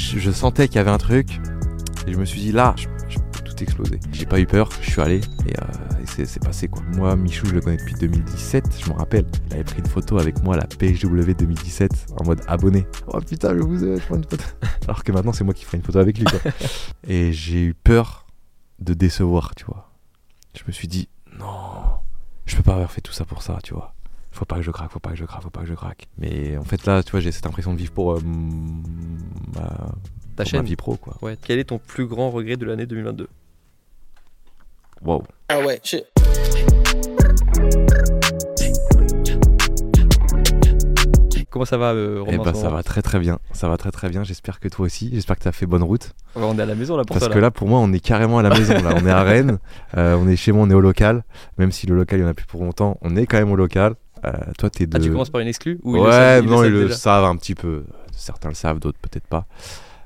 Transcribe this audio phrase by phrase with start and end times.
[0.00, 1.40] Je, je sentais qu'il y avait un truc
[2.06, 4.00] et je me suis dit là, je, je peux tout exploser.
[4.12, 6.82] J'ai pas eu peur, je suis allé et, euh, et c'est passé quoi.
[6.96, 9.26] Moi, Michou, je le connais depuis 2017, je me rappelle.
[9.48, 12.86] Il avait pris une photo avec moi à la PHW 2017 en mode abonné.
[13.08, 14.42] Oh putain, je vous ai, je prends une photo.
[14.84, 16.40] Alors que maintenant, c'est moi qui ferai une photo avec lui quoi.
[17.06, 18.26] et j'ai eu peur
[18.78, 19.92] de décevoir, tu vois.
[20.58, 22.00] Je me suis dit non,
[22.46, 23.94] je peux pas avoir fait tout ça pour ça, tu vois.
[24.32, 26.06] Faut pas que je craque, faut pas que je craque, faut pas que je craque.
[26.18, 28.20] Mais en fait là, tu vois, j'ai cette impression de vivre pour euh,
[29.54, 29.90] ma, Ta pour
[30.38, 31.16] ma chaîne vie pro quoi.
[31.22, 31.36] Ouais.
[31.42, 33.28] Quel est ton plus grand regret de l'année 2022
[35.02, 35.24] Wow.
[35.48, 36.04] Ah ouais, shit.
[41.50, 43.40] Comment ça va, euh, Eh Romain bah en ce ça moment va très très bien,
[43.52, 44.22] ça va très très bien.
[44.22, 45.10] J'espère que toi aussi.
[45.12, 46.12] J'espère que tu as fait bonne route.
[46.36, 47.34] Ouais, On est à la maison là pour Parce ça.
[47.34, 48.74] que là, pour moi, on est carrément à la maison.
[48.74, 49.58] Là, on est à Rennes.
[49.96, 51.24] euh, on est chez moi, on est au local.
[51.58, 53.50] Même si le local, il y en a plus pour longtemps, on est quand même
[53.50, 53.94] au local.
[54.24, 54.96] Euh, toi, t'es de.
[54.96, 57.36] Ah, tu commences par une exclue ou ouais, savent- non, ils le déjà savent un
[57.36, 57.84] petit peu.
[58.12, 59.46] Certains le savent, d'autres peut-être pas.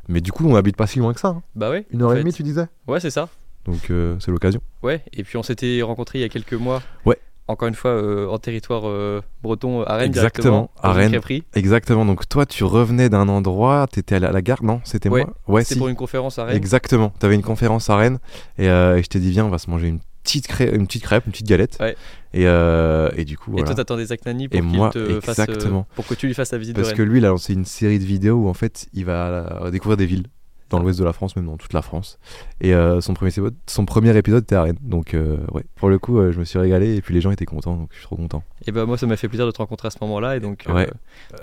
[0.09, 1.29] Mais du coup, on habite pas si loin que ça.
[1.29, 1.43] hein.
[1.57, 1.87] Bah ouais.
[1.91, 2.67] Une heure et demie, tu disais?
[2.87, 3.29] Ouais, c'est ça.
[3.65, 4.61] Donc euh, c'est l'occasion.
[4.83, 5.03] Ouais.
[5.15, 6.83] Et puis on s'était rencontrés il y a quelques mois.
[7.07, 7.19] Ouais.
[7.49, 11.11] Encore une fois, euh, en territoire euh, breton, à Rennes Exactement, à Rennes.
[11.11, 11.45] crêperie.
[11.55, 12.05] Exactement.
[12.07, 14.81] Donc toi, tu revenais d'un endroit, t'étais à la gare, non?
[14.85, 15.35] C'était Ouais, moi?
[15.49, 15.77] Ouais, si.
[15.77, 16.57] pour une conférence à Rennes.
[16.57, 17.13] Exactement.
[17.21, 18.19] Tu avais une conférence à Rennes
[18.59, 21.27] et, et je t'ai dit viens, on va se manger une petite, une petite crêpe,
[21.27, 21.77] une petite galette.
[21.81, 21.97] Ouais.
[22.33, 23.67] Et, euh, et du coup, Et voilà.
[23.67, 25.87] toi, t'attendais Zach Nani pour Et moi, te fasse, euh, exactement.
[25.95, 27.65] pour que tu lui fasses la visite Parce de que lui, il a lancé une
[27.65, 30.25] série de vidéos où en fait, il va euh, découvrir des villes
[30.71, 32.19] dans l'ouest de la France, même dans toute la France.
[32.61, 33.31] Et euh, son, premier,
[33.67, 34.79] son premier épisode était à Rennes.
[34.81, 37.31] Donc, euh, ouais, pour le coup, euh, je me suis régalé et puis les gens
[37.31, 38.43] étaient contents, donc je suis trop content.
[38.67, 40.37] Et bah moi, ça m'a fait plaisir de te rencontrer à ce moment-là.
[40.37, 40.91] Et donc, Ouais.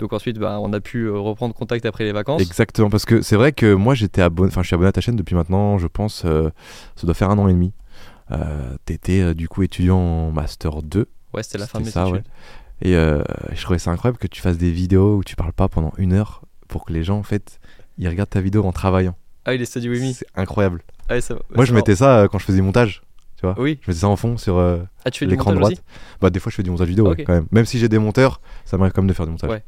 [0.00, 2.42] donc ensuite, bah, on a pu reprendre contact après les vacances.
[2.42, 5.00] Exactement, parce que c'est vrai que moi, j'étais abonné, enfin, je suis abonné à ta
[5.00, 6.52] chaîne depuis maintenant, je pense, ça
[7.04, 7.72] doit faire un an et demi.
[8.30, 11.06] Euh, T'étais euh, du coup étudiant en Master 2.
[11.34, 12.14] Ouais, c'était la fin de mes ça, études.
[12.16, 12.22] ouais.
[12.82, 13.22] Et euh,
[13.52, 16.12] je trouvais ça incroyable que tu fasses des vidéos où tu parles pas pendant une
[16.12, 17.60] heure pour que les gens, en fait,
[17.98, 19.16] ils regardent ta vidéo en travaillant.
[19.44, 20.12] Ah, il est study with me.
[20.12, 20.82] C'est incroyable.
[21.08, 23.02] Ah, ça- Moi, je mettais ça quand je faisais montage.
[23.42, 23.80] Tu vois Oui.
[23.82, 25.82] Je mettais ça en fond sur euh, Ah, l'écran droite.
[26.20, 27.46] Bah, des fois, je fais du montage vidéo ouais, quand même.
[27.50, 29.50] Même si j'ai des monteurs, ça m'arrive quand même de faire du montage.
[29.50, 29.64] Ouais.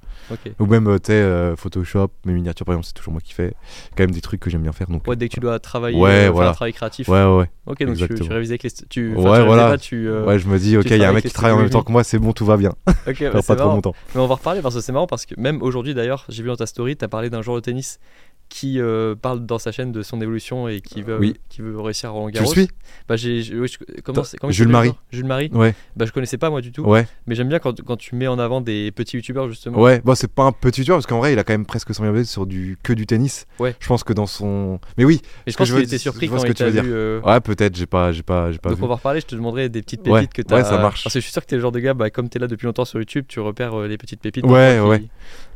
[0.61, 3.33] Ou même, euh, tu sais, euh, Photoshop, mes miniatures, par exemple, c'est toujours moi qui
[3.33, 3.53] fais.
[3.97, 4.87] Quand même des trucs que j'aime bien faire.
[4.87, 6.51] Donc, Ouais, dès que tu dois travailler, Ouais, faire voilà.
[6.51, 7.09] un travail créatif.
[7.09, 7.51] ouais, ouais.
[7.67, 8.71] Ok, donc tu, tu révisais avec les.
[8.89, 9.71] Tu, Ouais, tu voilà.
[9.71, 11.59] pas, tu, Ouais, je me dis, ok, il y a un mec qui travaille en
[11.59, 12.73] même temps que moi, c'est bon, tout va bien.
[13.09, 13.75] Ok, bah, pas trop marrant.
[13.75, 13.95] mon temps.
[14.15, 16.49] Mais on va reparler parce que c'est marrant parce que même aujourd'hui d'ailleurs, j'ai vu
[16.49, 17.99] dans ta story, tu as parlé d'un joueur de tennis
[18.49, 21.35] qui euh, parle dans sa chaîne de son évolution et qui veut, Oui.
[21.49, 22.53] qui veut réussir à Roland Tu Garros.
[22.55, 22.69] le suis
[23.09, 24.93] bah, j'ai, j'ai- oui, je- comment comment Jules Marie.
[25.11, 25.51] Jules Marie?
[25.53, 26.83] Ouais, Bah, je connaissais pas moi du tout.
[26.83, 27.07] ouais.
[27.27, 29.81] Mais j'aime bien quand, quand tu mets en avant des petits youtubeurs justement.
[29.81, 31.93] Ouais, bon, c'est pas un petit tueur parce qu'en vrai, il a quand même presque
[31.95, 33.47] 100 000 abonnés sur du que du tennis.
[33.59, 33.75] Ouais.
[33.81, 34.79] Je pense que dans son.
[34.99, 35.21] Mais oui.
[35.47, 36.81] Et je que pense veux était dire- surpris quand ce que tu veux vu.
[36.81, 36.85] dire.
[36.87, 38.85] euh, Ouais, peut-être, j'ai pas, j'ai pas, j'ai pas Donc vu.
[38.85, 41.03] on va reparler, je te demanderai des petites pépites Ouais, que tu ouais, ça marche.
[41.03, 42.47] Parce que je suis sûr que t'es le genre de gars, bah, comme t'es là
[42.47, 44.45] depuis longtemps sur YouTube, tu repères euh, les petites pépites.
[44.47, 45.03] Ouais, ouais.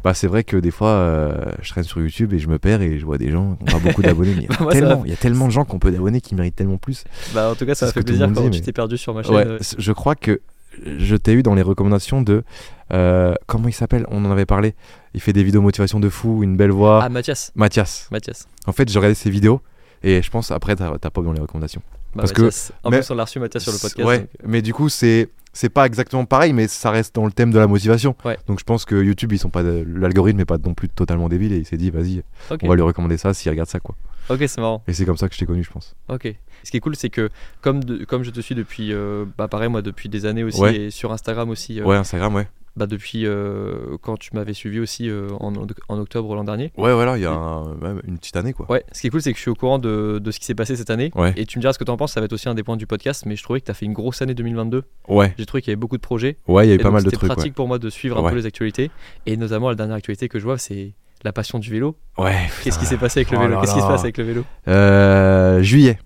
[0.04, 2.98] Bah, c'est vrai que des fois, je traîne sur YouTube et je me perds et
[2.98, 4.34] je vois des gens qui ont pas beaucoup d'abonnés.
[4.36, 5.02] Mais il y, a tellement- va.
[5.06, 7.04] il y a tellement de gens qui ont peu d'abonnés qui méritent tellement plus.
[7.34, 8.96] Bah en tout cas, ça m'a fait que plaisir quand dit, tu mais- t'es perdu
[8.98, 9.34] sur ma chaîne.
[9.34, 10.40] Ouais, je crois que
[10.84, 12.44] je t'ai eu dans les recommandations de.
[12.92, 14.06] euh, comment il s'appelle?
[14.10, 14.74] On en avait parlé.
[15.14, 17.00] Il fait des vidéos motivation de fou, une belle voix.
[17.02, 17.50] Ah, Mathias.
[17.56, 18.08] Mathias.
[18.12, 18.46] Mathias.
[18.66, 19.60] En fait, j'ai regardé ses vidéos
[20.04, 21.82] et je pense après, t'as pas eu dans les recommandations.
[22.14, 22.72] Bah, Parce que- Mathias.
[22.84, 24.06] En mais- plus, on a reçu Mathias sur le podcast.
[24.08, 25.28] Ouais, donc, euh, mais du coup, c'est
[25.60, 28.14] c'est pas exactement pareil, mais ça reste dans le thème de la motivation.
[28.24, 28.38] Ouais.
[28.46, 31.28] Donc je pense que YouTube, ils sont pas de- l'algorithme est pas non plus totalement
[31.28, 32.22] débile et il s'est dit, vas-y,
[32.62, 33.96] on va lui recommander ça s'il regarde ça, quoi.
[34.28, 34.84] ok, c'est marrant.
[34.86, 35.96] Et c'est comme ça que je t'ai connu, je pense.
[36.08, 36.32] Ok.
[36.62, 37.28] Ce qui est cool, c'est que
[37.60, 40.60] comme, de- comme je te suis depuis, euh, bah pareil, moi depuis des années aussi,
[40.60, 40.76] Ouais.
[40.76, 42.46] et sur Instagram aussi, euh, Ouais, Instagram, ouais.
[42.78, 45.52] Bah depuis euh, quand tu m'avais suivi aussi euh, en,
[45.88, 46.72] en octobre l'an dernier.
[46.78, 48.64] Ouais, voilà, il y a un- même une petite année, quoi.
[48.70, 50.46] Ouais, ce qui est cool, c'est que je suis au courant de, de ce qui
[50.46, 51.10] s'est passé cette année.
[51.14, 51.34] Ouais.
[51.36, 52.62] Et tu me diras ce que tu en penses, ça va être aussi un des
[52.62, 54.84] points du podcast, mais je trouvais que tu as fait une grosse année 2022.
[55.08, 56.36] Ouais, J'ai trouvé qu'il y avait beaucoup de projets.
[56.46, 57.78] ouais, il y a eu Et pas donc, mal de c'était trucs, pratique pour moi
[57.78, 58.30] de suivre un Ouais.
[58.30, 58.90] peu les actualités.
[59.26, 60.92] Et notamment, la dernière actualité que je vois, c'est
[61.24, 61.96] la passion du vélo.
[62.16, 62.36] ouais.
[62.62, 63.60] Qu'est-ce qui s'est passé avec le Oh vélo?
[63.60, 64.44] Qu'est-ce qui se passe avec le vélo?
[64.68, 65.98] Euh, juillet,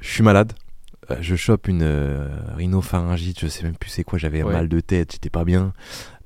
[0.00, 0.52] je suis malade.
[1.10, 4.52] Euh, Je chope une euh, rhinopharyngite, je sais même plus c'est quoi, j'avais Ouais.
[4.54, 5.72] un mal de tête, j'étais pas bien,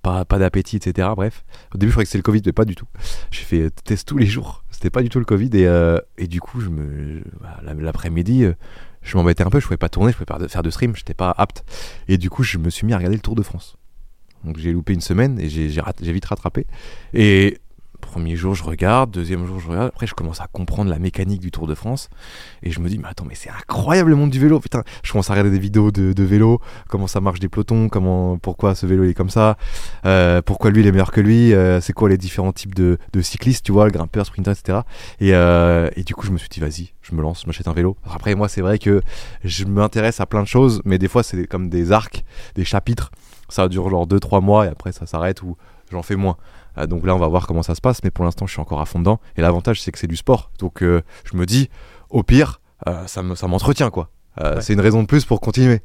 [0.02, 1.08] pas, pas d'appétit, etc.
[1.17, 1.44] Bref,
[1.75, 2.87] au début je croyais que c'était le Covid, mais pas du tout.
[3.31, 5.69] J'ai fait euh, test tous les jours, c'était pas du tout le Covid, et,
[6.19, 8.44] et du coup, je me, bah, la- l'après-midi,
[9.02, 11.14] je m'embêtais un peu, je pouvais pas tourner, je pouvais pas faire de stream, j'étais
[11.14, 11.64] pas apte.
[12.08, 13.76] Et du coup, je me suis mis à regarder le Tour de France.
[14.44, 15.69] Donc j'ai loupé une semaine et j'ai
[16.12, 16.67] vite rattrapé.
[17.14, 17.58] Et
[18.02, 19.10] Premier jour, je regarde.
[19.10, 19.88] Deuxième jour, je regarde.
[19.88, 22.10] Après, je commence à comprendre la mécanique du Tour de France.
[22.62, 24.60] Et je me dis, mais attends, mais c'est incroyable le monde du vélo.
[24.60, 28.37] Putain, je commence à regarder des vidéos de, vélo, comment ça marche des pelotons, comment,
[28.38, 29.56] pourquoi ce vélo il est comme ça,
[30.04, 32.99] euh, pourquoi lui il est meilleur que lui, euh, c'est quoi les différents types de,
[33.20, 34.81] cyclistes, tu vois, le grimpeur, sprinter, etc.
[35.20, 37.69] Et, euh, et du coup, je me suis dit, vas-y, je me lance, je m'achète
[37.69, 37.96] un vélo.
[38.05, 39.00] Après, moi, c'est vrai que
[39.44, 42.25] je m'intéresse à plein de choses, mais des fois, c'est comme des arcs,
[42.56, 43.10] des chapitres.
[43.48, 45.56] Ça dure genre 2-3 mois et après, ça s'arrête ou
[45.90, 46.37] j'en fais moins.
[46.78, 48.60] Euh, donc là, on va voir comment ça se passe, mais pour l'instant, je suis
[48.60, 49.20] encore à fond dedans.
[49.36, 50.50] Et l'avantage, c'est que c'est du sport.
[50.58, 51.69] Donc euh, je me dis,
[52.10, 54.10] au pire, euh, ça me- ça m'entretient, quoi.
[54.40, 54.60] Euh, Ouais.
[54.62, 55.80] C'est une raison de plus pour continuer.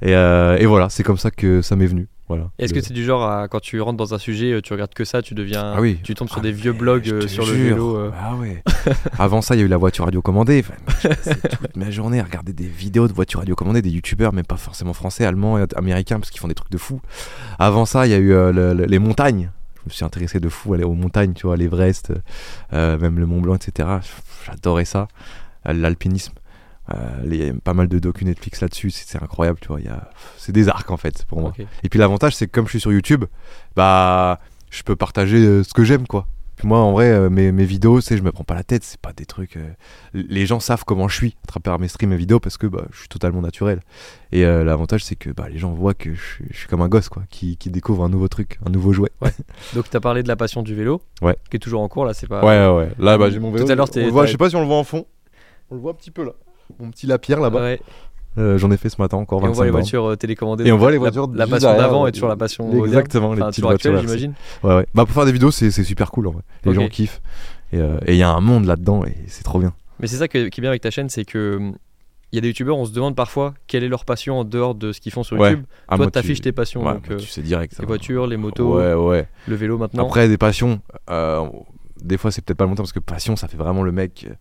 [0.00, 2.08] Et, euh, et voilà, c'est comme ça que ça m'est venu.
[2.28, 2.48] Voilà.
[2.60, 5.04] Est-ce que c'est du genre, à- quand tu rentres dans un sujet, tu regardes que
[5.04, 5.74] ça, tu deviens.
[5.76, 5.98] Ah oui.
[6.04, 8.10] Tu tombes sur Ah, des vieux blogs euh, sur le vélo.
[8.16, 8.62] Ah ouais.
[9.18, 10.64] Avant ça, il y a eu la voiture radiocommandée.
[10.64, 11.08] Enfin,
[11.60, 14.92] toute ma journée à regarder des vidéos de voitures radiocommandées, des youtubeurs, mais pas forcément
[14.92, 17.00] français, allemands et américains, parce qu'ils font des trucs de fou.
[17.58, 19.50] Avant ça, il y a eu le- le- les montagnes.
[19.84, 22.12] Je me suis intéressé de fou aller aux montagnes, tu vois, l'Everest,
[22.72, 23.88] euh, même le Mont Blanc, etc.
[24.46, 25.08] J'adorais ça.
[25.66, 26.34] Euh, L'alpinisme.
[26.92, 29.78] Euh, il y a pas mal de docu Netflix là-dessus, c'est c'est incroyable, tu vois.
[30.36, 31.52] C'est des arcs en fait pour moi.
[31.82, 33.24] Et puis l'avantage, c'est que comme je suis sur YouTube,
[33.76, 34.40] bah,
[34.70, 36.26] je peux partager ce que j'aime, quoi.
[36.60, 38.84] Puis moi, en vrai, euh, mes, mes vidéos, c'est, je me prends pas la tête,
[38.84, 39.56] c'est pas des trucs.
[39.56, 39.70] euh,
[40.12, 42.84] Les gens savent comment je suis à travers mes streams et vidéos parce que bah,
[42.92, 43.80] je suis totalement naturel.
[44.30, 46.82] Et euh, l'avantage, c'est que bah, les gens voient que je, suis- je suis comme
[46.82, 49.10] un gosse, quoi, qui, qui découvre un nouveau truc, un nouveau jouet.
[49.74, 51.34] Donc, tu as parlé de la passion du vélo, Ouais.
[51.48, 52.44] qui est toujours en cours, là, c'est pas.
[52.44, 52.92] Ouais, ouais.
[52.98, 53.64] Là, bah, j'ai mon vélo.
[53.64, 55.06] Tout à l'heure, je sais pas si on le voit en fond.
[55.70, 56.32] On le voit un petit peu là.
[56.78, 57.62] Mon petit lapierre là-bas.
[57.62, 57.80] Ouais.
[58.38, 60.64] Euh, J'en ai fait ce matin encore Et on 25 voit les voitures euh, télécommandées.
[60.66, 62.84] Et on voit les voitures La, passion d'avant euh, est toujours la passion.
[62.84, 64.34] Exactement, les Enfin, petites voitures j'imagine.
[64.62, 64.86] Ouais, ouais.
[64.94, 66.42] Bah, pour faire des vidéos, c'est super cool en vrai.
[66.64, 67.20] Les gens kiffent.
[67.72, 69.72] Et euh, il y a un monde là-dedans et c'est trop bien.
[70.00, 71.72] Mais c'est ça que- qui est bien avec ta chaîne, c'est que.
[72.32, 74.76] Il y a des youtubeurs, on se demande parfois quelle est leur passion en dehors
[74.76, 75.50] de ce qu'ils font sur Ouais.
[75.50, 75.64] YouTube.
[75.88, 77.76] Ah, Toi, t'affiches tu- tes passions, Ouais, donc moi, euh, tu sais direct.
[77.80, 80.06] les voitures, les motos, Ouais, le vélo maintenant.
[80.06, 80.80] Après, des passions,
[81.10, 81.44] euh,
[82.00, 84.34] des fois, c'est peut-être pas terme parce que passion, ça fait vraiment le mec, euh,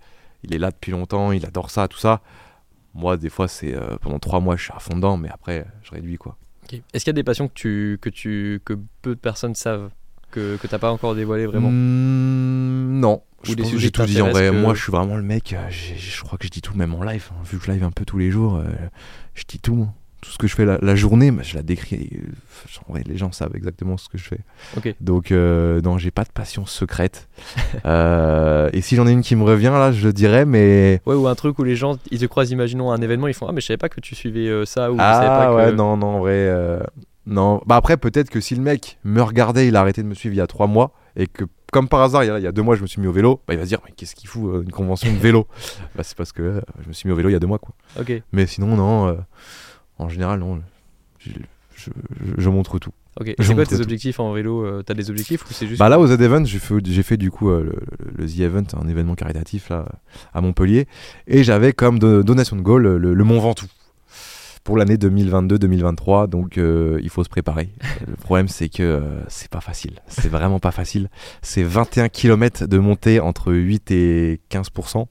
[0.44, 2.22] il est là depuis longtemps, il adore ça, tout ça.
[3.00, 5.66] Moi, des fois, c'est euh, pendant trois mois, je suis à fond dedans, mais après,
[5.84, 6.38] je réduis quoi.
[6.94, 9.90] Est-ce qu'il y a des passions que, tu, que, tu, que peu de personnes savent,
[10.32, 11.70] que, que t'as pas encore dévoilé vraiment?
[11.72, 13.24] Hmm, non.
[13.48, 14.50] Ou Je j'ai tout dit en vrai.
[14.50, 15.54] que- Moi, je suis vraiment le mec.
[15.54, 17.30] euh, je crois que je dis tout, même en live.
[17.32, 17.42] hein.
[17.50, 18.66] Vu que je live un peu tous les jours, euh,
[19.34, 19.88] je dis tout.
[20.22, 22.10] Tout ce que je fais la, la journée, bah, je la décris.
[22.14, 24.40] euh, En vrai, les gens savent exactement ce que je fais.
[25.00, 27.28] Donc, euh, non, j'ai pas de passion secrète.
[27.86, 31.02] Euh, et si j'en ai une qui me revient, là, je le dirais, mais.
[31.06, 33.48] Ouais, ou un truc où les gens, ils te croisent, imaginons, un événement, ils font
[33.48, 35.72] Ah, mais je savais pas que tu suivais euh, ça, ou je Ah pas ouais,
[35.72, 35.76] que.
[35.76, 36.50] non, non, en vrai.
[37.26, 37.62] non.
[37.66, 40.36] Bah après, peut-être que si le mec me regardait, il a arrêté de me suivre
[40.36, 42.48] il y a trois mois, et que, comme par hasard, il y a, il y
[42.48, 43.92] a deux mois, je me suis mis au vélo, bah il va se dire, mais
[43.96, 45.48] qu'est-ce qu'il fout, une convention de vélo?
[45.96, 47.48] Bah c'est parce que euh, je me suis mis au vélo il y a deux
[47.48, 47.74] mois, quoi.
[48.00, 49.14] Ok, Mais sinon, non, euh,
[50.00, 50.62] en général, non.
[51.20, 51.30] Je,
[51.76, 51.90] je-
[52.26, 52.92] je- je montre tout.
[53.20, 53.34] ok.
[53.40, 53.82] C'est quoi tes tout.
[53.82, 55.80] objectifs en vélo euh, T'as des objectifs ou c'est juste.
[55.80, 57.64] Bah là, aux Z-Event, j'ai fait, j'ai fait du coup euh,
[58.18, 59.86] le, le- The Event, un événement caritatif là,
[60.34, 60.88] à Montpellier,
[61.28, 63.68] et j'avais comme do- donation de goal le, le Mont Ventoux
[64.66, 67.70] pour l'année 2022-2023, donc euh, il faut se préparer.
[68.08, 71.10] le problème, c'est que c'est pas facile, c'est vraiment pas facile.
[71.42, 75.08] C'est 21 km de montée entre 8 et 15%.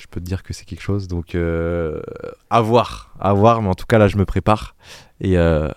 [0.00, 2.00] Je peux te dire que c'est quelque chose, donc euh,
[2.48, 4.74] à voir, à voir, mais en tout cas là, je me prépare
[5.20, 5.68] et, euh,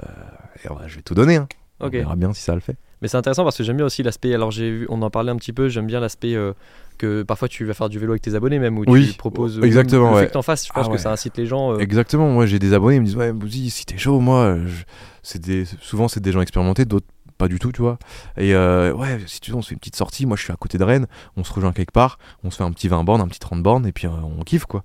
[0.63, 1.35] et, ouais, je vais tout donner.
[1.35, 1.47] hein.
[1.81, 2.77] On verra bien si ça le fait.
[3.01, 4.33] Mais c'est intéressant parce que j'aime bien aussi l'aspect.
[4.33, 6.53] Alors, j'ai vu, on en parlait un petit peu, j'aime bien l'aspect euh,
[6.97, 9.59] que parfois tu vas faire du vélo avec tes abonnés, même où Oui, tu proposes.
[9.61, 10.21] exactement, Le ouais.
[10.21, 11.73] fait que t'en fasses, je pense Ah que ça incite les gens.
[11.73, 14.37] euh, Exactement, moi j'ai des abonnés, ils me disent ouais Bouzy, si t'es chaud, moi,
[14.43, 14.83] euh, je-
[15.21, 15.65] c'est des...
[15.81, 17.97] souvent c'est des gens expérimentés, d'autres pas du tout, tu vois.
[18.37, 20.53] Et euh, ouais, si tu veux, on se fait une petite sortie, moi je suis
[20.53, 23.03] à côté de Rennes, on se rejoint quelque part, on se fait un petit 20
[23.03, 24.83] bornes, un petit 30 bornes, et puis euh, on kiffe quoi.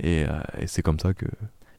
[0.00, 1.26] Et, euh, et c'est comme ça que...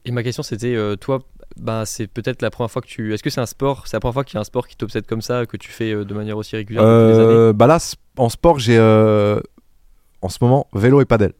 [0.05, 1.19] Et ma question c'était, euh, toi,
[1.57, 3.13] bah, c'est peut-être la première fois que tu.
[3.13, 4.75] Est-ce que c'est un sport C'est la première fois qu'il y a un sport qui
[4.75, 7.53] t'obsède comme ça, que tu fais de manière aussi régulière depuis des années?
[7.53, 11.33] bah là, en sport, j'ai en ce moment vélo et padel.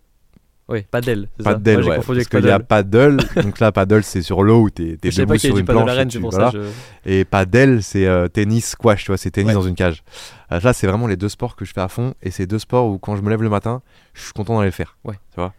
[0.70, 1.28] Oui, paddle.
[1.38, 3.18] c'est ça Paddle, Moi, ouais, confondu parce qu'il y a paddle.
[3.26, 5.80] paddle, donc là paddle c'est sur l'eau où t'es savais debout pas sur une paddle
[5.84, 6.52] planche Rennes, tu- c'est pour voilà.
[6.52, 6.58] ça.
[7.06, 9.54] je- Et padel, c'est euh, tennis squash, tu vois, c'est tennis Ouais.
[9.56, 10.04] dans une cage.
[10.52, 12.60] Euh, là, c'est vraiment les deux sports que je fais à fond, et c'est deux
[12.60, 13.82] sports où quand je me lève le matin,
[14.14, 14.98] je suis content d'aller le faire.
[15.04, 15.16] Ouais.
[15.32, 15.54] Tu vois.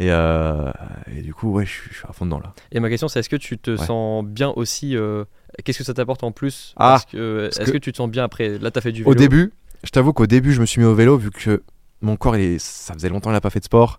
[0.00, 0.72] Et, euh,
[1.16, 2.52] et du coup, ouais, je suis, je suis à fond dedans là.
[2.72, 5.24] Et ma question c'est, est-ce que tu te sens bien aussi euh,
[5.64, 7.78] Qu'est-ce que ça t'apporte en plus Ah, que, Est-ce que- que...
[7.78, 9.12] tu te sens bien après Là, t'as fait du vélo?
[9.12, 9.52] Au début,
[9.84, 11.62] je t'avoue qu'au début, je me suis mis au vélo vu que
[12.04, 13.98] mon corps, il est- ça faisait longtemps qu'il n'a pas fait de sport.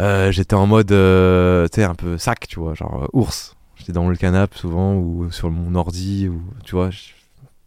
[0.00, 3.56] Euh, J'étais en mode, euh, tu sais, un peu sac, tu vois, genre euh, ours.
[3.76, 6.90] J'étais dans le canapé souvent ou sur mon ordi, ou tu vois,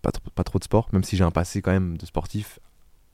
[0.02, 2.60] pas, trop- pas trop de sport, même si j'ai un passé quand même de sportif.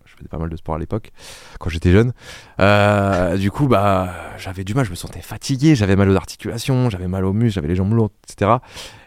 [0.05, 1.11] Je faisais pas mal de sport à l'époque,
[1.59, 2.13] quand j'étais jeune.
[2.59, 6.89] Euh, du coup, bah, j'avais du mal, je me sentais fatigué, j'avais mal aux articulations,
[6.89, 8.51] j'avais mal aux muscles, j'avais les jambes lourdes, etc.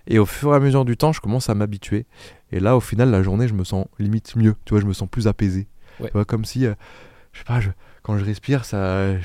[0.09, 2.07] Et au fur et à mesure du temps, je commence à m'habituer.
[2.51, 4.57] Et là, au final, la journée, je me sens limite mieux.
[4.65, 5.69] Tu vois, je me sens plus apaisé.
[6.01, 6.07] Ouais.
[6.09, 6.67] Tu vois, comme si,
[7.37, 7.71] je sais pas, je-
[8.03, 9.19] quand je respire, ça.
[9.19, 9.25] Je,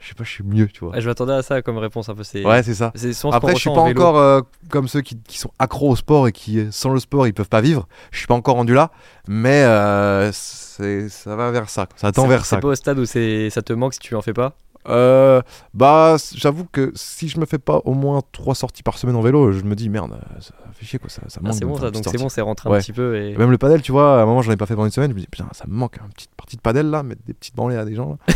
[0.00, 0.92] je sais pas, je suis mieux, tu vois.
[0.96, 2.24] Ah, je m'attendais à ça comme réponse un peu.
[2.24, 2.90] C'est Ouais, c'est ça.
[2.96, 5.96] c'est Après, je suis pas en encore euh, comme ceux qui, qui sont accros au
[5.96, 7.86] sport et qui, sans le sport, ils peuvent pas vivre.
[8.10, 8.90] Je suis pas encore rendu là,
[9.28, 11.86] mais euh, c'est- ça va vers ça.
[11.96, 12.60] Ça tend C'est- vers C'est ça.
[12.60, 14.54] pas au stade où c'est ça te manque si tu en fais pas?
[14.88, 15.40] Euh,
[15.74, 19.20] bah, j'avoue que si je me fais pas au moins trois sorties par semaine en
[19.20, 21.08] vélo, je me dis merde, euh, ça fait chier quoi.
[21.08, 22.78] Ça, ça Ah, manque c'est bon ça, donc c'est bon, c'est rentré Ouais.
[22.78, 24.66] un petit peu et même le padel, tu vois, à un moment j'en ai pas
[24.66, 26.60] fait pendant une semaine, je me dis putain, ça me manque, une petite partie de
[26.62, 28.34] padel là, mettre des petites branlées à des gens là.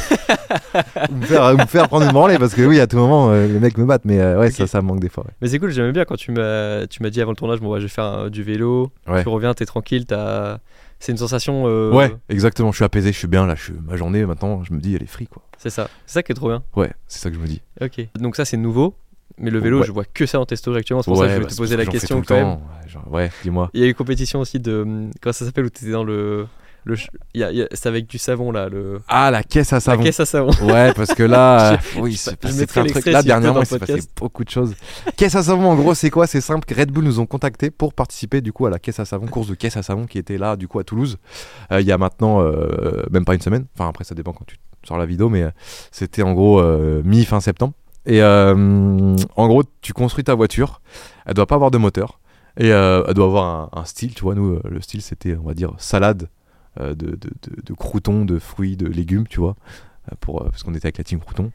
[1.10, 3.46] ou, me faire, me faire prendre une branlée parce que oui, à tout moment, euh,
[3.48, 5.24] les mecs me battent, mais euh, ouais, ça, ça me manque des fois.
[5.24, 5.32] ouais.
[5.42, 7.72] Mais c'est cool, j'aimais bien quand tu m'as tu m'as dit avant le tournage, bon,
[7.72, 8.90] ouais, je vais faire du vélo.
[9.22, 10.58] Tu reviens, t'es tranquille, t'as.
[10.98, 11.64] C'est une sensation.
[11.66, 13.72] euh, Ouais, exactement, je suis apaisé, je suis bien là, je suis...
[13.84, 15.42] ma journée maintenant, je me dis elle est free quoi.
[15.58, 15.88] C'est ça.
[16.06, 16.62] C'est ça qui est trop bien.
[16.74, 17.60] Ouais, c'est ça que je me dis.
[17.80, 18.00] Ok.
[18.18, 18.94] Donc ça c'est nouveau.
[19.38, 19.86] Mais le vélo, Ouais.
[19.86, 21.02] je vois que ça en testo actuellement.
[21.02, 22.46] C'est pour ça que je vais bah, te poser la question quand même.
[22.54, 23.68] Ouais, genre, ouais, dis-moi.
[23.74, 24.80] Il y a eu compétition aussi de.
[24.82, 26.46] hum, Comment ça s'appelle où t'étais dans le.
[26.86, 26.96] Le
[27.34, 28.68] y a- y a- C'est avec du savon là.
[28.70, 29.00] Le...
[29.08, 30.02] Ah, la caisse à La savon.
[30.02, 30.50] caisse à savon.
[30.62, 32.84] Ouais, parce que là, oui, c'est trucs.
[32.84, 34.74] l'extrait Là, dernièrement, il s'est passé beaucoup de choses.
[35.16, 36.26] Caisse à savon, en gros, c'est quoi?
[36.26, 36.72] C'est simple.
[36.72, 39.48] Red Bull nous ont contactés pour participer du coup à la caisse à savon, course
[39.48, 41.18] de caisse à savon qui était là du coup à Toulouse.
[41.72, 43.66] Euh, Il y a maintenant euh, même pas une semaine.
[43.76, 45.50] Enfin, après, ça dépend quand tu sors la vidéo, mais euh,
[45.90, 47.74] c'était en gros euh, mi-fin septembre.
[48.08, 50.80] Et en gros, tu construis ta voiture.
[51.26, 52.20] Elle doit pas avoir de moteur.
[52.56, 54.34] Et euh, elle doit avoir un, un style, tu vois.
[54.36, 56.28] Nous, le style, c'était, on va dire, salade
[56.80, 59.56] de, de, de- de croûtons, de fruits, de légumes, tu vois.
[60.12, 61.50] euh, Pour, euh, parce qu'on était avec la team crouton.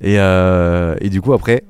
[0.00, 1.64] Et, euh, du coup, après,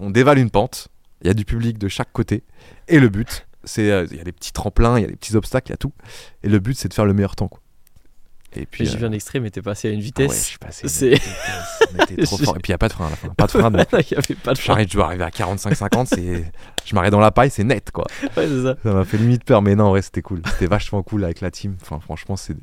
[0.00, 0.88] on dévale une pente.
[1.22, 2.42] Il y a du public de chaque côté.
[2.88, 3.90] Et le but, c'est.
[3.90, 5.74] euh, Il y a des petits tremplins, il y a des petits obstacles, il y
[5.74, 5.92] a tout.
[6.42, 7.60] Et le but, c'est de faire le meilleur temps, quoi.
[8.54, 8.84] Et puis.
[8.84, 10.44] J'ai euh, vu un extrait, mais t'es passé à une ah ouais, je vitesse.
[10.44, 10.88] suis passé.
[10.88, 11.20] c'est-
[11.98, 12.56] vitesse, trop fort.
[12.56, 13.28] Et puis, il n'y a pas de frein à la fin.
[13.28, 13.70] Pas de frein.
[13.70, 14.74] donc Il y avait pas de frein.
[14.74, 16.06] J'arrive, je dois arriver à 45-50.
[16.06, 16.52] c'est...
[16.84, 18.04] Je m'arrête dans la paille, c'est net, quoi.
[18.36, 18.76] Ouais, c'est ça.
[18.82, 20.42] Ça m'a fait limite peur, mais non, en vrai, c'était cool.
[20.52, 21.76] C'était vachement cool avec la team.
[21.80, 22.56] Enfin, franchement, c'est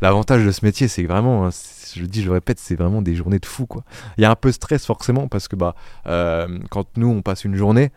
[0.00, 1.50] l'avantage de ce métier, c'est vraiment, hein,
[1.94, 3.84] je le dis, je le répète, c'est vraiment des journées de fou, quoi.
[4.18, 5.74] Il y a un peu de stress forcément parce que bah,
[6.06, 7.90] euh, quand nous on passe une journée,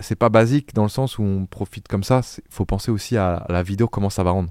[0.00, 2.20] c'est pas basique dans le sens où on profite comme ça.
[2.38, 4.50] Il faut penser aussi à la vidéo, comment ça va rendre.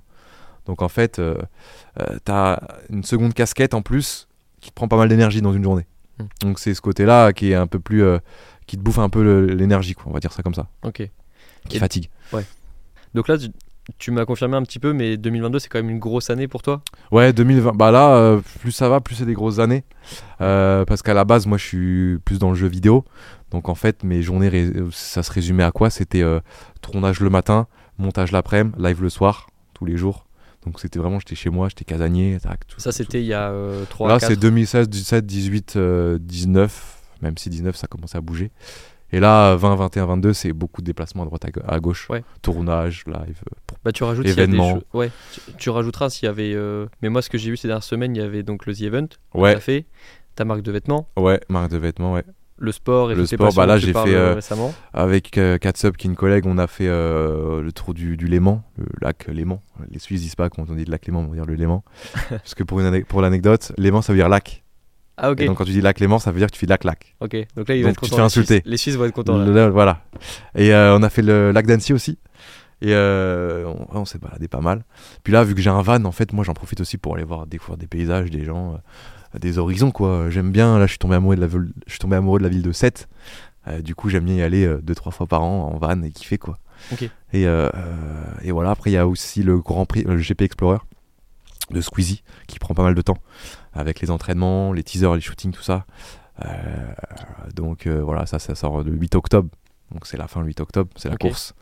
[0.65, 1.35] Donc en fait, euh,
[1.99, 4.27] euh, t'as une seconde casquette en plus
[4.61, 5.85] qui te prend pas mal d'énergie dans une journée.
[6.19, 6.23] Mm.
[6.41, 8.19] Donc c'est ce côté-là qui est un peu plus, euh,
[8.65, 10.05] qui te bouffe un peu l'énergie, quoi.
[10.07, 11.09] On va dire ça comme ça, Ok.
[11.67, 12.09] qui Et- fatigue.
[13.13, 13.47] Donc là, tu,
[13.99, 16.63] tu m'as confirmé un petit peu, mais 2022, c'est quand même une grosse année pour
[16.63, 16.81] toi?
[17.11, 17.73] Ouais, 2020.
[17.75, 19.83] Bah là, euh, plus ça va, plus c'est des grosses années.
[20.41, 23.05] Euh, parce qu'à la base, moi, je suis plus dans le jeu vidéo.
[23.51, 25.91] Donc en fait, mes journées, ça se résumait à quoi?
[25.91, 26.23] C'était
[26.81, 27.67] tournage le matin,
[27.99, 30.25] montage l'après-midi, live le soir, tous les jours.
[30.65, 32.37] Donc c'était vraiment, j'étais chez moi, j'étais casanier.
[32.41, 34.29] tac, tout- Ça, c'était il y a euh, 3 Là, 4.
[34.29, 38.51] c'est 2016, 17, 18, euh, 19, même si 19, ça commençait à bouger.
[39.11, 42.09] Et là, 20, 21, 22, c'est beaucoup de déplacements à droite à, ga- à gauche.
[42.09, 42.23] Ouais.
[42.41, 43.41] Tournage, live.
[43.47, 44.57] euh, Bah, tu rajoutes s'il y a des
[44.93, 46.53] Ouais, tu, tu rajouteras s'il y avait.
[46.55, 48.73] euh, Mais moi, ce que j'ai vu ces dernières semaines, il y avait donc le
[48.73, 49.07] The Event.
[49.35, 49.85] Ouais, Tu fait
[50.35, 52.23] ta marque de vêtements, ouais, marque de vêtements, ouais.
[52.57, 54.73] Le sport et Le sport, bah là, j'ai fait, euh, euh, récemment.
[54.93, 58.27] Avec euh, Katsub, qui est une collègue, on a fait euh, le tour du, du
[58.27, 59.61] Léman, le lac Léman.
[59.91, 61.83] Les Suisses disent pas quand on dit le lac Léman, on va dire le Léman.
[62.29, 64.63] Parce que pour, une ane- pour l'anecdote, Léman, ça veut dire lac.
[65.17, 65.41] Ah, ok.
[65.41, 67.15] Et donc quand tu dis lac Léman, ça veut dire que tu fais lac-lac.
[67.19, 67.35] Ok.
[67.55, 68.61] Donc là, il va Donc être tu te fais les Suisses- insulter.
[68.65, 69.37] Les Suisses vont être contents.
[69.37, 69.45] là.
[69.45, 70.01] Le- voilà.
[70.55, 72.17] Et on a fait le lac d'Annecy aussi.
[72.81, 74.83] Et on, on s'est baladé pas mal.
[75.23, 77.23] Puis là, vu que j'ai un van, en fait, moi j'en profite aussi pour aller
[77.23, 78.79] voir, découvrir des paysages, des gens,
[79.39, 80.29] des horizons, quoi.
[80.29, 82.43] J'aime bien, là je suis tombé amoureux de la, ville- je suis tombé amoureux de
[82.43, 83.07] la ville de Sète.
[83.67, 86.01] Euh, du coup, j'aime bien y aller euh, deux, trois fois par an en van
[86.03, 86.57] et kiffer, quoi.
[87.31, 87.69] Et, euh,
[88.41, 90.79] et voilà, après il y a aussi le Grand Prix, le GP Explorer
[91.71, 93.17] de Squeezie qui prend pas mal de temps
[93.71, 95.85] avec les entraînements, les teasers, les shootings, tout ça.
[97.55, 99.49] Donc voilà, ça, ça sort le 8 octobre.
[99.91, 101.53] Donc c'est la fin le 8 octobre, c'est la course.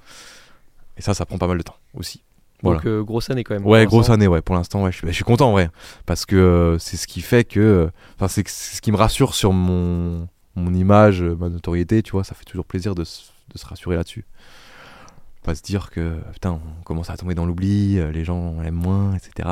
[0.97, 2.23] Et ça, ça prend pas mal de temps aussi.
[2.63, 2.77] Voilà.
[2.79, 3.65] Donc, euh, grosse année quand même.
[3.65, 4.41] Ouais, pour grosse année, ouais.
[4.41, 5.69] Pour l'instant, ouais, je, suis- je suis content en vrai.
[6.05, 7.89] Parce que euh, c'est ce qui fait que.
[8.15, 12.23] Enfin, c'est ce qui me rassure sur mon, mon image, ma notoriété, tu vois.
[12.23, 14.25] Ça fait toujours plaisir de, se- de se rassurer là-dessus.
[15.43, 18.75] Pas se dire que, putain, on commence à tomber dans l'oubli, euh, les gens aiment
[18.75, 19.49] moins, etc.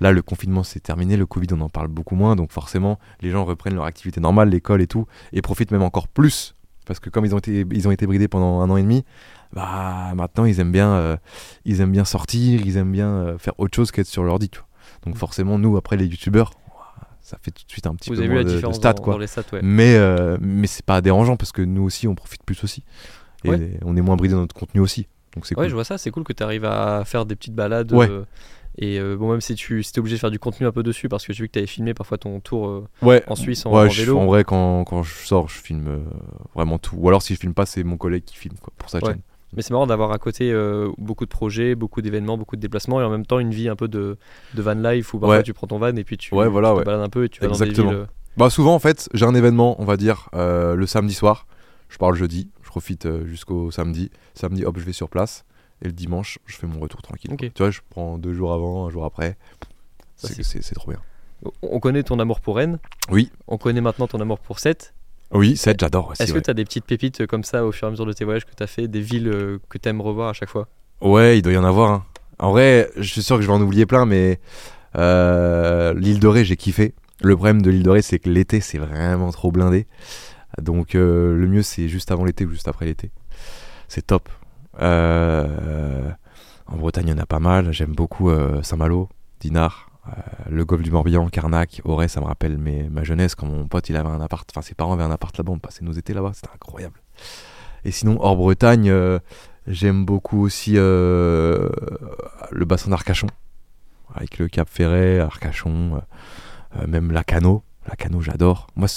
[0.00, 2.36] Là, le confinement c'est terminé, le Covid, on en parle beaucoup moins.
[2.36, 6.08] Donc, forcément, les gens reprennent leur activité normale, l'école et tout, et profitent même encore
[6.08, 6.54] plus.
[6.86, 9.04] Parce que comme ils ont été, ils ont été bridés pendant un an et demi,
[9.52, 11.16] bah maintenant ils aiment bien, euh,
[11.64, 14.50] ils aiment bien sortir, ils aiment bien euh, faire autre chose qu'être sur l'ordi.
[15.04, 16.52] Donc forcément, nous après les youtubeurs,
[17.20, 18.92] ça fait tout de suite un petit Vous peu avez vu la de, de stats
[18.92, 19.12] dans, quoi.
[19.14, 19.60] dans les stats, ouais.
[19.62, 22.84] Mais euh, mais c'est pas dérangeant parce que nous aussi on profite plus aussi
[23.44, 23.78] et Ouais.
[23.84, 25.08] on est moins bridé dans notre contenu aussi.
[25.34, 25.70] Donc c'est Ouais, cool.
[25.70, 27.92] je vois ça, c'est cool que tu arrives à faire des petites balades.
[27.92, 28.08] Ouais.
[28.78, 30.82] Et euh, bon, même si tu si es obligé de faire du contenu un peu
[30.82, 33.22] dessus, parce que j'ai vu que tu avais filmé parfois ton tour euh, Ouais.
[33.26, 34.18] en Suisse en, Ouais, en je- vélo.
[34.18, 35.98] en vrai, quand, quand je sors, je filme euh,
[36.54, 36.96] vraiment tout.
[36.98, 39.04] Ou alors, si je filme pas, c'est mon collègue qui filme quoi, pour sa Ouais.
[39.12, 39.20] chaîne.
[39.56, 40.52] Mais c'est marrant d'avoir à côté
[40.98, 43.76] beaucoup de projets, beaucoup d'événements, beaucoup de déplacements et en même temps une vie un
[43.76, 44.18] peu de,
[44.54, 46.74] de van life où parfois tu prends ton van et puis tu, Ouais, voilà, tu
[46.74, 46.84] te ouais.
[46.84, 47.86] balades un peu et tu vas Exactement.
[47.86, 48.08] dans des villes.
[48.36, 51.46] Bah souvent en fait, j'ai un événement, on va dire, le samedi soir.
[51.88, 54.10] Je pars le jeudi, je profite jusqu'au samedi.
[54.34, 55.44] Samedi, hop, je vais sur place.
[55.82, 57.36] Et le dimanche, je fais mon retour tranquille.
[57.38, 59.36] Tu vois, je prends deux jours avant, un jour après.
[60.16, 61.00] C'est- c'est trop bien.
[61.44, 62.78] On- On connaît ton amour pour Rennes.
[63.10, 63.30] Oui.
[63.46, 64.94] On connaît maintenant ton amour pour Sète.
[65.32, 66.22] Oui, 7, j'adore aussi.
[66.22, 66.38] Est-ce ouais.
[66.38, 68.12] que tu as des petites pépites euh, comme ça au fur et à mesure de
[68.12, 70.48] tes voyages que tu as fait, des villes euh, que tu aimes revoir à chaque
[70.48, 70.68] fois?
[71.02, 71.90] Ouais, il doit y en avoir.
[71.90, 72.04] hein.
[72.38, 74.40] En vrai, je suis sûr que je vais en oublier plein, mais
[74.96, 76.94] euh, l'île de Ré, j'ai kiffé.
[77.22, 79.86] Le problème de l'île de Ré, c'est que l'été, c'est vraiment trop blindé.
[80.60, 83.10] Donc euh, le mieux, c'est juste avant l'été ou juste après l'été.
[83.88, 84.28] C'est top.
[84.80, 86.10] Euh,
[86.66, 87.72] en Bretagne, il y en a pas mal.
[87.72, 89.08] J'aime beaucoup euh, Saint-Malo,
[89.40, 90.10] Dinard, euh,
[90.50, 92.08] le golfe du Morbihan, Carnac, Auray.
[92.08, 94.48] Ça me rappelle mes- ma jeunesse quand mon pote il avait un appart.
[94.52, 95.52] Enfin, ses parents avaient un appart là-bas.
[95.52, 96.32] On passait nos étés là-bas.
[96.34, 97.00] C'était incroyable.
[97.84, 98.92] Et sinon, hors Bretagne,
[99.68, 101.70] j'aime beaucoup aussi le
[102.64, 103.28] bassin d'Arcachon,
[104.14, 106.02] avec le Cap Ferret, Arcachon,
[106.88, 107.62] même Lacano.
[107.86, 108.66] Lacano, j'adore.
[108.74, 108.88] Moi,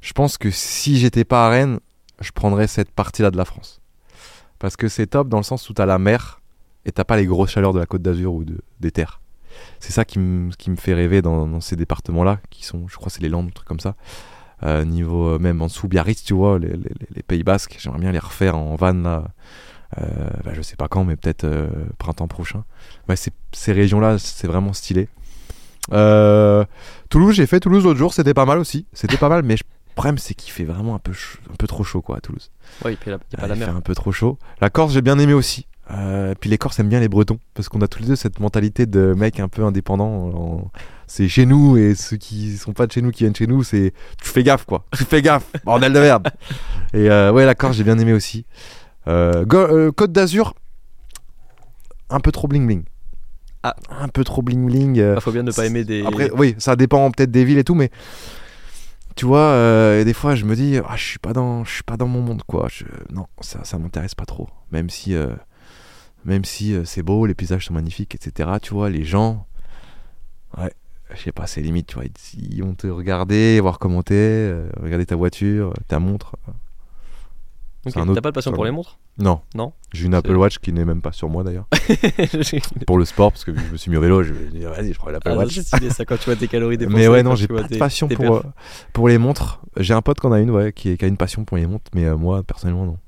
[0.00, 1.78] je pense que si j'étais pas à Rennes,
[2.20, 3.82] je prendrais cette partie-là de la France.
[4.58, 6.40] Parce que c'est top dans le sens où t'as la mer
[6.84, 9.20] et t'as pas les grosses chaleurs de la Côte d'Azur ou de, des terres.
[9.80, 13.28] C'est ça qui me fait rêver dans, ces départements-là, qui sont, je crois, c'est les
[13.28, 13.94] Landes, un truc comme ça.
[14.62, 18.18] Euh, niveau euh, même en dessous Biarritz, tu vois, les, Pays Basques, j'aimerais bien les
[18.18, 19.24] refaire en van là.
[19.98, 21.68] Euh, bah, je sais pas quand, mais peut-être euh,
[21.98, 22.64] printemps prochain.
[23.08, 25.08] Ouais, ces, régions-là, c'est vraiment stylé.
[27.10, 28.86] Toulouse, j'ai fait Toulouse l'autre jour, c'était pas mal aussi.
[28.92, 31.12] C'était pas mal, mais je- le problème c'est qu'il fait vraiment un peu,
[31.52, 32.50] un peu trop chaud quoi à Toulouse.
[32.84, 32.96] Oui, il
[33.38, 34.38] pas la fait un peu trop chaud.
[34.60, 35.66] La Corse, j'ai bien aimé aussi.
[35.90, 38.40] Euh, puis les Corses aiment bien les Bretons parce qu'on a tous les deux cette
[38.40, 40.06] mentalité de mec un peu indépendant.
[40.06, 40.70] en-
[41.06, 43.62] C'est chez nous et ceux qui sont pas de chez nous qui viennent chez nous,
[43.62, 44.84] c'est tu fais gaffe quoi.
[44.96, 46.28] Tu fais gaffe, bordel de merde.
[46.94, 48.46] Et euh, ouais, la Corse, j'ai bien aimé aussi.
[49.06, 49.44] Euh,
[49.92, 50.54] Côte d'Azur,
[52.10, 52.84] un peu trop bling bling.
[53.66, 53.76] Ah.
[54.02, 54.96] un peu trop bling bling.
[54.96, 56.04] Il faut bien ne pas aimer des.
[56.04, 57.90] après, oui, ça dépend peut-être des villes et tout, mais
[59.14, 61.72] tu vois, euh, et des fois, je me dis, ah, je suis pas dans, je
[61.72, 62.68] suis pas dans mon monde, quoi.
[62.70, 64.48] Je- non, ça, ça m'intéresse pas trop.
[64.72, 65.34] Même si, euh,
[66.24, 68.58] même si euh, c'est beau, les paysages sont magnifiques, etc.
[68.60, 69.46] Tu vois, les gens,
[70.58, 70.72] ouais,
[71.14, 74.68] je sais pas, c'est limite, tu vois, ils vont te regarder, voir comment t'es, euh,
[74.80, 76.36] regarder ta voiture, ta montre.
[77.86, 79.40] Ok, T'as pas de passion pour les montres Non.
[79.54, 79.72] Non.
[79.92, 81.66] J'ai une Apple Watch qui n'est même pas sur moi d'ailleurs.
[82.86, 84.92] pour le sport, parce que je me suis mis au vélo, je vais dire, vas-y,
[84.92, 85.54] je prends l'Apple Ah, Watch.
[85.60, 86.96] c'est ça quand tu vois tes calories dépensées.
[86.96, 88.42] Mais ouais, non, j'ai pas de passion tes pour, euh,
[88.92, 89.60] pour les montres.
[89.76, 91.66] J'ai un pote qui en a une, ouais, qui, qui a une passion pour les
[91.66, 92.98] montres, mais euh, moi, personnellement, non.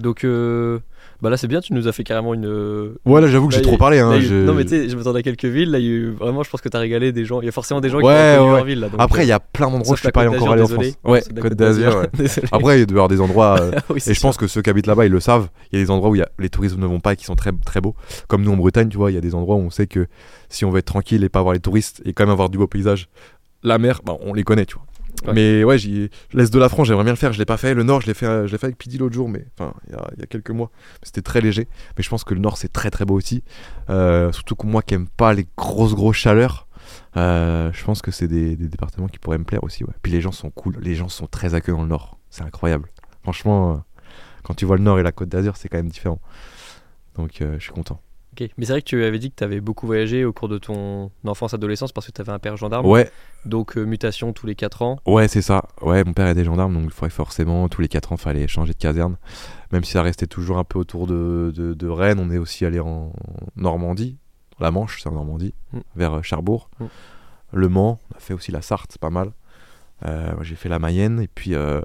[0.00, 0.80] Donc, euh,
[1.22, 2.46] bah là, c'est bien, tu nous as fait carrément une.
[2.46, 3.98] euh, Ouais, là, j'avoue que j'ai trop parlé.
[3.98, 5.70] Hein, eu- Non, mais tu sais, je m'attendais à quelques villes.
[5.70, 6.10] Là, il y a eu...
[6.10, 7.40] vraiment, je pense que t'as régalé des gens.
[7.40, 8.36] Il y a forcément des gens qui ont connu ouais.
[8.56, 8.80] leur ville.
[8.80, 10.52] Là, donc, Après, euh, il y a plein d'endroits où sauf je suis pas encore
[10.52, 10.66] allé en.
[10.68, 10.86] France.
[11.04, 12.02] Ouais, Côte d'Azur.
[12.52, 13.58] Après, il doit y avoir des endroits.
[13.60, 15.48] euh, oui, Et je pense que ceux qui habitent là-bas, ils le savent.
[15.72, 17.24] Il y a des endroits où y a- les touristes ne vont pas et qui
[17.24, 17.94] sont très, très beaux.
[18.28, 20.06] Comme nous en Bretagne, tu vois, il y a des endroits où on sait que
[20.48, 22.58] si on veut être tranquille et pas avoir les touristes et quand même avoir du
[22.58, 23.08] beau paysage,
[23.62, 24.84] la mer, bah, on les connaît, tu vois.
[25.32, 25.76] Mais ouais,
[26.32, 27.32] l'Est de la France, j'aimerais bien le faire.
[27.32, 27.74] Je l'ai pas fait.
[27.74, 30.26] Le Nord, je l'ai fait, fait avec Pidi l'autre jour, mais enfin, il y a,
[30.26, 30.70] quelques mois.
[31.02, 31.68] C'était très léger.
[31.96, 33.42] Mais je pense que le Nord, c'est très très beau aussi.
[33.90, 36.68] Euh, surtout que moi qui aime pas les grosses grosses chaleurs.
[37.16, 39.84] euh, je pense que c'est des, départements qui pourraient me plaire aussi.
[40.02, 40.76] Puis les gens sont cool.
[40.80, 42.18] Les gens sont très accueillants dans le Nord.
[42.30, 42.88] C'est incroyable.
[43.22, 43.76] Franchement, euh,
[44.42, 46.20] quand tu vois le Nord et la Côte d'Azur, c'est quand même différent.
[47.16, 48.00] Donc je suis content.
[48.40, 50.58] Mais c'est vrai que tu avais dit que tu avais beaucoup voyagé au cours de
[50.58, 52.86] ton enfance-adolescence parce que tu avais un père gendarme.
[52.86, 53.10] Ouais,
[53.44, 54.98] Donc, euh, mutation tous les 4 ans.
[55.06, 55.64] ouais, c'est ça.
[55.82, 58.72] Ouais, mon père était gendarme, donc il faudrait forcément tous les 4 ans, fallait changer
[58.72, 59.16] de caserne.
[59.72, 62.64] Même si ça restait toujours un peu autour de, de, de Rennes, on est aussi
[62.64, 63.12] allé en
[63.56, 64.16] Normandie,
[64.60, 65.78] la Manche, c'est en Normandie, Mm.
[65.96, 66.70] vers euh, Cherbourg.
[66.80, 66.84] Mm.
[67.52, 69.32] Le Mans, on a fait aussi la Sarthe, c'est pas mal.
[70.04, 71.80] Euh, j'ai fait la Mayenne et puis euh,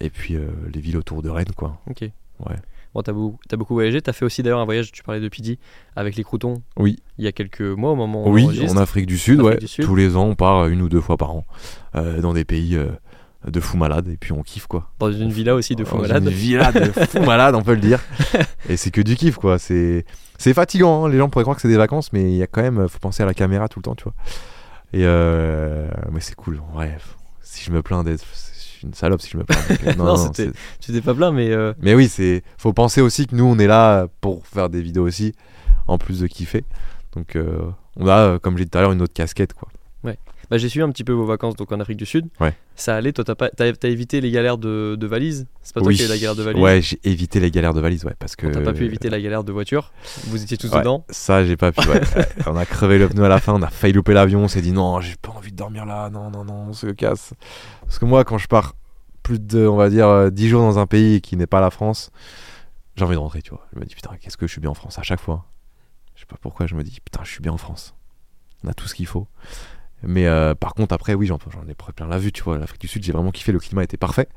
[0.00, 0.36] et puis
[0.72, 1.78] les villes autour de Rennes, quoi.
[1.88, 2.00] Ok.
[2.00, 2.56] Ouais.
[2.94, 4.00] Bon, t'as beaucoup, beaucoup voyagé.
[4.02, 5.58] T'as fait aussi d'ailleurs un voyage, tu parlais de Pidi,
[5.96, 6.62] avec les croutons.
[6.76, 6.98] Oui.
[7.18, 9.52] Il y a quelques mois au moment où on Oui, en Afrique du Sud, Afrique
[9.52, 9.56] ouais.
[9.58, 9.84] du Sud.
[9.84, 11.44] Tous les ans, on part une ou deux fois par an
[11.94, 12.86] euh, dans des pays euh,
[13.46, 14.90] de fous malades et puis on kiffe quoi.
[14.98, 16.24] Dans une villa aussi de fous Dans malades.
[16.24, 18.00] Une villa de fous malades, on peut le dire.
[18.68, 19.58] Et c'est que du kiff quoi.
[19.60, 20.04] C'est
[20.36, 21.04] c'est fatigant.
[21.04, 21.08] hein.
[21.08, 22.98] Les gens pourraient croire que c'est des vacances, mais il y a quand même, faut
[22.98, 24.14] penser à la caméra tout le temps, tu vois.
[24.92, 26.60] Et euh, mais c'est cool.
[26.70, 26.98] En vrai,
[27.42, 28.24] si je me plains d'être,
[28.80, 29.56] suis une salope si je me plains.
[29.84, 33.26] Donc, non, Non, Tu t'es pas plein, mais euh, mais oui, c'est faut penser aussi
[33.26, 35.34] que nous on est là pour faire des vidéos aussi,
[35.86, 36.64] en plus de kiffer.
[37.14, 37.60] Donc euh,
[37.96, 39.68] on a, comme j'ai dit tout à l'heure, une autre casquette quoi.
[40.04, 42.26] bah, j'ai suivi un petit peu vos vacances donc en Afrique du Sud.
[42.40, 42.54] Ouais.
[42.74, 43.12] Ça allait.
[43.12, 45.46] Toi, t'as pas, t'as, t'as évité les galères de, de valises?
[45.62, 46.62] C'est pas toi qui as eu la galère de valises?
[46.62, 48.46] Ouais, j'ai évité les galères de valises, ouais, parce que.
[48.46, 49.92] T'as pas pu éviter la galère de voiture?
[50.28, 51.04] Vous étiez tous Ouais, dedans?
[51.10, 51.86] Ça, j'ai pas pu.
[51.86, 52.00] ouais.
[52.16, 54.48] Ouais, on a crevé le pneu à la fin, on a failli louper l'avion, on
[54.48, 57.34] s'est dit non, j'ai pas envie de dormir là, non, non, non, on se casse.
[57.90, 58.76] Parce que moi, quand je pars
[59.24, 61.70] plus de, on va dire, euh, 10 jours dans un pays qui n'est pas la
[61.70, 62.12] France,
[62.94, 63.66] j'ai envie de rentrer, tu vois.
[63.74, 65.46] Je me dis, putain, qu'est-ce que je suis bien en France à chaque fois.
[66.14, 67.96] Je sais pas pourquoi, je me dis, putain, je suis bien en France.
[68.62, 69.26] On a tout ce qu'il faut.
[70.04, 72.58] Mais euh, par contre, après, oui, j'en ai plein la vue, tu vois.
[72.58, 74.28] L'Afrique du Sud, j'ai vraiment kiffé, le climat était parfait.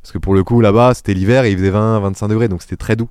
[0.00, 2.62] Parce que pour le coup, là-bas, c'était l'hiver et il faisait 20, 25 degrés, donc
[2.62, 3.10] c'était très doux.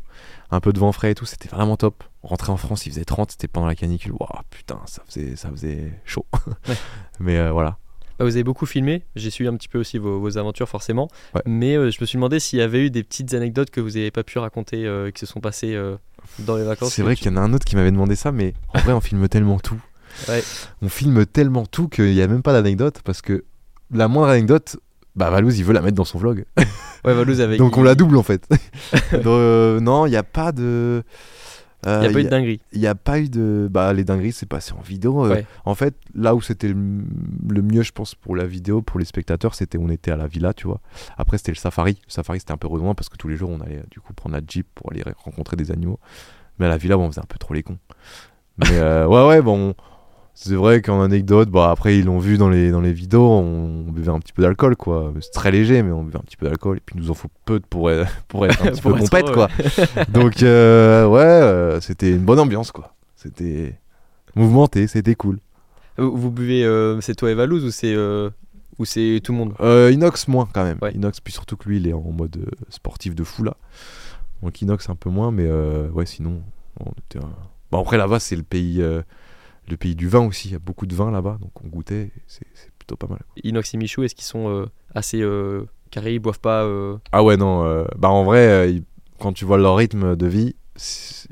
[0.50, 2.06] Un peu de vent frais et tout, c'était vraiment top.
[2.22, 4.13] Rentrer en France, il faisait 30, c'était pendant la canicule.
[4.13, 6.26] Waouh, putain, ça faisait, ça faisait chaud.
[6.69, 6.76] Ouais.
[7.19, 7.80] Mais euh, voilà.
[8.24, 11.10] Bah, vous avez beaucoup filmé, j'ai suivi un petit peu aussi vos, vos aventures forcément,
[11.36, 11.42] Ouais.
[11.46, 13.92] mais euh, je me suis demandé s'il y avait eu des petites anecdotes que vous
[13.92, 15.96] n'avez pas pu raconter, euh, qui se sont passées euh,
[16.40, 16.94] dans les vacances.
[16.94, 18.80] C'est vrai tu- qu'il y en a un autre qui m'avait demandé ça, mais en
[18.80, 19.80] vrai, on filme tellement tout.
[20.30, 20.44] Ouais.
[20.82, 23.44] On filme tellement tout qu'il n'y a même pas d'anecdote parce que
[23.92, 24.78] la moindre anecdote,
[25.16, 26.46] bah Valouz, il veut la mettre dans son vlog.
[26.58, 27.58] Ouais, Valouz avec.
[27.60, 28.48] Donc on la double en fait.
[29.12, 31.04] Donc, non, il n'y a pas de.
[31.86, 32.62] Il euh, n'y a pas eu de dinguerie.
[32.72, 33.67] Il n'y a pas eu de.
[33.69, 35.26] Bah, les dingueries, c'est passé en vidéo.
[35.26, 35.46] Euh, Ouais.
[35.65, 39.06] En fait, là où c'était le, le mieux, je pense, pour la vidéo, pour les
[39.06, 40.80] spectateurs, c'était on était à la villa, tu vois.
[41.17, 41.98] Après, c'était le safari.
[42.06, 44.13] Le safari, c'était un peu redondant parce que tous les jours, on allait du coup
[44.13, 46.00] prendre la jeep pour aller rencontrer des animaux.
[46.60, 47.78] Mais à la villa, bon, on faisait un peu trop les cons.
[48.58, 49.74] Mais euh, ouais, ouais, bon.
[50.36, 53.84] C'est vrai qu'en anecdote, bah après ils l'ont vu dans les, dans les vidéos, on,
[53.91, 55.13] buvait un petit peu d'alcool quoi.
[55.22, 56.78] C'est très léger, mais on buvait un petit peu d'alcool.
[56.78, 59.00] Et puis il nous en faut peu pour, être- pour être un petit Pour peu
[59.00, 59.48] compète quoi.
[60.10, 62.93] Donc euh, ouais, euh, c'était une bonne ambiance quoi.
[63.15, 63.76] C'était
[64.36, 65.39] mouvementé, c'était cool.
[65.98, 68.32] Vous, vous buvez, euh, c'est toi et Valouz ou c'est euh,
[68.80, 69.54] ou c'est tout le monde?
[69.62, 70.80] Euh, Inox moins quand même.
[70.82, 70.91] Ouais.
[70.93, 73.56] Inox, puis surtout que lui il est en mode euh, sportif de fou là.
[74.41, 76.41] Donc Inox un peu moins, mais euh, ouais sinon
[76.80, 77.24] on était.
[77.24, 77.30] euh,
[77.72, 79.04] Bon après là-bas c'est le pays, euh,
[79.69, 80.49] le pays du vin aussi.
[80.49, 82.12] Il y a beaucoup de vin là-bas, donc on goûtait.
[82.28, 82.45] C'est
[82.78, 83.19] plutôt pas mal.
[83.43, 87.23] Inox et Michou, est-ce qu'ils sont euh, assez euh, carrés Ils boivent pas euh, Ah
[87.23, 88.84] ouais non, bah en vrai ils-
[89.19, 90.56] quand tu vois leur rythme de vie,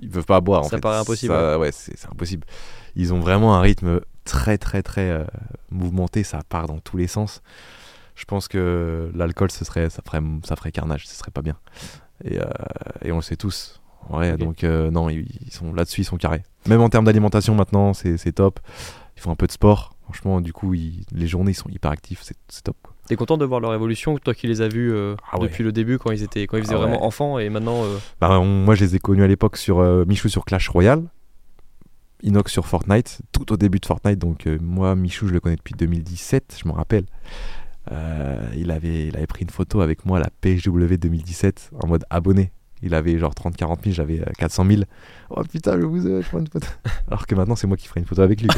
[0.02, 0.62] ils peuvent pas boire.
[0.62, 0.82] En Ça fait.
[0.82, 2.46] paraît impossible, Ça- ouais, c'est impossible.
[2.96, 5.26] Ils ont vraiment un rythme très très très
[5.72, 7.42] mouvementé, ça part dans tous les sens.
[8.16, 11.58] Je pense que l'alcool ce serait, ça ferait, ça ferait carnage, ce serait pas bien.
[12.24, 12.38] Et,
[13.04, 13.81] et on le sait tous.
[14.10, 16.44] Ouais, donc euh, non, ils, ils sont là-dessus, ils sont carrés.
[16.68, 18.60] Même en termes d'alimentation maintenant, c'est c'est top.
[19.16, 19.96] Ils font un peu de sport.
[20.04, 22.76] Franchement, du coup, ils- les journées ils sont hyper actifs, c'est top.
[23.08, 25.48] T'es content de voir leur évolution, toi qui les as vus euh, Ah ouais.
[25.48, 26.86] depuis le début quand ils étaient, quand ils faisaient Ah ouais.
[26.88, 27.84] vraiment enfants et maintenant.
[27.84, 31.04] euh, Bah, on- moi, je les ai connus à l'époque sur Michou sur Clash Royale,
[32.24, 34.20] Inox sur Fortnite, tout au début de Fortnite.
[34.20, 37.06] Donc, moi, Michou, je le connais depuis 2017, je m'en rappelle.
[37.92, 41.88] Euh, il, avait, il avait pris une photo avec moi à la PSW 2017 en
[41.88, 42.52] mode abonné.
[42.84, 44.82] Il avait genre 30-40 000, j'avais euh, 400 000.
[45.30, 46.68] Oh putain, je vous ai, je prends une photo.
[47.08, 48.50] Alors que maintenant, c'est moi qui ferai une photo avec lui.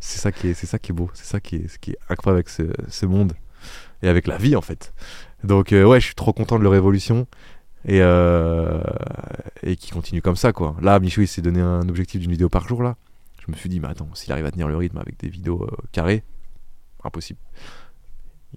[0.00, 1.92] c'est ça qui est, c'est ça qui est beau, c'est ça qui est, ce qui
[1.92, 3.32] est incroyable avec ce, ce monde
[4.02, 4.92] et avec la vie en fait.
[5.44, 7.26] Donc euh, ouais, je suis trop content de leur évolution
[7.86, 8.80] et, euh,
[9.62, 10.76] et qui continue comme ça quoi.
[10.80, 12.96] Là, Michou il s'est donné un objectif d'une vidéo par jour là.
[13.46, 15.62] Je me suis dit, mais attends, s'il arrive à tenir le rythme avec des vidéos
[15.64, 16.22] euh, carrées,
[17.02, 17.40] impossible.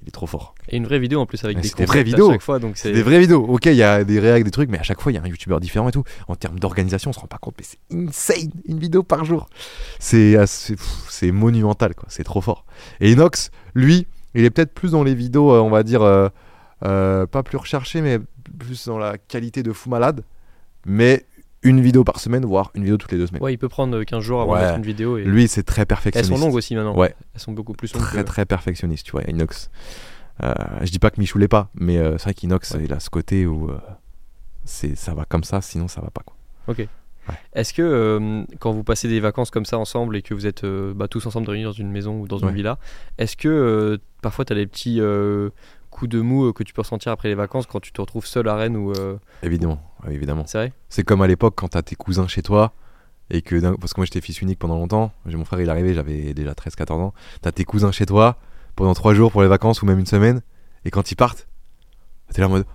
[0.01, 0.56] Il est trop fort.
[0.69, 2.29] Et une vraie vidéo en plus avec Mais des c'est des vraies vidéos.
[2.29, 3.43] à chaque fois, donc C'est des vraies vidéos.
[3.47, 5.21] Ok, il y a des réacts, des trucs, mais à chaque fois il y a
[5.23, 6.03] un youtubeur différent et tout.
[6.27, 9.47] En termes d'organisation, on se rend pas compte, mais c'est insane, une vidéo par jour.
[9.99, 12.06] C'est assez- pff, c'est monumental quoi.
[12.10, 12.65] C'est trop fort.
[12.99, 16.27] Et Inox, lui, il est peut-être plus dans les vidéos, euh, on va dire, euh,
[16.84, 18.19] euh, pas plus recherché, mais
[18.60, 20.23] plus dans la qualité de fou malade.
[20.86, 21.25] Mais
[21.63, 23.41] une vidéo par semaine, voire une vidéo toutes les deux semaines.
[23.43, 24.60] Ouais, il peut prendre 15 jours avant Ouais.
[24.60, 25.17] de mettre une vidéo.
[25.17, 25.23] Et...
[25.23, 26.34] Lui, c'est très Elles perfectionniste.
[26.34, 26.95] sont longues aussi maintenant.
[26.97, 27.15] Ouais.
[27.34, 28.04] Elles sont beaucoup plus longues.
[28.04, 29.69] très que- très perfectionniste, tu vois, Inox.
[30.43, 32.82] Euh, je dis pas que Michou l'est pas, mais euh, c'est vrai qu'Inox, Ouais.
[32.86, 33.78] il a ce côté où euh,
[34.65, 36.36] c'est ça va comme ça, sinon ça va pas quoi.
[36.67, 36.88] Ok.
[37.54, 40.65] Est-ce que euh, quand vous passez des vacances comme ça ensemble et que vous êtes
[40.65, 42.78] euh, bah, tous ensemble réunis dans une maison ou dans une villa,
[43.17, 45.49] est-ce que euh, parfois tu as des petits euh,
[45.89, 48.26] coups de mou euh, que tu peux ressentir après les vacances quand tu te retrouves
[48.26, 49.80] seul à Rennes ou euh, Évidemment,
[50.11, 50.43] évidemment.
[50.45, 52.73] c'est vrai C'est comme à l'époque quand t'as tes cousins chez toi
[53.29, 55.71] et que parce que moi j'étais fils unique pendant longtemps, j'ai mon frère il est
[55.71, 57.13] arrivé, j'avais déjà 13-14 ans.
[57.41, 58.37] T'as tes cousins chez toi
[58.75, 60.41] pendant 3 jours pour les vacances ou même une semaine
[60.85, 61.47] et quand ils partent,
[62.33, 62.65] t'es là en mode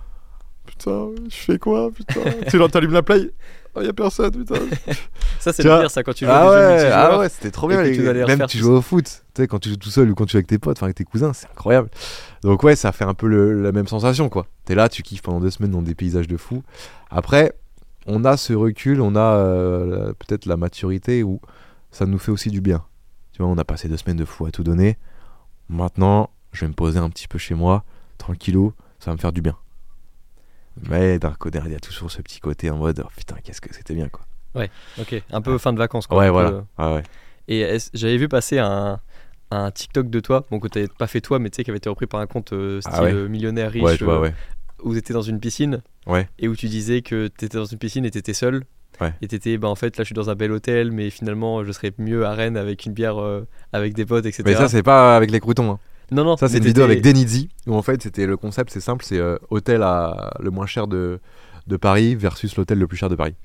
[0.65, 2.21] putain, je fais quoi putain?
[2.49, 3.31] Tu là, t'allumes la play,
[3.75, 4.55] oh, y a personne putain.
[5.39, 7.11] Ça c'est le pire ça quand tu joues ah jeux ouais, multijoueurs.
[7.13, 7.81] ah ouais, c'était trop bien.
[7.81, 10.15] les- tu Même tu joues au foot, tu sais, quand tu joues tout seul ou
[10.15, 11.89] quand tu joues avec tes potes, enfin avec tes cousins, c'est incroyable.
[12.43, 14.47] Donc ouais, ça fait un peu le- la même sensation quoi.
[14.65, 16.61] T'es là, tu kiffes pendant deux semaines dans des paysages de fou.
[17.09, 17.53] Après,
[18.05, 21.41] on a ce recul, on a euh, peut-être la maturité où
[21.91, 22.83] ça nous fait aussi du bien.
[23.33, 24.97] Tu vois, on a passé deux semaines de fou à tout donner.
[25.69, 27.83] Maintenant, je vais me poser un petit peu chez moi,
[28.17, 29.55] tranquillou, ça va me faire du bien.
[30.89, 33.61] Mais d'un côté, il y a toujours ce petit côté en mode oh, putain, qu'est-ce
[33.61, 34.25] que c'était bien quoi.
[34.99, 36.17] Ok, un peu fin de vacances quoi.
[36.17, 36.49] Ouais, peu, voilà.
[36.49, 37.03] euh, Ah ouais.
[37.47, 38.99] Et j'avais vu passer un,
[39.51, 41.77] un TikTok de toi, bon que t'avais pas fait toi, mais tu sais qui avait
[41.77, 43.13] été repris par un compte euh, style Ah ouais.
[43.13, 44.33] euh, millionnaire riche, Ouais, vois, euh, ouais.
[44.83, 46.27] Où t'étais dans une piscine Ouais.
[46.39, 48.63] et où tu disais que t'étais dans une piscine et t'étais seul.
[49.01, 49.13] Ouais.
[49.21, 51.71] Et t'étais, bah en fait là je suis dans un bel hôtel, mais finalement je
[51.71, 54.43] serais mieux à Rennes avec une bière, euh, avec des potes, etc.
[54.45, 55.71] Mais ça, c'est pas avec les croutons.
[55.71, 55.79] hein.
[56.11, 58.81] non, non, Ça, c'est une vidéo avec Denizzi, où en fait, c'était le concept, c'est
[58.81, 61.19] simple, c'est euh, hôtel à le moins cher de,
[61.67, 63.35] de Paris versus l'hôtel le plus cher de Paris.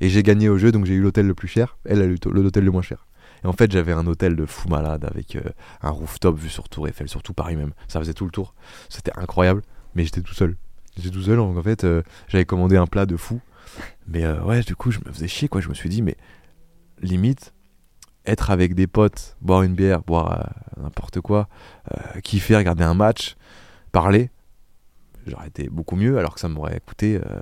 [0.00, 1.78] Et j'ai gagné au jeu, donc j'ai eu l'hôtel le plus cher.
[1.86, 3.06] Elle a eu l'hôtel le moins cher.
[3.44, 5.40] Et en fait, j'avais un hôtel de fou malade avec euh,
[5.80, 7.72] un rooftop vu sur Tour Eiffel, sur tout Paris même.
[7.86, 8.52] Ça faisait tout le tour.
[8.90, 9.62] C'était incroyable,
[9.94, 10.56] mais j'étais tout seul.
[10.98, 13.40] J'étais tout seul, donc en fait, euh, j'avais commandé un plat de fou.
[14.06, 15.60] Mais euh, ouais, du coup, je me faisais chier, quoi.
[15.60, 16.16] Je me suis dit, mais
[17.00, 17.54] limite,
[18.26, 21.48] être avec des potes, boire une bière, boire n'importe quoi,
[22.22, 23.36] kiffer, regarder un match,
[23.92, 24.30] parler,
[25.28, 27.40] j'aurais été beaucoup mieux, alors que ça m'aurait coûté euh,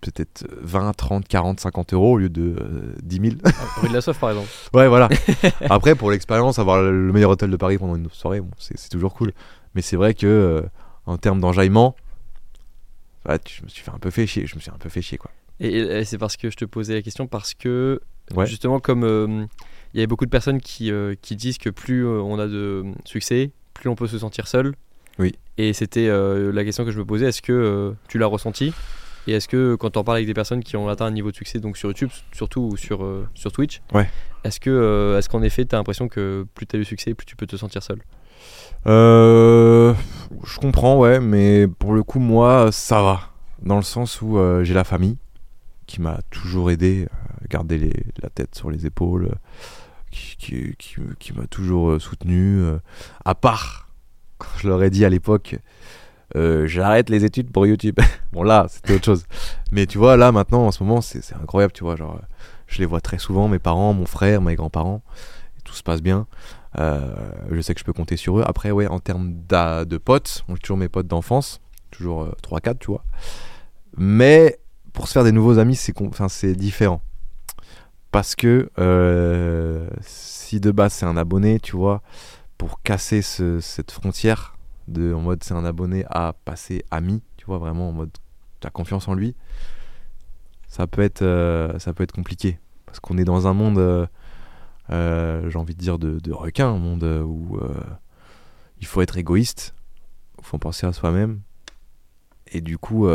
[0.00, 3.34] peut-être 20, 30, 40, 50 euros au lieu de 10 000.
[3.82, 4.48] rue de la Soif par exemple.
[4.74, 5.08] ouais, voilà.
[5.68, 9.14] Après, pour l'expérience, avoir le meilleur hôtel de Paris pendant une soirée, bon, c'est toujours
[9.14, 9.32] cool.
[9.74, 10.62] Mais c'est vrai que euh,
[11.06, 11.94] en termes d'enjaillement,
[13.28, 14.46] je me suis fait un peu fait chier.
[14.46, 15.30] Je me suis un peu fait chier quoi.
[15.58, 18.00] Et, c'est parce que je te posais la question parce que
[18.44, 19.46] justement comme euh,
[19.94, 23.50] il y avait beaucoup de personnes qui, qui disent que plus on a de succès,
[23.74, 24.74] plus on peut se sentir seul.
[25.18, 25.34] Oui.
[25.56, 27.26] Et c'était la question que je me posais.
[27.26, 28.72] Est-ce que tu l'as ressenti?
[29.26, 31.36] Et est-ce que quand on parle avec des personnes qui ont atteint un niveau de
[31.36, 34.08] succès, donc sur YouTube surtout ou sur, euh, sur Twitch, ouais.
[34.44, 37.14] est-ce que euh, est-ce qu'en effet tu as l'impression que plus tu as eu succès,
[37.14, 38.00] plus tu peux te sentir seul?
[38.86, 39.94] Euh,
[40.44, 43.20] Je comprends, ouais, mais pour le coup, moi, ça va.
[43.62, 45.16] Dans le sens où j'ai la famille
[45.86, 47.06] qui m'a toujours aidé
[47.42, 49.30] à garder la tête sur les épaules,
[50.10, 50.76] qui,
[51.34, 52.62] m'a toujours soutenu.
[53.24, 53.88] à part,
[54.38, 55.56] quand je leur ai dit à l'époque
[56.34, 57.98] euh, j'arrête les études pour YouTube.
[58.32, 59.24] bon là, c'était autre chose.
[59.70, 61.94] Mais tu vois, là maintenant, en ce moment, c'est incroyable, tu vois.
[61.94, 62.18] Euh,
[62.66, 65.02] je les vois très souvent, mes parents, mon frère, mes grands-parents.
[65.64, 66.26] Tout se passe bien.
[66.78, 68.44] Euh, je sais que je peux compter sur eux.
[68.46, 71.60] Après, ouais, en termes de potes, j'ai toujours mes potes d'enfance,
[71.90, 73.04] toujours 3-4, tu vois.
[73.96, 74.58] Mais
[74.92, 77.02] pour se faire des nouveaux amis, c'est différent.
[78.10, 78.70] Parce que
[80.02, 82.02] si de base c'est un abonné, tu vois,
[82.58, 84.56] pour casser cette frontière,
[84.88, 88.10] de en mode c'est un abonné à passer ami, tu vois, vraiment en mode
[88.60, 89.34] tu as confiance en lui,
[90.68, 92.58] ça peut être, euh, ça peut être compliqué.
[92.86, 94.06] Parce qu'on est dans un monde, euh, euh,
[94.90, 97.58] j'ai envie de dire, de, de requin, un monde où
[98.80, 99.74] il faut être égoïste,
[100.38, 101.40] il faut penser à soi-même.
[102.52, 103.08] Et du coup,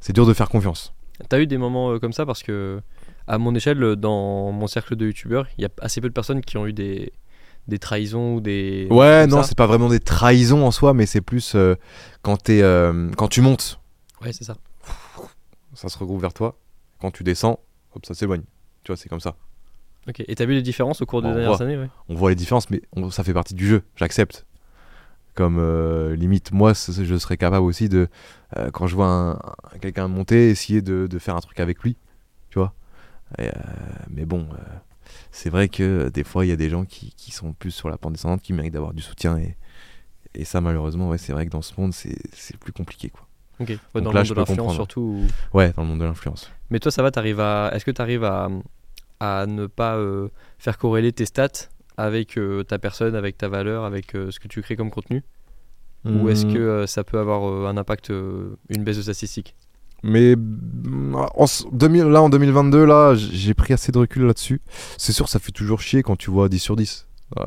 [0.00, 0.94] c'est dur de faire confiance.
[1.28, 2.80] T'as eu des moments comme ça parce que,
[3.26, 6.40] à mon échelle, dans mon cercle de youtubeurs, il y a assez peu de personnes
[6.40, 7.12] qui ont eu des,
[7.68, 8.88] des trahisons ou des.
[8.90, 11.76] Ouais, non, c'est pas vraiment des trahisons en soi, mais c'est plus euh,
[12.22, 13.80] quand, es, euh, quand tu montes.
[14.20, 14.56] Ouais, c'est ça.
[15.74, 16.58] Ça se regroupe vers toi.
[17.00, 17.60] Quand tu descends,
[17.94, 18.42] hop, ça s'éloigne.
[18.84, 19.36] Tu vois, c'est comme ça.
[20.08, 21.88] Ok, et t'as vu les différences au cours des dernières années ouais.
[22.08, 24.46] On voit les différences, mais ça fait partie du jeu, j'accepte.
[25.34, 28.08] Comme euh, limite, moi, je serais capable aussi de,
[28.72, 31.96] quand je vois quelqu'un monter, essayer de, de, faire un truc avec lui.
[32.50, 32.74] Tu vois?
[34.10, 34.46] Mais bon
[35.30, 37.70] c'est vrai que euh, des fois, il y a des gens qui, qui, sont plus
[37.70, 39.38] sur la pente descendante, qui méritent d'avoir du soutien.
[39.38, 39.56] Et,
[40.34, 43.10] et ça, malheureusement, ouais, c'est vrai que dans ce monde, c'est plus compliqué.
[43.10, 43.26] Quoi.
[43.60, 46.50] Ok, dans le monde de l'influence surtout Ouais, dans le monde de l'influence.
[46.70, 47.70] Mais toi, ça va, arrives à...
[47.74, 48.48] est-ce que tu arrives à,
[49.22, 53.84] à ne pas euh, faire corréler tes stats avec euh, ta personne, avec ta valeur,
[53.84, 55.22] avec ce que tu crées comme contenu?
[56.04, 56.54] Ou est-ce hmm.
[56.54, 59.54] que ça peut avoir un impact, une baisse de statistiques?
[60.02, 64.60] Mais en, 2000, là, en 2022, là, j'ai pris assez de recul là-dessus.
[64.98, 67.06] C'est sûr, ça fait toujours chier quand tu vois 10 sur 10.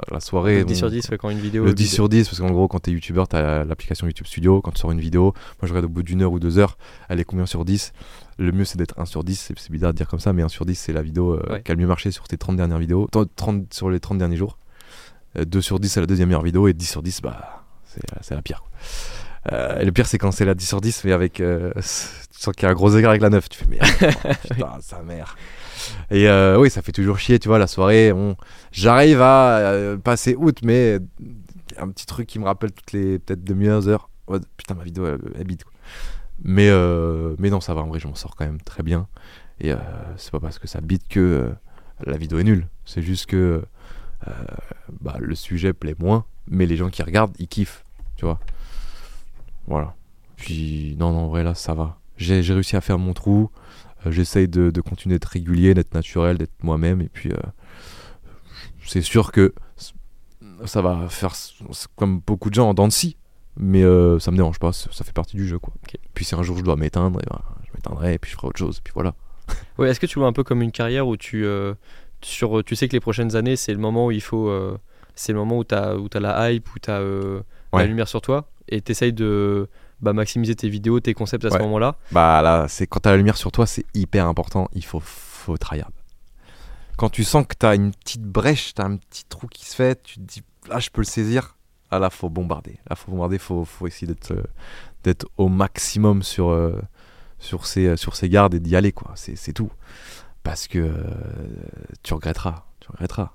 [0.10, 0.60] La soirée.
[0.60, 1.66] Le 10 sur 10, quand une vidéo.
[1.66, 4.62] Le 10 sur 10, parce qu'en gros, quand t'es youtubeur, t'as l'application YouTube Studio.
[4.62, 6.78] Quand tu sors une vidéo, moi je regarde au bout d'une heure ou deux heures,
[7.10, 7.92] elle est combien sur 10
[8.38, 9.54] Le mieux, c'est d'être 1 sur 10.
[9.56, 11.72] C'est bizarre de dire comme ça, mais 1 sur 10, c'est la vidéo euh, qui
[11.72, 13.08] a le mieux marché sur tes 30 dernières vidéos.
[13.36, 14.58] 30, sur les 30 derniers jours.
[15.36, 16.68] 2 euh, sur 10, c'est la deuxième meilleure vidéo.
[16.68, 17.64] Et 10 sur 10, bah,
[18.22, 18.64] c'est la pire.
[19.52, 21.40] Euh, et le pire, c'est quand c'est la 10 sur 10, mais avec.
[21.40, 23.48] Euh, tu sens qu'il y a un gros écart avec la 9.
[23.50, 23.86] Tu fais, merde,
[24.50, 25.38] putain, sa mère.
[26.10, 28.12] Et euh, oui, ça fait toujours chier, tu vois, la soirée.
[28.72, 31.00] J'arrive à passer août, mais
[31.78, 34.10] un petit truc qui me rappelle toutes les peut-être demi-heures, heures.
[34.58, 35.64] putain, ma vidéo, elle, bite.
[35.64, 35.74] Quoi.
[36.44, 36.70] Mais,
[37.40, 39.08] mais non, ça va, en vrai, je m'en sors quand même très bien.
[39.60, 39.72] Et
[40.18, 41.52] c'est pas parce que ça bite que
[42.06, 42.68] la vidéo est nulle.
[42.86, 43.64] C'est juste que
[45.02, 48.40] bah, le sujet plaît moins, mais les gens qui regardent, ils kiffent, tu vois.
[49.68, 49.96] Voilà.
[50.36, 51.98] Puis, non, non, en vrai, là, ça va.
[52.18, 53.50] J'ai réussi à faire mon trou.
[54.06, 57.02] Euh, j'essaye de, de, continuer d'être régulier, d'être naturel, d'être moi-même.
[57.02, 57.38] Et puis, euh,
[58.86, 59.54] c'est sûr que
[60.66, 61.34] ça va faire
[61.96, 63.18] comme beaucoup de gens en dents de scie.
[63.58, 65.60] Mais euh, ça me dérange pas, ça, fait partie du jeu.
[65.60, 65.74] quoi.
[66.14, 68.60] Puis si un jour je dois m'éteindre, ben, je m'éteindrai et puis je ferai autre
[68.60, 68.80] chose.
[68.84, 69.14] Puis voilà.
[69.78, 71.46] Ouais, Est-ce que tu vois un peu comme une carrière où tu,
[72.22, 74.52] sur, tu sais que les prochaines années, c'est le moment où il faut.
[75.16, 77.02] c'est le moment où tu as, as la hype, où tu as
[77.74, 79.70] la lumière sur toi et t'essayes de
[80.02, 81.96] bah, maximiser tes vidéos, tes concepts à ce moment-là?
[82.12, 84.68] Bah là, c'est quand t'as la lumière sur toi, c'est hyper important.
[84.74, 85.92] Il faut, faut tryhard.
[86.98, 90.02] Quand tu sens que t'as une petite brèche, t'as un petit trou qui se fait,
[90.02, 91.55] tu te dis là, je peux le saisir.
[91.92, 92.78] Ah là, faut bombarder.
[92.90, 93.38] Là, faut bombarder.
[93.38, 94.44] Faut, faut essayer d'être, euh,
[95.04, 96.80] d'être au maximum sur, euh,
[97.40, 99.12] sur ses, sur ses gardes et d'y aller, quoi.
[99.16, 99.72] C'est c'est tout.
[100.44, 100.94] Parce que euh,
[102.04, 102.66] tu regretteras.
[102.80, 103.32] Tu regretteras.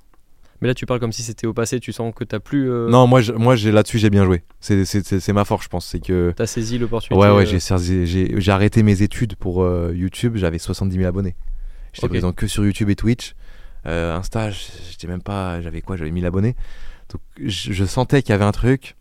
[0.62, 2.70] Mais là, tu parles comme si c'était au passé, tu sens que t'as plus.
[2.70, 4.42] euh, Non, moi, je- moi j'ai là-dessus, j'ai bien joué.
[4.60, 5.86] C'est- C'est c'est- c'est ma force, je pense.
[5.86, 6.32] C'est que.
[6.36, 7.18] T'as saisi l'opportunité.
[7.20, 10.96] Ouais, ouais, euh, j'ai servi- j'ai j'ai arrêté mes études pour euh, YouTube, j'avais 70
[10.96, 11.34] 000 abonnés.
[11.94, 12.10] J'étais Ok.
[12.12, 13.34] présent que sur YouTube et Twitch.
[13.86, 15.62] Euh, Insta, j'étais même pas.
[15.62, 15.96] J'avais quoi?
[15.96, 16.54] J'avais 1000 abonnés.
[17.10, 18.96] Donc je, je sentais qu'il y avait un truc.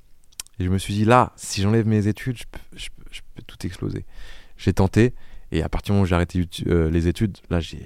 [0.59, 3.21] Et je me suis dit, là, si j'enlève mes études, je peux, je peux- je
[3.33, 4.05] peux tout exploser.
[4.57, 5.13] J'ai tenté.
[5.51, 7.79] Et à partir du moment où j'ai arrêté euh, les études, là, j'ai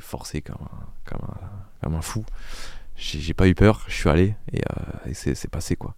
[0.00, 1.40] forcé comme un, comme un,
[1.82, 2.24] comme un fou.
[2.96, 5.96] J'ai pas eu peur, je suis allé et, euh, et c'est passé quoi.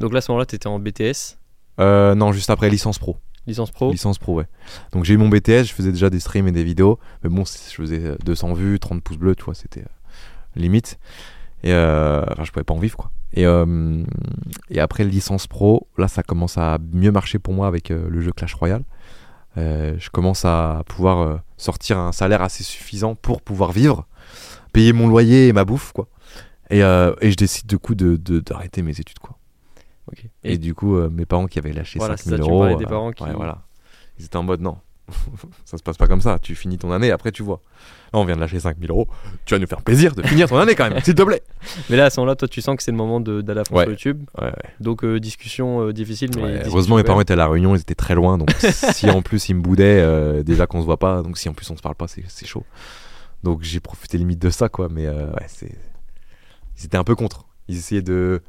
[0.00, 1.38] Donc là, à ce moment-là, t'étais en BTS,
[1.78, 3.16] Euh, non, juste après licence pro.
[3.46, 3.92] licence pro?
[3.92, 4.46] Licence pro, ouais.
[4.92, 6.98] Donc j'ai eu mon BTS, je faisais déjà des streams et des vidéos.
[7.22, 9.84] Mais bon, je faisais euh, 200 vues, 30 pouces bleus, tu vois, c'était
[10.56, 10.98] limite.
[11.64, 13.10] Et euh, enfin, je pouvais pas en vivre, quoi.
[13.32, 14.04] Et, euh,
[14.70, 18.20] et après licence pro, là, ça commence à mieux marcher pour moi avec euh, le
[18.20, 18.84] jeu Clash Royale.
[19.56, 24.06] Je commence à pouvoir sortir un salaire assez suffisant pour pouvoir vivre,
[24.72, 26.06] payer mon loyer et ma bouffe, quoi.
[26.70, 29.36] Et, et je décide du coup de- de- d'arrêter mes études, quoi.
[30.42, 32.48] Et, Et, du coup, euh, mes parents qui avaient lâché Voilà, 5000 c'est ça, tu
[32.50, 32.60] me euros.
[32.62, 33.62] parlais des parents qui- ouais, voilà.
[34.18, 34.76] Ils étaient en mode non.
[35.64, 36.38] ça se passe pas comme ça.
[36.40, 37.60] Tu finis ton année, après tu vois.
[38.12, 39.08] Là, on vient de lâcher 5000 euros.
[39.44, 41.42] Tu vas nous faire plaisir de finir ton année quand même, s'il te plaît.
[41.90, 43.64] mais là, à ce moment-là, toi, tu sens que c'est le moment de- d'aller à
[43.64, 43.84] fond Ouais.
[43.84, 44.22] sur YouTube.
[44.40, 46.42] Ouais, Donc, euh, discussion euh, difficile, mais.
[46.48, 48.38] discussion Heureusement, mes parents étaient à la réunion, ils étaient très loin.
[48.38, 48.50] Donc,
[48.92, 51.54] si en plus ils me boudaient, euh, déjà qu'on se voit pas, donc si en
[51.54, 52.64] plus on se parle pas, c'est chaud.
[53.42, 54.88] Donc, j'ai profité limite de ça, quoi.
[54.90, 55.72] Mais ouais, c'est.
[56.78, 57.44] Ils étaient un peu contre.
[57.68, 58.42] Ils essayaient de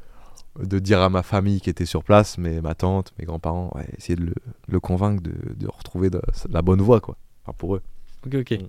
[0.62, 3.86] de dire à ma famille qui était sur place, mais ma tante, mes grands-parents, ouais,
[3.98, 7.16] essayer de le, de le convaincre de, de retrouver de- la bonne voie, quoi.
[7.44, 7.82] Enfin, pour eux.
[8.26, 8.50] Ok, ok.
[8.52, 8.66] Mm.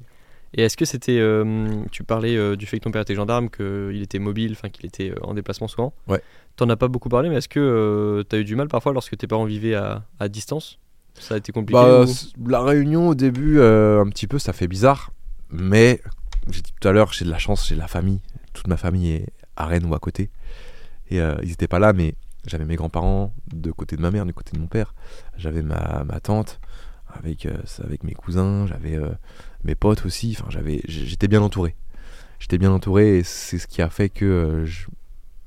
[0.53, 1.19] Et est-ce que c'était.
[1.19, 4.69] euh, tu parlais euh, du fait que ton père était gendarme, qu'il était mobile, enfin
[4.69, 5.93] qu'il était euh, en déplacement souvent.
[6.07, 6.21] Ouais.
[6.55, 9.15] T'en as pas beaucoup parlé, mais est-ce que tu t'as eu du mal parfois lorsque
[9.17, 10.79] tes parents vivaient à, à distance?
[11.19, 14.53] Ça a été compliqué Bah, ou- la réunion au début, euh, un petit peu, ça
[14.53, 15.11] fait bizarre.
[15.51, 16.01] Mais,
[16.49, 18.21] j'ai dit tout à l'heure, j'ai de la chance, j'ai de la famille.
[18.53, 19.25] Toute ma famille est
[19.57, 20.29] à Rennes ou à côté.
[21.09, 22.15] Et euh, ils n'étaient pas là, mais
[22.45, 24.93] j'avais mes grands-parents de côté de ma mère, du côté de mon père.
[25.37, 26.59] J'avais ma, ma tante
[27.13, 29.09] avec, euh, avec mes cousins, j'avais euh,
[29.63, 30.35] mes potes aussi.
[30.37, 31.75] Enfin, j'avais, j'étais bien entouré.
[32.39, 34.87] J'étais bien entouré et c'est ce qui a fait que je-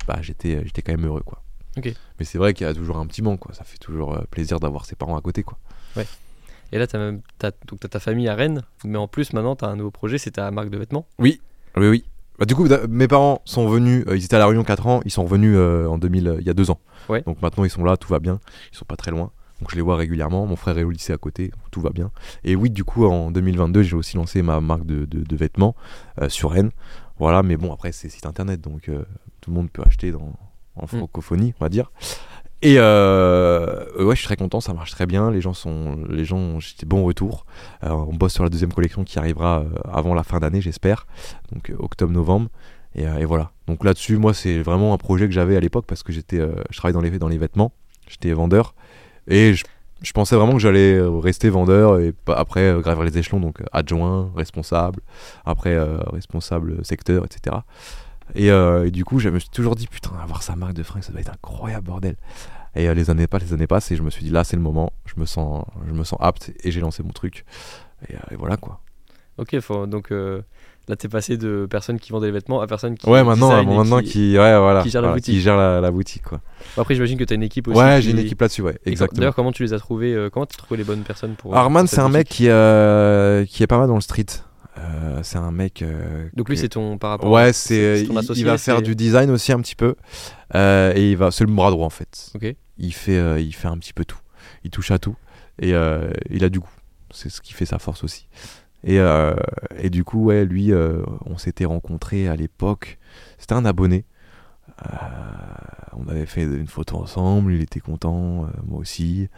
[0.07, 1.23] bah, j'étais, j'étais quand même heureux.
[1.23, 1.43] Quoi.
[2.19, 3.41] Mais c'est vrai qu'il y a toujours un petit manque.
[3.41, 3.55] Quoi.
[3.55, 5.43] Ça fait toujours plaisir d'avoir ses parents à côté.
[5.43, 5.59] Quoi.
[6.73, 7.11] Et là, t'as,
[7.67, 10.33] donc t'as ta famille à Rennes, mais en plus, maintenant, t'as un nouveau projet, c'est
[10.33, 11.05] ta marque de vêtements?
[11.77, 12.05] Oui, oui.
[12.41, 15.01] Bah, du coup, mes parents sont venus, euh, ils étaient à La Réunion 4 ans,
[15.05, 16.81] ils sont revenus euh, en 2000, euh, il y a deux ans.
[17.11, 17.21] Ouais.
[17.23, 18.41] Donc maintenant, ils sont là, tout va bien.
[18.73, 19.31] Ils sont pas très loin.
[19.61, 20.47] Donc je les vois régulièrement.
[20.47, 22.11] Mon frère est au lycée à côté, tout va bien.
[22.45, 25.77] Et oui, du coup, en 2022, j'ai aussi lancé ma marque de, de- de vêtements
[26.23, 26.71] euh, sur Rennes.
[27.19, 29.05] Voilà, mais bon, après, c'est site internet, donc euh,
[29.43, 30.33] tout le monde peut acheter dans,
[30.77, 31.93] en francophonie, on va dire.
[32.63, 35.31] Et euh, ouais, je suis très content, ça marche très bien.
[35.31, 37.47] Les gens sont, les gens, j'ai des bons retours.
[37.85, 41.07] Euh, on bosse sur la deuxième collection qui arrivera euh, avant la fin d'année, j'espère.
[41.53, 42.49] Donc euh, octobre-novembre.
[42.95, 43.53] Et, euh, et voilà.
[43.67, 46.53] Donc là-dessus, moi, c'est vraiment un projet que j'avais à l'époque parce que j'étais, euh,
[46.71, 47.73] je travaillais dans les, dans les vêtements.
[48.09, 48.75] J'étais vendeur
[49.29, 49.65] et je,
[50.03, 53.61] je pensais vraiment que j'allais euh, rester vendeur et après euh, gravir les échelons, donc
[53.61, 55.01] euh, adjoint, responsable,
[55.45, 57.57] après euh, responsable secteur, etc.
[58.35, 60.83] Et, euh, et du coup, je me suis toujours dit, putain, avoir sa marque de
[60.83, 62.17] fringues, ça doit être incroyable, bordel.
[62.77, 64.57] Et euh, les années passent, les années passent, et je me suis dit, là, c'est
[64.57, 67.45] le moment, je me sens, je me sens apte, et j'ai lancé mon truc.
[68.09, 68.81] Et, euh, et voilà, quoi.
[69.39, 73.09] Ok, faut, donc là, t'es passé de personnes qui vendaient des vêtements à personnes qui.
[73.09, 75.35] Ouais, maintenant, qui, ouais, voilà, qui gère la boutique.
[75.35, 76.41] qui gère la, la boutique, quoi.
[76.77, 77.79] Après, j'imagine que t'as une équipe aussi.
[77.79, 79.21] Ouais, j'ai une équipe là-dessus, ouais, exactement.
[79.21, 81.57] D'ailleurs, comment tu les as trouvés Comment t'as trouvé les bonnes personnes pour.
[81.57, 84.27] Arman, c'est un mec qui est pas mal dans le street.
[84.81, 85.83] Euh, c'est un mec.
[85.83, 87.31] euh, Donc lui, que- c'est ton par rapport.
[87.31, 89.95] Ouais, c'est, il, il va faire du design aussi un petit peu.
[90.55, 92.31] Euh, et il va, c'est le bras droit en fait.
[92.35, 92.55] Ok.
[92.79, 94.19] Il fait, il fait un petit peu tout.
[94.65, 95.17] Il touche à tout.
[95.61, 95.71] Et
[96.31, 96.71] il a du goût.
[97.11, 98.29] C'est ce qui fait sa force aussi.
[98.85, 98.99] Et,
[99.79, 100.73] et du coup, ouais, lui,
[101.27, 102.99] on s'était rencontrés à l'époque.
[103.39, 104.07] C'était un abonné.
[105.93, 107.53] On avait fait une photo ensemble.
[107.53, 109.29] Il était content, moi aussi.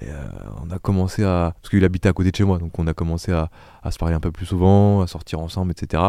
[0.00, 0.16] Et euh,
[0.64, 1.54] on a commencé à.
[1.60, 3.50] Parce qu'il habitait à côté de chez moi, donc on a commencé à,
[3.82, 6.02] à se parler un peu plus souvent, à sortir ensemble, etc.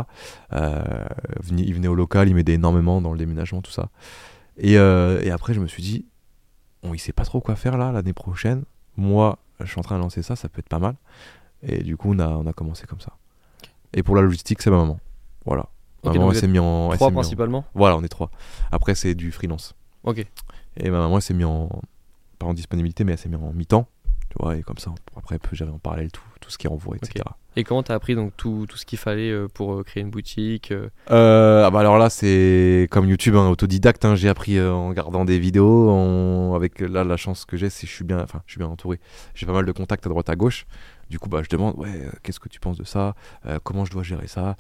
[0.54, 0.84] Euh,
[1.58, 3.90] il venait au local, il m'aidait énormément dans le déménagement, tout ça.
[4.58, 6.06] Et, euh, et après, je me suis dit,
[6.84, 8.64] bon, il sait pas trop quoi faire là, l'année prochaine.
[8.98, 10.96] Moi, je suis en train de lancer ça, ça peut être pas mal.
[11.64, 13.14] Et du coup, on a, on a commencé comme ça.
[13.94, 15.00] Et pour la logistique, c'est ma maman.
[15.46, 15.66] Voilà.
[16.04, 16.90] Ok, maman, s'est mis en.
[16.92, 17.66] Trois en- principalement?
[17.74, 18.30] Voilà, on est trois.
[18.72, 19.76] Après, c'est du freelance.
[20.04, 20.26] Ok.
[20.78, 21.70] Et ma maman, elle s'est mis en.
[22.40, 23.88] Pas en disponibilité, mais elle s'est en mi-temps.
[24.30, 26.96] Tu vois, et comme ça, après, j'avais en parallèle tout, tout ce qui est envoie,
[26.96, 27.26] etc.
[27.56, 30.12] Et comment t'as appris donc tout, tout ce qu'il fallait euh, pour euh, créer une
[30.12, 34.06] boutique euh, ah bah alors là, c'est comme YouTube, hein, autodidacte.
[34.06, 35.90] hein, j'ai appris euh, en regardant des vidéos.
[35.90, 38.60] en- Avec là, la chance que j'ai, c'est que je suis bien, enfin, je suis
[38.60, 39.00] bien entouré.
[39.34, 40.68] J'ai pas mal de contacts à droite à gauche.
[41.10, 43.16] Du coup, bah, je demande, ouais, euh, qu'est-ce que tu penses de ça?
[43.64, 44.58] Comment je dois gérer ça?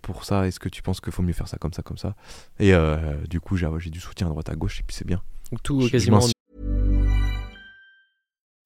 [0.00, 2.14] Pour ça, est-ce que tu penses qu'il faut mieux faire ça comme ça, comme ça?
[2.60, 2.72] Et
[3.28, 5.20] du coup, j'ai du soutien à droite à gauche et puis c'est bien.
[5.50, 6.20] Donc tout Je- quasiment.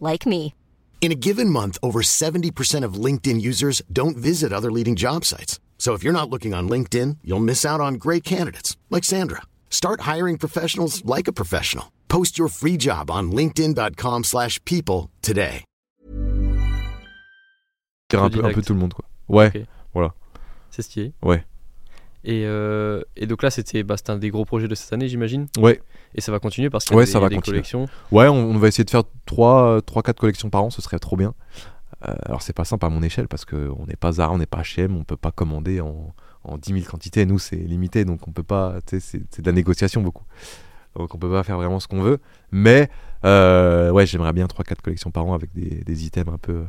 [0.00, 0.54] like me.
[1.02, 5.60] In a given month, over 70% of LinkedIn users don't visit other leading job sites.
[5.76, 9.42] So if you're not looking on LinkedIn, you'll miss out on great candidates like Sandra.
[9.68, 11.92] Start hiring professionals like a professional.
[12.08, 15.64] Post your free job on linkedin.com/people slash people today.
[18.14, 19.04] un peu, un peu tout le monde, quoi.
[19.28, 20.10] Ouais, Ok.
[20.70, 21.12] C'est stylé.
[21.22, 21.44] ouais,
[22.24, 25.08] Et, euh, et donc là, c'était bah, c'était un des gros projets de cette année,
[25.08, 25.46] j'imagine.
[25.58, 25.80] ouais.
[26.14, 27.56] Et ça va continuer parce qu'il y a Ouais, des, ça va des continuer.
[27.56, 27.88] collections.
[28.12, 31.34] Ouais, on, on va essayer de faire 3-4 collections par an, ce serait trop bien.
[32.06, 34.46] Euh, alors c'est pas simple à mon échelle parce qu'on n'est pas Zara, on n'est
[34.46, 37.24] pas H&M, on peut pas commander en, en 10 000 quantités.
[37.26, 38.76] Nous c'est limité, donc on peut pas.
[38.86, 40.24] C'est de la négociation beaucoup.
[40.96, 42.18] Donc on peut pas faire vraiment ce qu'on veut.
[42.52, 42.90] Mais
[43.24, 46.64] euh, ouais, j'aimerais bien 3-4 collections par an avec des, des items un peu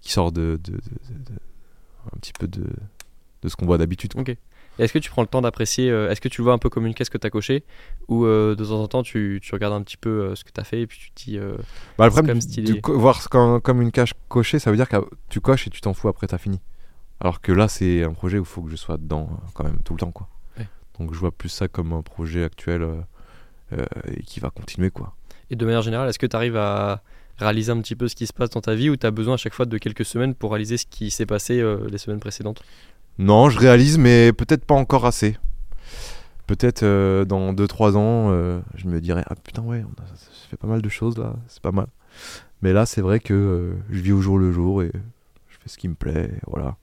[0.00, 1.38] qui sortent de, de- de- de- de-
[2.14, 2.64] un petit peu de,
[3.42, 4.12] de ce qu'on voit d'habitude.
[4.16, 4.36] Ok.
[4.78, 6.70] Est-ce que tu prends le temps d'apprécier euh, Est-ce que tu le vois un peu
[6.70, 7.62] comme une caisse que tu as cochée
[8.08, 10.50] Ou euh, de temps en temps, tu, tu regardes un petit peu euh, ce que
[10.50, 11.38] tu as fait et puis tu te dis.
[11.38, 11.56] euh,
[11.98, 14.96] Bah, le problème du- voir comme, comme une cache cochée, ça veut dire que
[15.28, 16.60] tu coches et tu t'en fous après, t'as fini.
[17.20, 19.64] Alors que là, c'est un projet où il faut que je sois dedans euh, quand
[19.64, 20.28] même tout le temps, quoi.
[20.58, 20.66] Ouais.
[20.98, 22.86] Donc je vois plus ça comme un projet actuel
[24.06, 25.14] et qui va continuer, quoi.
[25.50, 27.02] Et de manière générale, est-ce que tu arrives à
[27.38, 29.34] réaliser un petit peu ce qui se passe dans ta vie ou tu as besoin
[29.34, 32.20] à chaque fois de quelques semaines pour réaliser ce qui s'est passé euh, les semaines
[32.20, 32.62] précédentes?
[33.18, 35.36] Non, je réalise, mais peut-être pas encore assez.
[36.46, 40.06] Peut-être euh, dans 2-3 ans, euh, je me dirais Ah putain, ouais, on a
[40.50, 41.86] fait pas mal de choses là, c'est pas mal.
[42.62, 44.90] Mais là, c'est vrai que euh, je vis au jour le jour et
[45.48, 46.76] je fais ce qui me plaît, et voilà.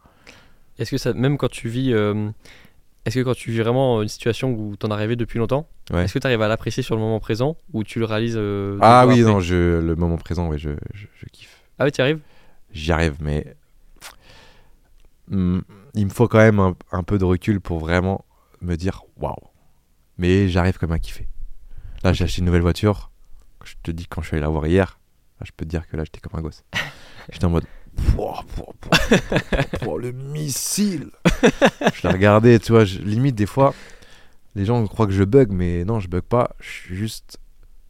[0.78, 1.92] Est-ce que ça, même quand tu vis.
[1.92, 6.06] est-ce que quand tu vis vraiment une situation où t'en as rêvé depuis longtemps, Ouais.
[6.06, 8.40] est-ce que tu arrives à l'apprécier sur le moment présent ou tu le réalises
[8.82, 11.64] Ah oui, non, je, le moment présent, ouais, je, je, je kiffe.
[11.80, 12.20] Ah oui, tu arrives?
[12.72, 13.56] J'y arrive, mais
[15.30, 15.60] Hmm,
[15.94, 18.26] il me faut quand même un, un peu de recul pour vraiment
[18.62, 19.36] me dire waouh.
[20.18, 21.28] Mais j'arrive quand même à kiffer.
[22.04, 23.12] Là, j'ai acheté une nouvelle voiture.
[23.64, 25.00] Je te dis, quand je suis allé la voir hier,
[25.40, 26.64] là, je peux te dire que là, j'étais comme un gosse.
[27.32, 27.66] J'étais en mode
[27.96, 31.12] Pouah, pouah, pouah, pouah, pouah, le missile.
[31.94, 33.74] je l'ai regardé, tu vois, je- limite des fois,
[34.56, 36.56] les gens croient que je bug, mais non, je bug pas.
[36.60, 37.40] Je suis juste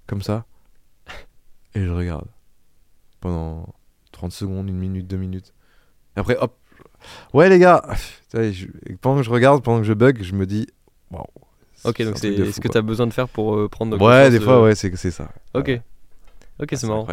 [0.07, 0.45] comme ça
[1.75, 2.27] et je regarde
[3.21, 3.73] pendant
[4.11, 5.53] 30 secondes, une minute, deux minutes.
[6.17, 6.57] Et après, hop.
[7.33, 7.83] Ouais, les gars,
[8.33, 8.65] je-
[9.01, 10.67] pendant que je regarde, pendant que je bug, je me dis,
[11.11, 11.23] waouh.
[11.85, 14.39] Ok, donc c'est ce que tu as besoin de faire pour euh, prendre Ouais, des
[14.39, 15.29] de- fois, ouais, c'est ça.
[15.53, 15.67] Ok.
[15.67, 15.81] Ouais.
[16.61, 17.07] Ok, Ah, c'est marrant.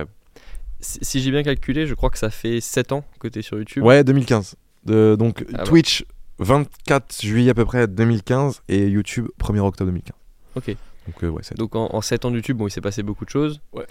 [0.80, 3.43] Si, si j'ai bien calculé, je crois que ça fait 7 ans que tu es
[3.43, 3.82] sur YouTube.
[3.84, 4.57] Ouais, 2015.
[4.84, 5.64] De- donc, Ah ouais.
[5.64, 6.05] Twitch,
[6.39, 10.16] 24 juillet à peu près 2015, et YouTube, 1er octobre 2015.
[10.57, 10.76] Ok.
[11.07, 13.24] Donc, euh, ouais, Donc en, en 7 ans de YouTube, bon, il s'est passé beaucoup
[13.24, 13.61] de choses.
[13.72, 13.87] Ouais.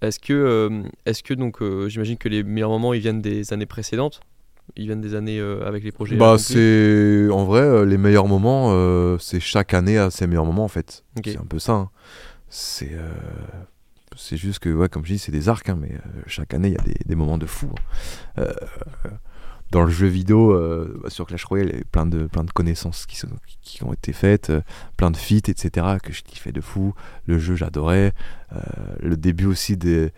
[0.00, 3.52] Est-ce que, euh, est-ce que donc, euh, j'imagine que les meilleurs moments, ils viennent des
[3.52, 4.20] années précédentes?
[4.76, 7.28] Ils viennent des années euh, avec les projets Bah, c'est.
[7.30, 10.68] En vrai, euh, les meilleurs moments, euh, c'est chaque année à ses meilleurs moments, en
[10.68, 11.04] fait.
[11.24, 11.72] C'est un peu ça.
[11.72, 11.90] hein.
[12.48, 12.92] C'est.
[12.92, 13.12] euh,
[14.16, 15.92] C'est juste que, ouais, comme je dis, c'est des arcs, hein, mais
[16.26, 17.70] chaque année, il y a des, des moments de fou.
[18.36, 18.44] hein.
[19.70, 20.52] Dans le jeu vidéo,
[21.00, 23.28] bah, sur Clash Royale, il y a plein de, plein de connaissances qui, sont,
[23.62, 24.52] qui ont été faites,
[24.96, 26.92] plein de feats, etc., que je kiffais de fou.
[27.26, 28.12] Le jeu, j'adorais.
[29.00, 30.10] Le début aussi des,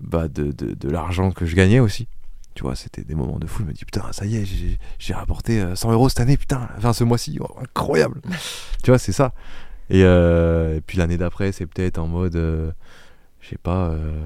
[0.00, 2.06] bah, de, de, de l'argent que je gagnais aussi.
[2.58, 3.62] Tu vois, c'était des moments de fou.
[3.62, 4.44] Je me dis, putain, ça y est,
[4.98, 8.20] j'ai- rapporté euh, 100 euros cette année, putain, enfin ce mois-ci, oh, incroyable.
[8.82, 9.32] tu vois, c'est ça.
[9.90, 12.72] Et, euh, et puis l'année d'après, c'est peut-être en mode, euh,
[13.40, 14.24] je sais pas, euh,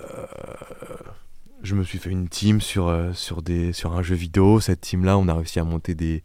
[0.00, 0.26] euh,
[1.62, 4.58] je me suis fait une team sur, euh, sur, des, sur un jeu vidéo.
[4.58, 6.24] Cette team-là, on a réussi à monter des,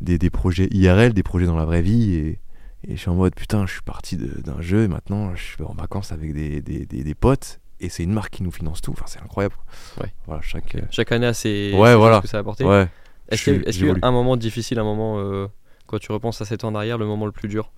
[0.00, 2.14] des, des projets IRL, des projets dans la vraie vie.
[2.14, 2.38] Et,
[2.86, 5.62] et je suis en mode, putain, je suis parti d'un jeu et maintenant je suis
[5.64, 7.58] en vacances avec des, des, des potes.
[7.80, 8.92] Et c'est une marque qui nous finance tout.
[8.92, 9.56] Enfin, c'est incroyable.
[10.00, 10.12] Ouais.
[10.26, 10.74] Voilà, chaque.
[10.76, 12.20] euh, Chaque année a ses, Ouais, ses voilà.
[12.20, 12.64] que ça a apporté.
[12.64, 12.88] ouais.
[13.28, 15.48] Est-ce je qu'il y est-ce qu'il y a eu un moment difficile, un moment, euh,
[15.86, 17.72] quand tu repenses à 7 ans en arrière, le moment le plus dur?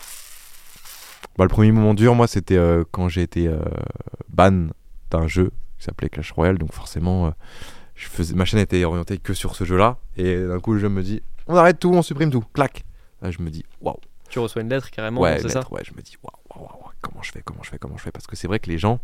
[1.38, 3.58] Bah, le premier moment dur, moi, c'était euh, quand j'ai été euh,
[4.28, 4.68] ban
[5.10, 6.58] d'un jeu qui s'appelait Clash Royale.
[6.58, 7.30] Donc, forcément, euh,
[7.94, 8.34] je faisais...
[8.34, 9.98] ma chaîne était orientée que sur ce jeu-là.
[10.16, 12.44] Et d'un coup, jeu me dit on arrête tout, on supprime tout.
[12.54, 12.84] Clac.
[13.22, 13.96] Là, je me dis waouh.
[14.28, 15.62] Tu reçois une lettre carrément, Ouais, c'est ça?
[15.70, 18.02] ouais, je me dis waouh, waouh, waouh, comment je fais, comment je fais, comment je
[18.02, 18.10] fais?
[18.10, 18.98] Parce que c'est vrai que les gens,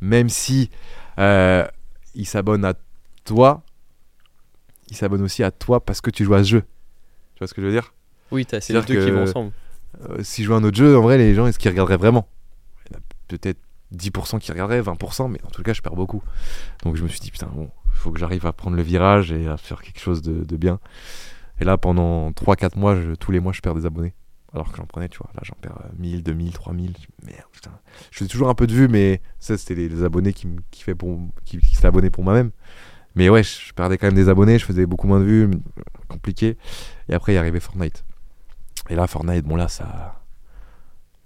[0.00, 0.70] même si
[1.18, 1.66] euh,
[2.14, 2.74] ils s'abonnent à
[3.24, 3.62] toi,
[4.90, 6.60] ils s'abonnent aussi à toi parce que tu joues à ce jeu.
[7.34, 7.92] Tu vois ce que je veux dire?
[8.30, 9.52] Oui, t'as- c'est les deux qui vont ensemble.
[10.10, 11.96] Euh, Si je joue à un autre jeu, en vrai, les gens, est-ce qu'ils regarderaient
[11.96, 12.28] vraiment?
[12.86, 13.58] Il y en a peut-être
[13.92, 16.22] 10% qui regarderaient, 20%, mais en tout cas, je perds beaucoup.
[16.84, 19.32] Donc je me suis dit, putain, bon, il faut que j'arrive à prendre le virage
[19.32, 20.78] et à faire quelque chose de, de bien.
[21.60, 24.14] Et là, pendant 3-4 mois, je- tous les mois, je perds des abonnés.
[24.54, 25.30] Alors que j'en prenais, tu vois.
[25.34, 26.94] Là, j'en perds euh, 1000, 2000, 3000.
[27.24, 27.78] Merde, putain.
[28.10, 30.94] Je fais toujours un peu de vues, mais ça, c'était les, abonnés qui, qui, fait
[30.94, 32.50] pour, qui, abonnés pour moi-même.
[33.14, 35.50] Mais ouais, je perdais quand même des abonnés, je faisais beaucoup moins de vues,
[36.08, 36.56] compliqué.
[37.08, 38.04] Et après, il est arrivé Fortnite.
[38.88, 40.22] Et là, Fortnite, bon, là, ça.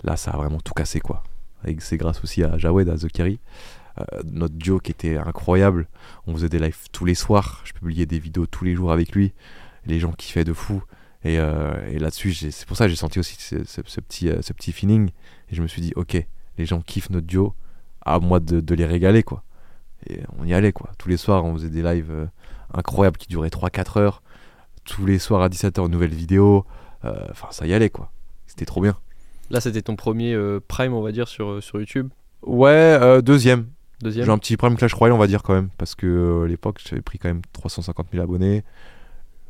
[0.03, 1.23] Là, ça a vraiment tout cassé, quoi.
[1.64, 3.39] Et c'est grâce aussi à Jawed, à The Kerry.
[4.01, 5.87] Euh, notre duo qui était incroyable.
[6.27, 7.61] On faisait des lives tous les soirs.
[7.64, 9.33] Je publiais des vidéos tous les jours avec lui.
[9.87, 10.83] Les gens kiffaient de fou.
[11.25, 14.29] Et, euh, et là-dessus, c'est pour ça que j'ai senti aussi ce, ce- ce petit,
[14.29, 15.11] euh, ce petit feeling.
[15.51, 16.16] Et je me suis dit, ok,
[16.59, 17.55] les gens kiffent notre duo.
[18.05, 19.45] À moi de, de les régaler, quoi.
[20.09, 20.91] Et on y allait, quoi.
[20.99, 22.27] Tous les soirs, on faisait des lives euh,
[22.75, 24.23] incroyables qui duraient 3-4 heures.
[24.85, 26.64] Tous les soirs à 17h, une nouvelle vidéo.
[27.05, 28.11] Enfin, ça y allait, quoi.
[28.49, 28.97] C'était trop bien.
[29.51, 32.09] Là, c'était ton premier euh, prime, on va dire, sur, sur YouTube?
[32.43, 32.68] Ouais,
[33.01, 33.66] euh, deuxième.
[34.01, 34.25] Deuxième.
[34.27, 36.49] J'ai un petit prime Clash Royale, on va dire quand même, parce que euh, à
[36.49, 38.64] l'époque, j'avais pris quand même 350 000 abonnés.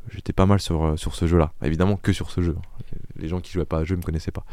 [0.09, 1.51] J'étais pas mal sur, euh, sur ce jeu-là.
[1.63, 2.55] Évidemment que sur ce jeu.
[3.15, 4.45] Les gens qui jouaient pas à ce jeu me connaissaient pas.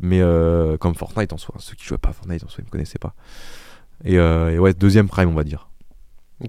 [0.00, 2.66] Mais euh, comme Fortnite en soi, ceux qui jouaient pas à Fortnite en soi, ils
[2.66, 3.14] me connaissaient pas.
[4.04, 5.68] Et, euh, et ouais, deuxième prime, on va dire.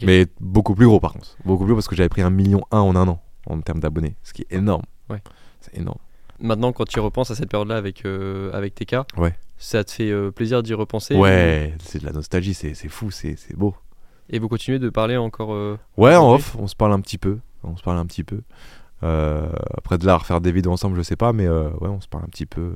[0.02, 1.38] Mais beaucoup plus gros par contre.
[1.46, 4.16] Beaucoup plus parce que j'avais pris un million un en un an en termes d'abonnés,
[4.24, 4.84] ce qui est énorme.
[5.10, 5.22] Ouais.
[5.62, 6.00] C'est énorme.
[6.40, 9.34] Maintenant, quand tu repenses à cette période-là avec, euh, avec TK, Ouais.
[9.58, 13.76] ça te fait plaisir d'y repenser Ouais, c'est de la nostalgie, c'est fou, c'est beau.
[14.30, 15.50] Et vous continuez de parler encore
[15.96, 17.40] Ouais, en off, on se parle un petit peu.
[17.72, 18.42] On se parle un petit peu.
[19.04, 22.02] Euh, après de là, refaire des vidéos ensemble, je sais pas, mais euh, ouais, on
[22.02, 22.76] se parle un petit peu.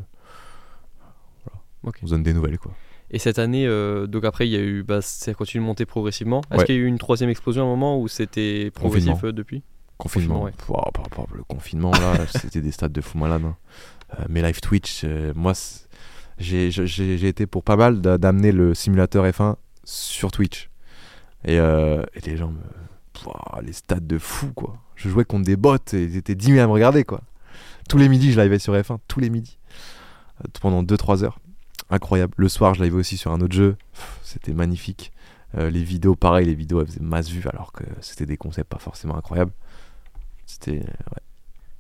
[1.84, 1.98] Ok.
[2.04, 2.72] On se donne des nouvelles, quoi.
[3.10, 5.86] Et cette année, euh, donc après, il y a eu, bah, ça continue de monter
[5.86, 6.42] progressivement.
[6.52, 6.66] Est-ce Ouais.
[6.66, 9.34] qu'il y a eu une troisième explosion à un moment où c'était progressif Confinement.
[9.34, 9.64] depuis?
[9.98, 10.40] Confinement.
[10.42, 13.44] Confinement, Pouah, par rapport le confinement, là, c'était des stades de fou malade.
[13.46, 13.56] hein.
[14.30, 15.54] Mes live Twitch, moi,
[16.38, 20.70] j'ai été pour pas mal d'a- d'amener le simulateur F1 sur Twitch.
[21.46, 22.60] Et, et les gens me.
[23.14, 24.78] Pouah, les stats de fou, quoi.
[24.96, 27.22] Je jouais contre des bots et ils étaient 10 000 à me regarder, quoi.
[27.90, 29.58] Tous les midis, je livais sur F1, tous les midis.
[30.42, 31.40] Euh, pendant 2-3 heures.
[31.90, 32.34] Incroyable.
[32.38, 33.76] Le soir, je livais aussi sur un autre jeu.
[34.24, 35.12] C'était magnifique.
[35.58, 38.70] Euh, les vidéos, pareil, les vidéos, elles faisaient masse vue alors que c'était des concepts
[38.70, 39.52] pas forcément incroyables.
[40.46, 40.80] C'était.
[40.80, 41.22] ouais.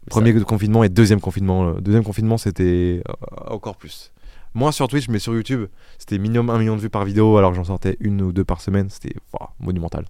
[0.10, 1.70] Premier confinement et deuxième confinement.
[1.70, 3.04] euh, Deuxième confinement, c'était
[3.48, 4.12] encore plus.
[4.54, 5.68] Moins sur Twitch, mais sur YouTube,
[5.98, 8.44] c'était minimum un million de vues par vidéo alors que j'en sortais une ou deux
[8.44, 8.90] par semaine.
[8.90, 9.16] C'était
[9.60, 10.06] monumental.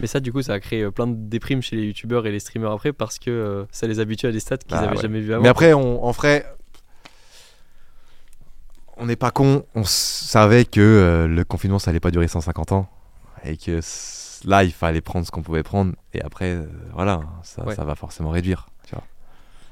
[0.00, 2.30] Mais ça, du coup, ça a créé euh, plein de déprimes chez les youtubeurs et
[2.32, 4.96] les streamers après parce que euh, ça les habitue à des stats qu'ils Bah avaient
[4.96, 5.02] ouais.
[5.02, 5.42] jamais vu avant.
[5.42, 6.46] Mais après, on, en ferait.
[8.96, 9.64] On n'est pas con.
[9.74, 12.88] On savait que euh, le confinement, ça allait pas durer 150 ans.
[13.44, 13.80] Et que
[14.44, 15.92] là, il fallait prendre ce qu'on pouvait prendre.
[16.14, 17.74] Et après, euh, voilà, ça, Ouais.
[17.74, 18.66] ça va forcément réduire.
[18.84, 19.04] Tu vois.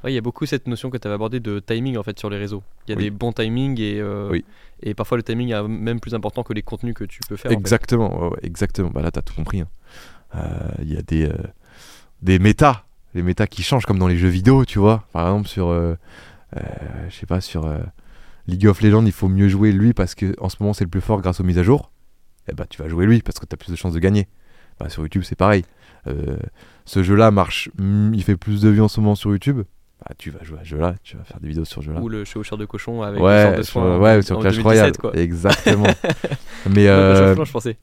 [0.05, 2.17] Ouais, il y a beaucoup cette notion que tu avais abordée de timing en fait
[2.19, 2.63] sur les réseaux.
[2.87, 3.05] Il y a Oui.
[3.05, 4.45] des bons timings et, euh, Oui.
[4.83, 7.51] et parfois le timing est même plus important que les contenus que tu peux faire.
[7.51, 7.59] en fait.
[7.59, 8.91] Exactement, ouais, exactement.
[8.91, 9.61] Bah là, t'as tout compris.
[9.63, 9.69] hein.
[10.35, 10.41] Euh,
[10.83, 11.33] Il y a des, euh,
[12.23, 15.05] des méta, les méta qui changent comme dans les jeux vidéo, tu vois.
[15.13, 15.95] Par exemple, sur, euh,
[16.57, 16.61] euh,
[17.09, 17.79] je sais pas, sur euh,
[18.47, 20.91] League of Legends, il faut mieux jouer lui parce que en ce moment c'est le
[20.91, 21.91] plus fort grâce aux mises à jour.
[22.49, 24.29] Et bah, tu vas jouer lui parce que t'as plus de chances de gagner.
[24.79, 25.65] Bah, sur YouTube, c'est pareil.
[26.85, 29.63] Ce jeu-là marche, mm, il fait plus de vues en ce moment sur YouTube.
[30.01, 32.01] Bah, tu vas jouer à ce jeu-là, tu vas faire des vidéos sur ce jeu-là.
[32.01, 35.01] Ou le chevaucheur de cochon avec Ouais, de sur, soin ouais, en- sur Clash 2017,
[35.01, 35.19] Royale.
[35.19, 35.87] Exactement.
[36.71, 37.79] Mais je pensais.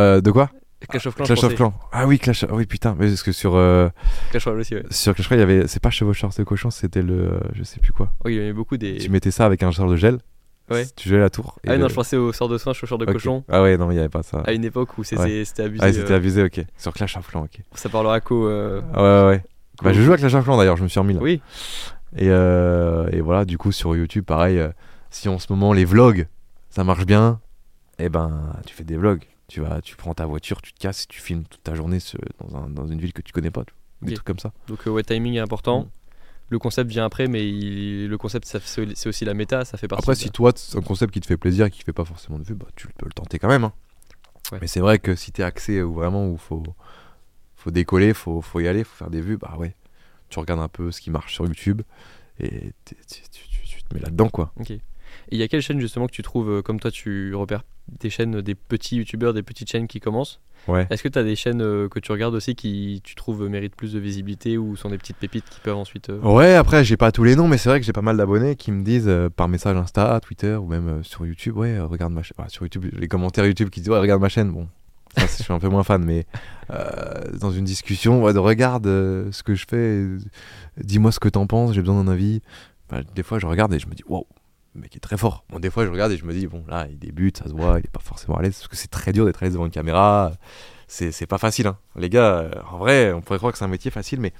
[0.00, 0.50] euh, de quoi?
[0.88, 1.54] Clash of Clans, Clash of.
[1.54, 1.74] Clans.
[1.92, 2.44] Ah oui, Clash.
[2.44, 2.94] ah oui, putain.
[2.98, 3.88] Mais parce que sur euh,
[4.30, 4.84] Clash Royale aussi, ouais.
[4.90, 5.68] sur Clash Royale, il y avait.
[5.68, 7.40] C'est pas chevaucheur de cochon, c'était le.
[7.54, 8.12] Je sais plus quoi.
[8.24, 8.98] Oui, il y avait beaucoup des.
[8.98, 10.18] Tu mettais ça avec un genre de gel.
[10.70, 10.84] Ouais.
[10.96, 11.58] Tu jouais la tour.
[11.64, 13.44] et Ah non, le- je pensais au sort de soin, chauffeur de cochon.
[13.48, 14.42] Ah ouais, non, il y avait pas ça.
[14.46, 15.44] À une époque où c'était Ouais.
[15.64, 15.84] abusé.
[15.84, 16.60] Ah, c'était euh, abusé, ok.
[16.76, 17.60] Sur Clash of Clans, ok.
[17.74, 18.46] ça parlera qu'au.
[18.48, 19.44] euh, Ah ouais, ouais.
[19.82, 21.20] Bah, je joue à Clash of Clans d'ailleurs, je me suis remis là.
[21.22, 21.40] Oui,
[22.16, 24.68] Et, euh, et voilà, du coup, sur YouTube, pareil, euh,
[25.10, 26.26] si en ce moment les vlogs,
[26.70, 27.40] ça marche bien,
[27.98, 29.22] eh ben, tu fais des vlogs.
[29.48, 31.98] Tu, vas, tu prends ta voiture, tu te casses et tu filmes toute ta journée
[32.40, 33.64] dans, un- dans une ville que tu connais pas.
[33.64, 34.08] tu vois.
[34.08, 34.52] Des trucs comme ça.
[34.66, 35.82] donc euh, ouais, timing est important.
[35.84, 35.88] Mm.
[36.48, 40.02] Le concept vient après, mais il- le concept, c'est aussi la méta, ça fait partie.
[40.04, 42.04] Après, de- si toi, c'est un concept qui te fait plaisir et qui fait pas
[42.04, 43.64] forcément de vue, bah, tu peux le tenter quand même.
[43.64, 43.72] hein.
[44.52, 44.58] Ouais.
[44.60, 46.62] Mais c'est vrai que si t'es axé ou vraiment où faut,
[47.56, 49.74] faut décoller, faut, faut y aller, faut faire des vues, bah ouais.
[50.28, 51.82] Tu regardes un peu ce qui marche sur YouTube
[52.38, 54.52] et tu, tu- tu- tu te mets là-dedans, quoi.
[54.60, 54.72] Ok.
[55.30, 57.62] Et il y a quelle chaîne justement que tu trouves, euh, comme toi tu repères
[58.00, 60.40] des chaînes, des petits youtubeurs, des petites chaînes qui commencent?
[60.68, 60.86] Ouais.
[60.90, 63.48] Est-ce que tu as des chaînes euh, que tu regardes aussi qui tu trouves euh,
[63.48, 66.10] méritent plus de visibilité ou sont des petites pépites qui peuvent ensuite.
[66.10, 68.16] euh, Ouais, après, j'ai pas tous les noms, mais c'est vrai que j'ai pas mal
[68.16, 71.76] d'abonnés qui me disent euh, par message Insta, Twitter ou même euh, sur YouTube, ouais,
[71.76, 72.34] euh, regarde ma chaîne.
[72.48, 74.50] sur YouTube, les commentaires YouTube qui disent, ouais, regarde ma chaîne.
[74.50, 74.66] Bon,
[75.16, 76.26] Ça, je suis un peu moins fan, mais
[76.70, 80.18] euh, dans une discussion, ouais, de regarde euh, ce que je fais, euh,
[80.82, 82.40] dis-moi ce que t'en penses, j'ai besoin d'un avis.
[82.90, 84.26] Enfin, des fois, je regarde et je me dis, waouh,
[84.76, 85.44] le mec est très fort.
[85.50, 87.52] Bon, des fois, je regarde et je me dis, bon, là, il débute, ça se
[87.52, 89.54] voit, il est pas forcément à l'aise, parce que c'est très dur d'être à l'aise
[89.54, 90.32] devant une caméra.
[90.86, 91.78] C'est c'est pas facile, hein.
[91.96, 94.32] Les gars, euh, en vrai, on pourrait croire que c'est un métier facile, mais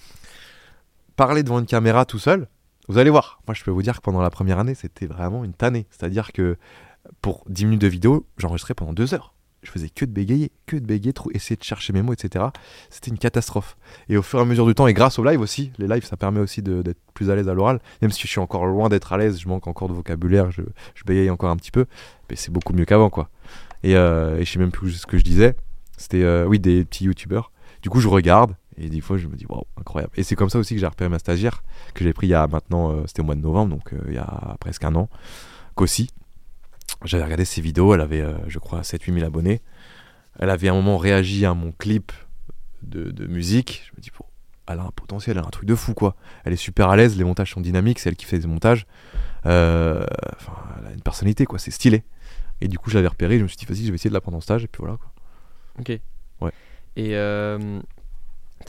[1.16, 2.47] parler devant une caméra tout seul,
[2.89, 3.41] vous allez voir.
[3.49, 5.87] Moi, je peux vous dire que pendant la première année, c'était vraiment une tannée.
[5.91, 6.57] C'est-à-dire que
[7.20, 9.34] pour 10 minutes de vidéo, j'enregistrais pendant 2 heures.
[9.62, 12.46] Je faisais que de bégayer, que de bégayer, trop, essayer de chercher mes mots, etc.
[12.90, 13.76] C'était une catastrophe.
[14.09, 16.04] Et au fur et à mesure du temps, et grâce au live aussi, les lives,
[16.04, 17.80] ça permet aussi d'être plus à l'aise à l'oral.
[18.02, 20.62] Même si je suis encore loin d'être à l'aise, je manque encore de vocabulaire, je,
[21.04, 21.86] bégaye encore un petit peu.
[22.30, 23.28] Mais c'est beaucoup mieux qu'avant, quoi.
[23.82, 25.57] Et, euh, je sais même plus ce que je disais.
[25.96, 27.50] C'était, euh, oui, des petits youtubeurs.
[27.82, 28.54] Du coup, je regarde.
[28.78, 30.12] Et des fois, je me dis, waouh, incroyable.
[30.16, 31.62] Et c'est comme ça aussi que j'ai repéré ma stagiaire,
[31.94, 34.00] que j'ai pris il y a maintenant, euh, c'était au mois de novembre, donc euh,
[34.09, 35.09] il y a presque un an,
[35.74, 36.11] qu'aussi.
[37.05, 39.61] J'avais regardé ses vidéos, elle avait, euh, je crois, 7-8 000 abonnés.
[40.38, 42.12] Elle avait à un moment réagi à mon clip
[42.82, 43.84] de, de musique.
[43.86, 44.24] Je me dis, bon,
[44.68, 46.16] elle a un potentiel, elle a un truc de fou, quoi.
[46.44, 48.86] Elle est super à l'aise, les montages sont dynamiques, c'est elle qui fait les montages.
[49.47, 52.03] Euh, Enfin, elle a une personnalité, quoi, c'est stylé.
[52.61, 54.14] Et du coup, je l'avais repéré, je me suis dit, vas-y, je vais essayer de
[54.14, 55.12] la prendre en stage, et puis voilà, quoi.
[55.78, 55.99] Ok.
[56.40, 56.53] Ouais.
[56.97, 57.80] Et euh,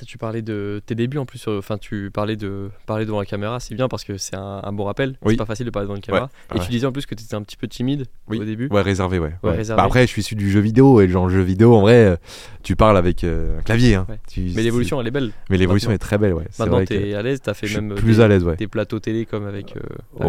[0.06, 1.40] tu parlais de tes débuts en plus.
[1.40, 3.60] sur- Enfin, tu parlais de parler devant la caméra.
[3.60, 5.18] C'est bien parce que c'est un, un bon rappel.
[5.24, 5.34] Oui.
[5.34, 6.30] C'est pas facile de parler devant une caméra.
[6.54, 6.66] Et ouais.
[6.66, 8.40] tu disais en plus que tu étais un petit peu timide Oui.
[8.40, 8.68] au début.
[8.70, 9.34] Ouais, réservé, ouais.
[9.44, 9.56] Ouais, Ouais.
[9.58, 9.78] réservé.
[9.82, 12.06] Bah après, je suis issu du jeu vidéo, et genre, le jeu vidéo, en vrai,
[12.06, 12.16] euh,
[12.64, 13.96] tu parles avec euh, un clavier.
[13.96, 14.08] Hein.
[14.30, 15.32] Tu- Mais l'évolution, elle est belle.
[15.50, 16.46] Mais l'évolution est très belle, ouais.
[16.60, 17.42] Maintenant, t'es à l'aise.
[17.42, 18.56] T'as fait même plus des, à l'aise, ouais.
[18.56, 19.82] des plateaux télé comme avec, euh,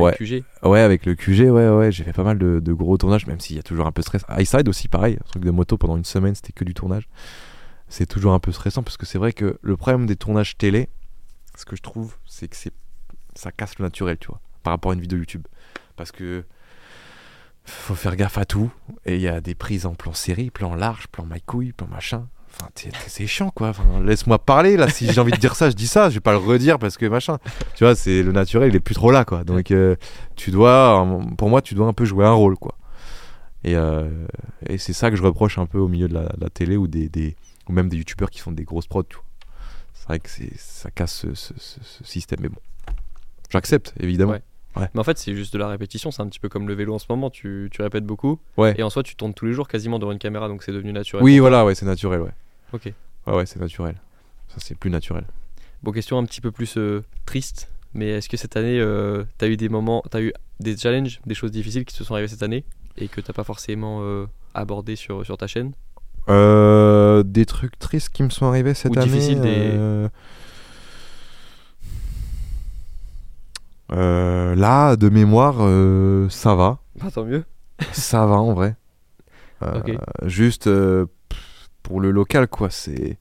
[0.07, 0.17] avec.
[0.19, 0.45] QG.
[0.63, 3.41] Ouais, avec le QG, ouais, ouais, j'ai fait pas mal de, de gros tournages, même
[3.41, 4.23] s'il y a toujours un peu de stress.
[4.29, 7.09] Highside aussi, pareil, un truc de moto pendant une semaine, c'était que du tournage.
[7.89, 10.89] C'est toujours un peu stressant parce que c'est vrai que le problème des tournages télé,
[11.57, 12.73] ce que je trouve, c'est que c'est
[13.35, 15.47] ça casse le naturel, tu vois, par rapport à une vidéo YouTube.
[15.97, 16.45] Parce que
[17.65, 18.71] faut faire gaffe à tout,
[19.05, 21.87] et il y a des prises en plan série, plan large, plan my couille, plan
[21.87, 22.29] machin.
[22.55, 22.71] Enfin,
[23.07, 23.73] c'est chiant quoi.
[24.03, 24.89] Laisse-moi parler là.
[24.89, 26.09] Si j'ai envie de dire ça, je dis ça.
[26.09, 27.39] Je vais pas le redire parce que machin.
[27.77, 29.45] Tu vois, c'est le naturel, il est plus trop là quoi.
[29.45, 29.95] Donc, euh,
[30.35, 32.75] tu dois, pour moi, tu dois un peu jouer un rôle quoi.
[33.65, 34.09] Et, euh,
[34.67, 37.09] et c'est ça que je reproche un peu au milieu de la, télé ou des-
[37.69, 39.03] ou même des youtubeurs qui font des grosses prods.
[39.05, 39.25] Tu vois.
[39.95, 42.39] C'est vrai que c'est, ça casse ce, ce- ce- ce système.
[42.43, 42.61] Mais bon,
[43.51, 44.33] j'accepte évidemment.
[44.77, 44.89] Ouais.
[44.95, 46.11] Mais en fait, c'est juste de la répétition.
[46.11, 47.31] C'est un petit peu comme le vélo en ce moment.
[47.31, 48.39] Tu, tu répètes beaucoup.
[48.57, 48.75] Ouais.
[48.79, 50.47] Et en soi, tu tournes tous les jours quasiment devant une caméra.
[50.49, 51.25] Donc c'est devenu naturel.
[51.25, 52.31] Oui, voilà, ouais, c'est naturel, ouais.
[52.73, 52.93] Ok.
[53.27, 53.97] Ouais, ouais, c'est naturel.
[54.49, 55.25] Ça, c'est plus naturel.
[55.83, 57.69] Bon, question un petit peu plus euh, triste.
[57.95, 61.35] Mais est-ce que cette année, euh, t'as eu des moments, t'as eu des challenges, des
[61.35, 62.65] choses difficiles qui te sont arrivées cette année
[62.99, 65.73] et que t'as pas forcément euh, abordé sur, sur ta chaîne?
[66.29, 69.11] Euh, des trucs tristes qui me sont arrivés cette Ou année.
[69.11, 70.09] difficiles, des- euh,
[73.93, 75.57] euh, là, de mémoire,
[76.31, 76.79] ça va.
[76.97, 77.45] Bah, tant mieux.
[77.93, 78.77] ça va en vrai.
[80.25, 80.69] Juste
[81.83, 82.71] pour le local, quoi.
[82.71, 83.19] C'est,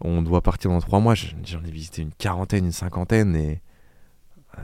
[0.00, 1.14] on doit partir dans trois mois.
[1.14, 3.60] J'en ai visité une quarantaine, une cinquantaine et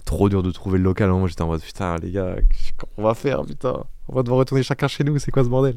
[0.05, 1.11] trop dur de trouver le local.
[1.11, 2.37] Moi, j'étais en mode putain, les gars,
[2.77, 3.85] comment on va faire, putain?
[4.09, 5.19] On va devoir retourner chacun chez nous.
[5.19, 5.77] C'est quoi ce bordel?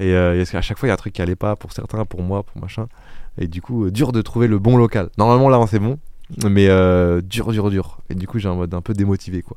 [0.00, 2.04] Et euh, qu'à chaque fois, il y a un truc qui allait pas pour certains,
[2.04, 2.88] pour moi, pour machin.
[3.38, 5.10] Et du coup, euh, dur de trouver le bon local.
[5.18, 5.98] Normalement, là, c'est bon.
[6.44, 8.00] Mais euh, dur, dur, dur.
[8.10, 9.56] Et du coup, j'ai un mode un peu démotivé, quoi.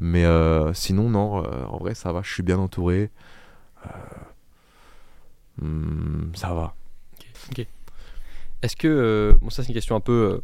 [0.00, 2.22] Mais euh, sinon, non, en vrai, ça va.
[2.22, 3.10] Je suis bien entouré.
[5.60, 6.74] Hmm, ça va.
[8.62, 9.36] Est-ce que.
[9.40, 10.40] bon, ça, c'est une question un peu.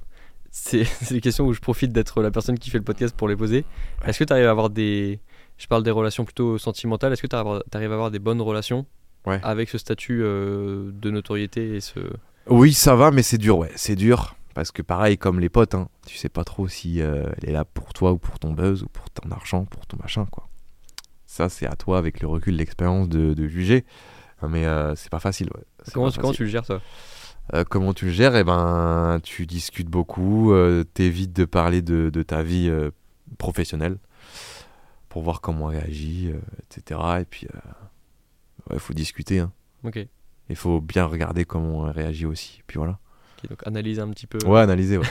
[0.51, 3.29] c'est c'est des questions où je profite d'être la personne qui fait le podcast pour
[3.29, 3.65] les poser.
[4.07, 5.21] Est-ce que tu arrives à avoir des.
[5.59, 7.13] Je parle des relations plutôt sentimentales.
[7.13, 8.87] Est-ce que tu arrives à avoir des bonnes relations
[9.27, 9.41] Ouais.
[9.43, 12.01] avec ce statut euh, de notoriété et ce.
[12.49, 13.71] Oui, ça va, mais c'est dur, ouais.
[13.75, 14.37] C'est dur.
[14.55, 17.53] Parce que pareil, comme les potes, hein, tu sais pas trop si euh, elle est
[17.53, 20.47] là pour toi ou pour ton buzz ou pour ton argent, pour ton machin, quoi.
[21.27, 23.85] Ça, c'est à toi, avec le recul, l'expérience, de, de juger.
[24.47, 25.65] Mais euh, c'est pas facile, ouais.
[25.93, 26.81] Comment, pas tu- comment tu le gères, toi?
[27.55, 28.37] Euh, comment tu le gères?
[28.37, 30.53] Eh ben, tu discutes beaucoup,
[30.93, 32.71] t'évites de parler de, de ta vie
[33.39, 33.97] professionnelle
[35.09, 36.31] pour voir comment on réagit,
[36.63, 37.01] etc.
[37.21, 37.47] Et puis,
[38.73, 39.41] il faut discuter.
[39.41, 39.53] hein.
[39.85, 39.99] Ok.
[40.51, 42.63] Il faut bien regarder comment on réagit aussi.
[42.67, 42.99] Puis voilà.
[43.49, 44.39] Donc analyser un petit peu.
[44.47, 45.05] Ouais, analyser, ouais.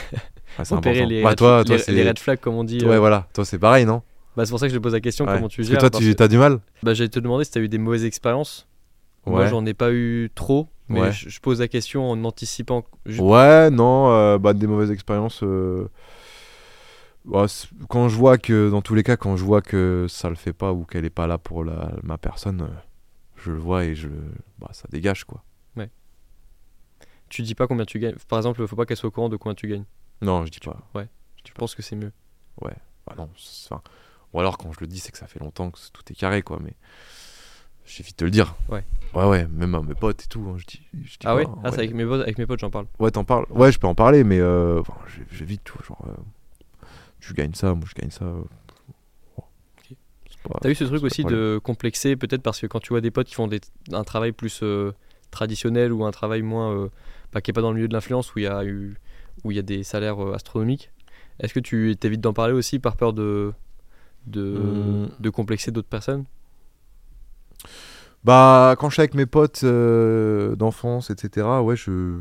[0.58, 1.06] Ouais, c'est important.
[1.06, 2.84] les, Bah, toi, toi, les- red flags, comme on dit.
[2.84, 2.98] Ouais, euh.
[2.98, 3.28] voilà.
[3.32, 4.02] Toi, c'est pareil, non?
[4.36, 5.76] Bah, c'est pour ça que je te pose la question comment tu Parce gères.
[5.78, 6.58] que toi, parce tu as du mal?
[6.82, 8.66] Bah, j'allais te demander si tu as eu des mauvaises expériences.
[9.26, 12.84] Moi, j'en ai pas eu trop, mais je, je pose la question en anticipant.
[13.18, 15.40] Ouais, non, euh, bah, des mauvaises expériences.
[15.44, 15.88] euh,
[17.24, 17.46] bah,
[17.88, 20.52] quand je vois que, dans tous les cas, quand je vois que ça le fait
[20.52, 22.68] pas ou qu'elle est pas là pour la, ma personne,
[23.44, 24.08] je le vois et je,
[24.58, 25.42] bah, ça dégage quoi.
[27.30, 28.14] Tu dis pas combien tu gagnes.
[28.28, 29.84] Par exemple, faut pas qu'elle soit au courant de combien tu gagnes.
[30.22, 30.76] Non, je dis pas.
[31.42, 32.12] Tu penses que c'est mieux.
[32.62, 33.28] Bah, non,
[33.66, 33.82] enfin,
[34.32, 36.42] ou alors quand je le dis, c'est que ça fait longtemps que tout est carré
[36.42, 36.58] quoi.
[36.62, 36.74] Mais
[37.84, 38.54] j'évite de le dire.
[38.68, 38.84] Ouais.
[39.14, 40.46] Ouais, ouais, même à mes potes et tout.
[40.48, 41.44] hein, je dis, je dis Ah ouais?
[41.46, 42.86] hein, Ah, c'est avec mes potes, avec mes potes, j'en parle.
[42.98, 43.46] Ouais, t'en parles?
[43.50, 44.82] Ouais, je peux en parler, mais euh,
[45.32, 45.82] j'évite, tu vois.
[45.86, 46.86] Genre, euh,
[47.20, 48.24] tu gagnes ça, moi je gagne ça.
[48.24, 48.42] euh,
[50.44, 51.40] pas- T'as eu ce truc aussi problème.
[51.40, 53.60] de complexer, peut-être parce que quand tu vois des potes qui font des-
[53.92, 54.92] un travail plus euh,
[55.30, 56.72] traditionnel ou un travail moins.
[56.74, 56.88] euh,
[57.32, 58.96] bah, qui est pas dans le milieu de l'influence où il y a eu
[59.44, 60.90] où il y a des salaires euh, astronomiques,
[61.40, 63.52] est-ce que tu t'évites d'en parler aussi par peur de.
[64.26, 65.08] de, Hmm.
[65.20, 66.24] de complexer d'autres personnes?
[68.24, 72.20] Bah, quand je suis avec mes potes euh, d'enfance, etc., ouais, je.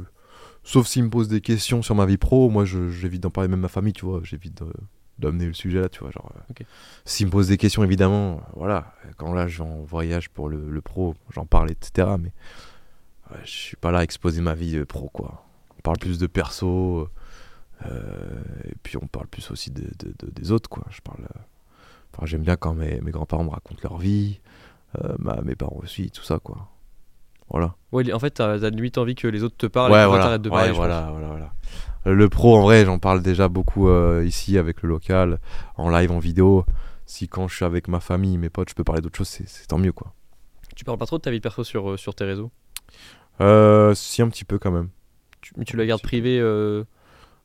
[0.64, 3.62] Sauf s'ils me posent des questions sur ma vie pro, moi j'évite d'en parler, même
[3.62, 4.74] ma famille, tu vois, j'évite de-
[5.20, 6.12] d'amener le sujet là, tu vois.
[6.12, 6.64] Genre, euh, Ok.
[7.06, 10.50] s'ils me posent des questions, évidemment, euh, voilà, quand là je vais en voyage pour
[10.50, 12.32] le, le pro, j'en parle, etc., mais
[13.32, 15.46] ouais, je suis pas là à exposer ma vie euh, pro, quoi.
[15.78, 17.10] On parle plus de perso,
[17.86, 20.84] euh, et puis on parle plus aussi de, de- de- des autres, quoi.
[20.90, 21.26] Je parle.
[22.16, 24.40] Enfin, j'aime bien quand mes, mes grands-parents me racontent leur vie,
[25.20, 26.68] ma- mes parents aussi, tout ça, quoi.
[27.50, 27.76] Voilà.
[27.92, 30.08] Ouais, en fait, t'as t'as limite envie que les autres te parlent ouais, et que
[30.10, 30.24] voilà.
[30.24, 30.70] t'arrêtes de Ouais, parler.
[30.70, 31.54] je voilà, voilà, voilà.
[32.06, 35.40] Le pro, en vrai, j'en parle déjà beaucoup euh, ici avec le local,
[35.78, 36.66] en live, en vidéo.
[37.06, 39.68] Si quand je suis avec ma famille, mes potes, je peux parler d'autres choses, c'est
[39.68, 40.14] tant mieux, quoi.
[40.76, 42.52] Tu parles pas trop de ta vie perso sur, euh, sur tes réseaux?
[43.42, 44.90] Euh, si, un petit peu quand même.
[45.42, 46.84] tu, Mais tu la gardes privée, euh,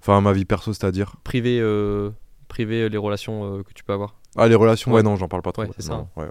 [0.00, 1.16] Enfin, ma vie perso, c'est-à-dire.
[1.24, 1.58] privée,
[2.48, 4.16] privée euh, les relations que tu peux avoir?
[4.36, 5.02] Ah, les relations, ouais, Ouais.
[5.02, 5.62] non, j'en parle pas trop.
[5.62, 6.06] Ouais, c'est ça.
[6.16, 6.28] Ouais,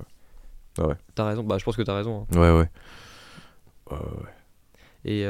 [0.80, 0.96] ouais.
[1.16, 2.28] T'as raison, bah je pense que t'as raison.
[2.32, 2.40] hein.
[2.40, 2.70] Ouais, ouais.
[3.92, 4.32] Euh, ouais.
[5.06, 5.26] Et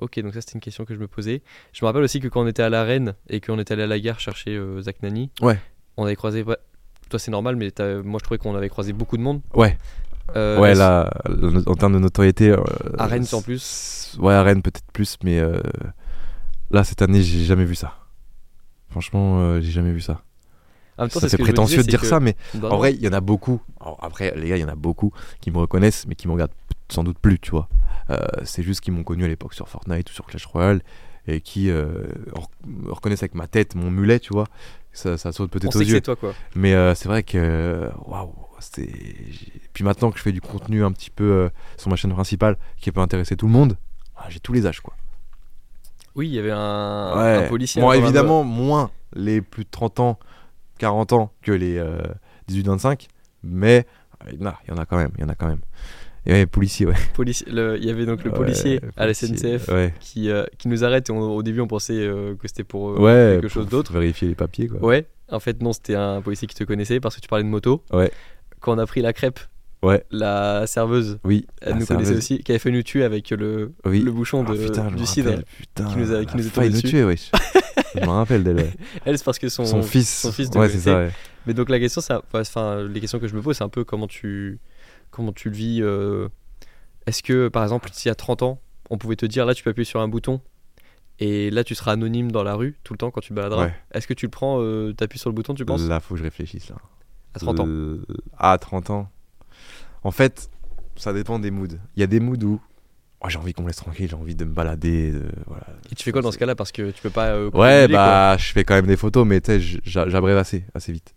[0.00, 1.42] ok, donc ça c'était une question que je me posais.
[1.72, 3.86] Je me rappelle aussi que quand on était à l'arène et qu'on était allé à
[3.86, 5.58] la gare chercher euh, Zach Nani, Ouais.
[5.96, 6.42] on avait croisé.
[6.42, 6.56] ouais,
[7.08, 7.70] toi c'est normal, mais
[8.04, 9.40] moi je trouvais qu'on avait croisé beaucoup de monde.
[9.54, 9.78] Ouais.
[10.36, 12.50] Euh, ouais, là, là, en termes de notoriété.
[12.50, 12.58] euh,
[12.98, 15.60] À Rennes, en plus Ouais, à Rennes peut-être plus, mais euh,
[16.70, 17.94] là, cette année, j'ai jamais vu ça.
[18.90, 20.22] Franchement, euh, j'ai jamais vu ça.
[21.08, 22.76] C'est prétentieux de dire ça, mais en non.
[22.76, 23.60] vrai, il y en a beaucoup.
[23.80, 26.32] Alors, après, les gars, il y en a beaucoup qui me reconnaissent, mais qui me
[26.34, 26.52] regardent
[26.90, 27.68] sans doute plus, tu vois.
[28.10, 30.82] Euh, c'est juste qu'ils m'ont connu à l'époque sur Fortnite ou sur Clash Royale
[31.26, 32.04] et qui euh,
[32.88, 34.46] reconnaissent avec ma tête, mon mulet, tu vois.
[34.92, 36.00] Ça, ça saute peut-être aux yeux.
[36.00, 36.34] toi quoi.
[36.56, 38.34] Mais euh, c'est vrai que waouh,
[39.72, 42.90] Puis maintenant que je fais du contenu un petit peu sur ma chaîne principale qui
[42.90, 43.76] peut intéresser tout le monde,
[44.16, 44.94] ah, j'ai tous les âges quoi.
[46.16, 47.44] Oui, il y avait un, Ouais.
[47.44, 47.80] un policier.
[47.80, 50.18] Moi la- évidemment moins les plus de 30 ans,
[50.78, 52.00] 40 ans que les euh,
[52.50, 53.06] 18-25,
[53.44, 53.86] mais
[54.26, 55.34] euh, il y en a, il y en a quand même, il y en a
[55.36, 55.60] quand même.
[56.26, 56.94] Et ouais, policier, ouais.
[57.50, 59.94] le- Il y avait donc le Ouais, policier à la SNCF Ouais.
[60.00, 62.90] qui, euh, qui nous arrête et on- au début on pensait euh, que c'était pour
[62.90, 63.92] euh, ouais, quelque chose d'autre.
[63.92, 64.80] Vérifier les papiers quoi.
[64.84, 67.48] Ouais, en fait non, c'était un policier qui te connaissait parce que tu parlais de
[67.48, 67.82] moto.
[67.92, 68.10] Ouais.
[68.60, 69.40] Quand on a pris la crêpe,
[69.82, 70.04] Ouais.
[70.10, 71.46] la serveuse, Oui.
[71.62, 74.00] elle nous connaissait aussi, qui avait fait nous tuer avec le, Oui.
[74.00, 75.32] le bouchon de, Ah, putain, je me du cidre.
[75.56, 76.88] putain, qui nous a- qui nous est tombé dessus.
[76.88, 77.30] tuer, wesh.
[77.94, 78.56] je me rappelle d'elle.
[78.56, 78.70] ouais.
[79.06, 80.20] Elle, c'est parce que son, Son, fils.
[80.20, 80.98] son fils te ouais, c'est ça.
[80.98, 81.10] ouais.
[81.46, 83.82] Mais donc la question, ça, enfin, les questions que je me pose, c'est un peu
[83.84, 84.58] comment tu,
[85.10, 85.80] comment tu le vis.
[85.82, 86.28] euh,
[87.06, 89.62] Est-ce que, par exemple, s'il y a 30 ans, on pouvait te dire là, tu
[89.62, 90.40] peux appuyer sur un bouton
[91.18, 93.66] et là, tu seras anonyme dans la rue tout le temps quand tu baladeras.
[93.66, 93.74] Ouais.
[93.92, 95.82] Est-ce que tu le prends, euh, t'appuies sur le bouton, tu penses?
[95.82, 96.76] Là, faut que je réfléchisse là.
[97.34, 97.66] À 30 ans.
[97.66, 98.00] L-
[98.38, 99.10] À 30 ans.
[100.02, 100.50] En fait,
[100.96, 101.76] ça dépend des moods.
[101.96, 102.60] Il y a des moods où
[103.20, 105.12] oh, j'ai envie qu'on me laisse tranquille, j'ai envie de me balader.
[105.12, 105.66] de- voilà.
[105.92, 106.54] Et tu fais quoi dans ce cas-là?
[106.54, 107.26] Parce que tu peux pas.
[107.28, 107.96] euh, Ouais, quoi.
[107.98, 111.14] bah, je fais quand même des photos, mais tu sais, j'abrève assez, assez vite.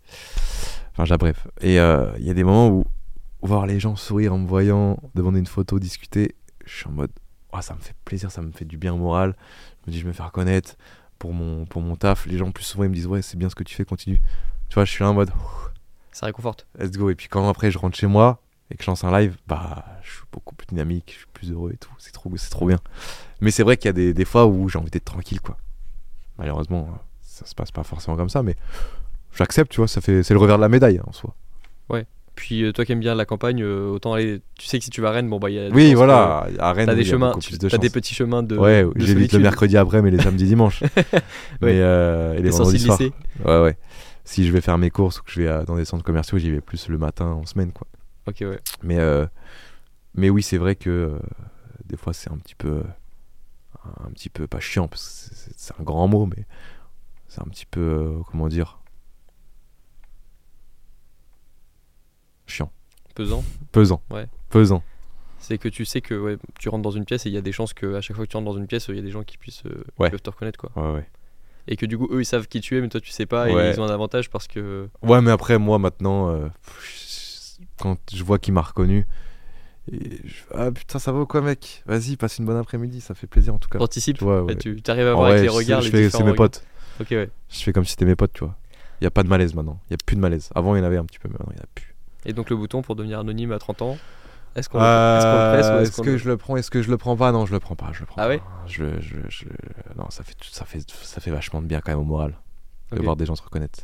[0.92, 1.42] Enfin, j'abrève.
[1.62, 2.84] Et euh, il y a des moments où
[3.44, 6.34] voir les gens sourire en me voyant, demander une photo, discuter,
[6.64, 7.10] je suis en mode,
[7.52, 9.36] oh, ça me fait plaisir, ça me fait du bien au moral.
[9.84, 10.76] Je me dis, je me fais reconnaître
[11.18, 12.26] pour mon, pour mon taf.
[12.26, 14.20] Les gens, plus souvent, ils me disent, ouais, c'est bien ce que tu fais, continue.
[14.68, 15.30] Tu vois, je suis là en mode,
[16.12, 16.66] Ça réconforte.
[16.78, 17.10] let's go.
[17.10, 18.40] Et puis quand après, je rentre chez moi
[18.70, 21.52] et que je lance un live, bah, je suis beaucoup plus dynamique, je suis plus
[21.52, 21.92] heureux et tout.
[21.98, 22.78] C'est trop, c'est trop bien.
[23.40, 25.58] Mais c'est vrai qu'il y a des, des fois où j'ai envie d'être tranquille, quoi.
[26.38, 26.88] Malheureusement,
[27.20, 28.56] ça se passe pas forcément comme ça, mais
[29.36, 31.34] j'accepte, tu vois, ça fait, c'est le revers de la médaille hein, en soi.
[32.34, 34.42] Puis euh, toi qui aimes bien la campagne, euh, autant aller.
[34.58, 35.68] Tu sais que si tu vas à Rennes, bon bah il y a.
[35.70, 38.14] Oui, voilà, à Rennes, T'as des il y a chemins, tu de as des petits
[38.14, 38.56] chemins de.
[38.56, 40.82] Ouais, j'évite le mercredi après, mais les samedis, dimanches.
[41.62, 41.70] Ouais.
[41.72, 42.98] mais euh, et les vendredis soirs.
[43.44, 43.76] Ouais, ouais.
[44.24, 46.50] Si je vais faire mes courses ou que je vais dans des centres commerciaux, j'y
[46.50, 47.86] vais plus le matin en semaine, quoi.
[48.26, 48.58] Ok, ouais.
[48.82, 49.26] Mais, euh,
[50.14, 51.18] mais oui, c'est vrai que euh,
[51.86, 52.82] des fois c'est un petit peu,
[54.04, 56.44] un petit peu pas chiant parce que c'est- un grand mot, mais
[57.28, 58.78] c'est un petit peu, comment dire,
[62.54, 62.70] chiant,
[63.14, 63.44] Pesant.
[63.72, 64.26] pesant, Ouais.
[64.50, 64.82] pesant.
[65.38, 67.42] C'est que tu sais que ouais, tu rentres dans une pièce et il y a
[67.42, 69.02] des chances que à chaque fois que tu rentres dans une pièce, il y a
[69.02, 70.10] des gens qui puissent euh, qui Ouais.
[70.10, 70.70] peuvent te reconnaître quoi.
[70.76, 71.08] Ouais, ouais.
[71.68, 73.44] Et que du coup eux ils savent qui tu es mais toi tu sais pas
[73.46, 73.70] Ouais.
[73.70, 76.48] et ils ont un avantage parce que Ouais, mais après moi maintenant, euh,
[77.78, 79.06] quand je vois qu'il m'a reconnu,
[79.92, 81.82] et je- ah putain ça va ou quoi mec?
[81.86, 83.78] Vas-y, passe une bonne après-midi, ça fait plaisir en tout cas.
[83.78, 84.52] t'anticipes Ouais, ouais.
[84.54, 86.36] et tu arrives à voir avec les regards je fais- c'est mes regards.
[86.36, 86.64] potes.
[87.00, 87.28] Ok ouais.
[87.50, 88.56] Je fais comme si c'était mes potes, tu vois.
[89.00, 89.80] Il y a pas de malaise maintenant.
[89.90, 90.50] Il y a plus de malaise.
[90.54, 91.93] Avant, il y en avait un petit peu, mais maintenant, il y en a plus.
[92.26, 93.98] Et donc le bouton pour devenir anonyme à 30 ans,
[94.56, 96.80] est-ce qu'on Euh, est-ce qu'on le presse est-ce que le- je le prends Est-ce que
[96.82, 97.32] je le prends pas?
[97.32, 97.90] Non, je le prends pas.
[97.92, 98.28] Je le prends Ah pas.
[98.30, 98.42] ouais?
[98.66, 99.46] Je, je, je-
[99.96, 102.34] Non, ça fait, ça, fait, ça fait vachement de bien quand même au moral
[102.92, 103.80] de voir des gens se reconnaître.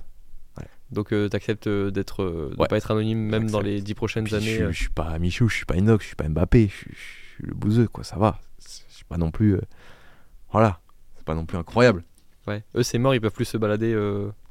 [0.92, 2.66] Donc euh, t'acceptes euh, d'être, euh, de Ouais.
[2.66, 4.46] pas être anonyme même dans les 10 prochaines Puis années.
[4.46, 4.66] je, euh.
[4.72, 6.94] suis- je suis pas Michou, je suis pas Inox, je suis pas Mbappé, je suis,
[7.38, 8.02] le bouseux, quoi.
[8.02, 8.40] Ça va.
[8.60, 9.56] Je suis pas non plus.
[10.50, 10.80] Voilà.
[11.16, 12.02] C'est pas non plus incroyable.
[12.48, 12.64] Ouais.
[12.74, 13.96] Eux c'est mort, ils peuvent plus se balader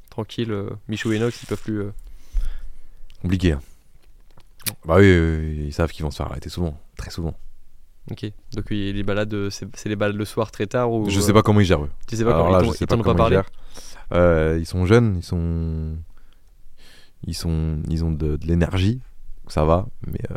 [0.09, 0.55] tranquille.
[0.87, 1.83] Michou et Enox, ils peuvent plus.
[3.21, 3.51] Compliqué.
[3.53, 3.61] hein.
[4.85, 7.33] Bah oui, ils savent qu'ils vont se faire arrêter souvent, très souvent.
[8.11, 8.31] Ok.
[8.53, 11.09] Donc oui, les balades, euh, c'est les balades le soir très tard ou.
[11.09, 11.89] Je euh, sais pas comment ils gèrent eux.
[12.07, 13.39] Tu sais pas Alors comment là, ils sais ils t'en ont pas comment parlé.
[14.13, 15.95] Euh, ils sont jeunes, ils sont,
[17.25, 19.01] ils sont, ils ont de, de l'énergie,
[19.47, 19.85] ça va.
[20.07, 20.35] Mais euh,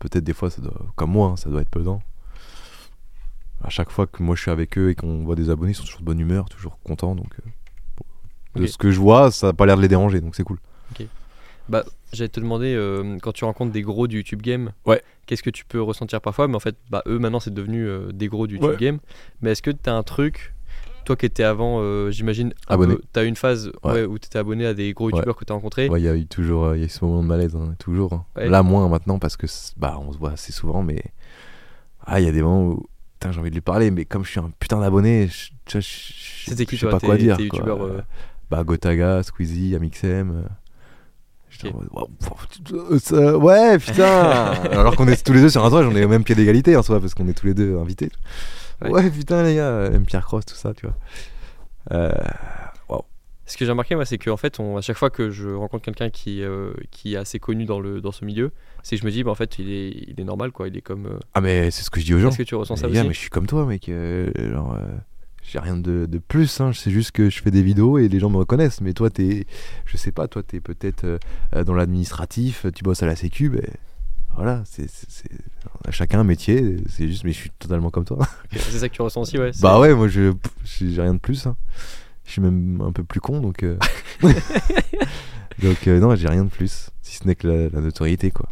[0.00, 2.02] peut-être des fois, ça doit, comme moi, hein, ça doit être pesant.
[3.62, 5.74] À chaque fois que moi je suis avec eux et qu'on voit des abonnés, ils
[5.76, 7.14] sont toujours de bonne humeur, toujours contents.
[7.14, 7.50] Donc, euh,
[8.56, 8.68] de Ok.
[8.68, 10.58] ce que je vois, ça a pas l'air de les déranger, donc c'est cool.
[11.68, 15.02] Bah, j'allais te demander, euh, quand tu rencontres des gros du YouTube Game, Ouais.
[15.26, 16.48] qu'est-ce que tu peux ressentir parfois?
[16.48, 18.76] Mais en fait, bah, eux maintenant c'est devenu euh, des gros du YouTube Ouais.
[18.78, 18.98] Game.
[19.40, 20.54] Mais est-ce que tu as un truc,
[21.04, 22.96] toi qui étais avant, euh, j'imagine, Abonné.
[23.12, 23.92] t'as eu une phase Ouais.
[23.92, 25.08] ouais, où tu étais abonné à des gros.
[25.10, 25.88] YouTubeurs que tu as rencontrés?
[25.88, 27.54] Ouais, Il y a eu toujours, euh, il y a eu ce moment de malaise,
[27.56, 28.12] hein, toujours.
[28.12, 28.24] hein.
[28.36, 29.46] Là moins maintenant parce que
[29.76, 31.02] bah on se voit assez souvent, mais
[32.04, 32.86] ah il y a des moments où
[33.30, 36.86] j'ai envie de lui parler, mais comme je suis un putain d'abonné, je, tu sais
[36.90, 37.38] pas quoi dire.
[37.48, 37.80] quoi.
[37.86, 38.00] euh?
[38.50, 40.44] Bah Gotaga, Squeezie, Amixem.
[41.64, 44.04] Euh, Wow, pff, euh, ça- ouais putain.
[44.72, 46.76] Alors qu'on est tous les deux sur un toit, j'en ai au même pied d'égalité
[46.76, 48.10] en soi parce qu'on est tous les deux invités.
[48.82, 48.90] Ouais.
[48.90, 50.96] Ouais, putain les gars, même Pierre Cross, tout ça, tu vois.
[51.92, 52.12] Euh,
[53.44, 55.84] Ce que j'ai remarqué, moi, c'est qu'en fait, on, à chaque fois que je rencontre
[55.84, 58.50] quelqu'un qui, euh, qui est assez connu dans, le, dans ce milieu,
[58.82, 60.68] c'est que je me dis, bah, en fait, il est, il est normal, quoi.
[60.68, 61.06] Il est comme.
[61.06, 62.28] euh, Ah mais c'est ce que je dis aux gens.
[62.28, 63.88] Est-ce que tu ressens ça Mais gars, aussi mais je suis comme toi, mec.
[63.88, 64.86] euh, genre, euh,
[65.42, 66.60] j'ai rien de, de plus.
[66.60, 66.70] Hein.
[66.74, 68.80] C'est juste que je fais des vidéos et les gens me reconnaissent.
[68.80, 69.46] Mais toi, t'es,
[69.86, 71.18] je sais pas, toi, t'es peut-être euh,
[71.56, 73.48] euh, dans l'administratif, tu bosses à la Sécu.
[73.50, 73.62] Ben,
[74.34, 74.86] voilà, c'est,
[75.90, 76.76] chacun un métier.
[76.88, 78.18] C'est juste, mais je suis totalement comme toi.
[78.52, 79.50] C'est ça que tu ressens aussi, ouais.
[79.60, 80.32] bah ouais, moi, je,
[80.64, 81.46] j'ai rien de plus.
[81.46, 81.56] hein.
[82.24, 83.62] Je suis même un peu plus con, donc.
[83.62, 83.76] euh,
[85.62, 86.90] donc euh, non, j'ai rien de plus.
[87.02, 88.48] Si ce n'est que la, la notoriété, quoi.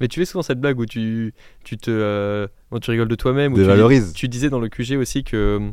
[0.00, 1.90] Mais tu fais souvent cette blague où tu, tu te.
[1.90, 2.48] euh,
[2.80, 3.54] tu rigoles de toi-même.
[3.54, 5.72] tu, tu disais dans le QG aussi que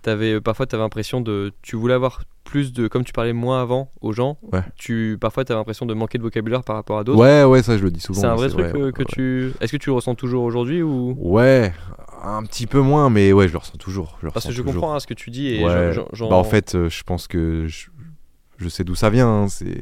[0.00, 1.52] euh, t'avais, parfois tu avais l'impression de.
[1.62, 2.88] Tu voulais avoir plus de.
[2.88, 4.62] Comme tu parlais moins avant aux gens, Ouais.
[4.76, 7.20] tu, parfois tu avais l'impression de manquer de vocabulaire par rapport à d'autres.
[7.20, 8.20] Ouais, ouais, ça, je le dis souvent.
[8.20, 9.04] c'est un vrai truc vrai, euh, ouais, que ouais.
[9.06, 9.52] tu.
[9.60, 11.14] Est-ce que tu le ressens toujours aujourd'hui ou?
[11.18, 11.72] Ouais,
[12.22, 14.16] un petit peu moins, mais ouais, je le ressens toujours.
[14.20, 14.74] je le Parce que je toujours.
[14.74, 17.88] comprends hein, ce que tu dis et Bah, en fait, euh, je pense que je,
[18.58, 19.28] je sais d'où ça vient.
[19.28, 19.80] hein, C'est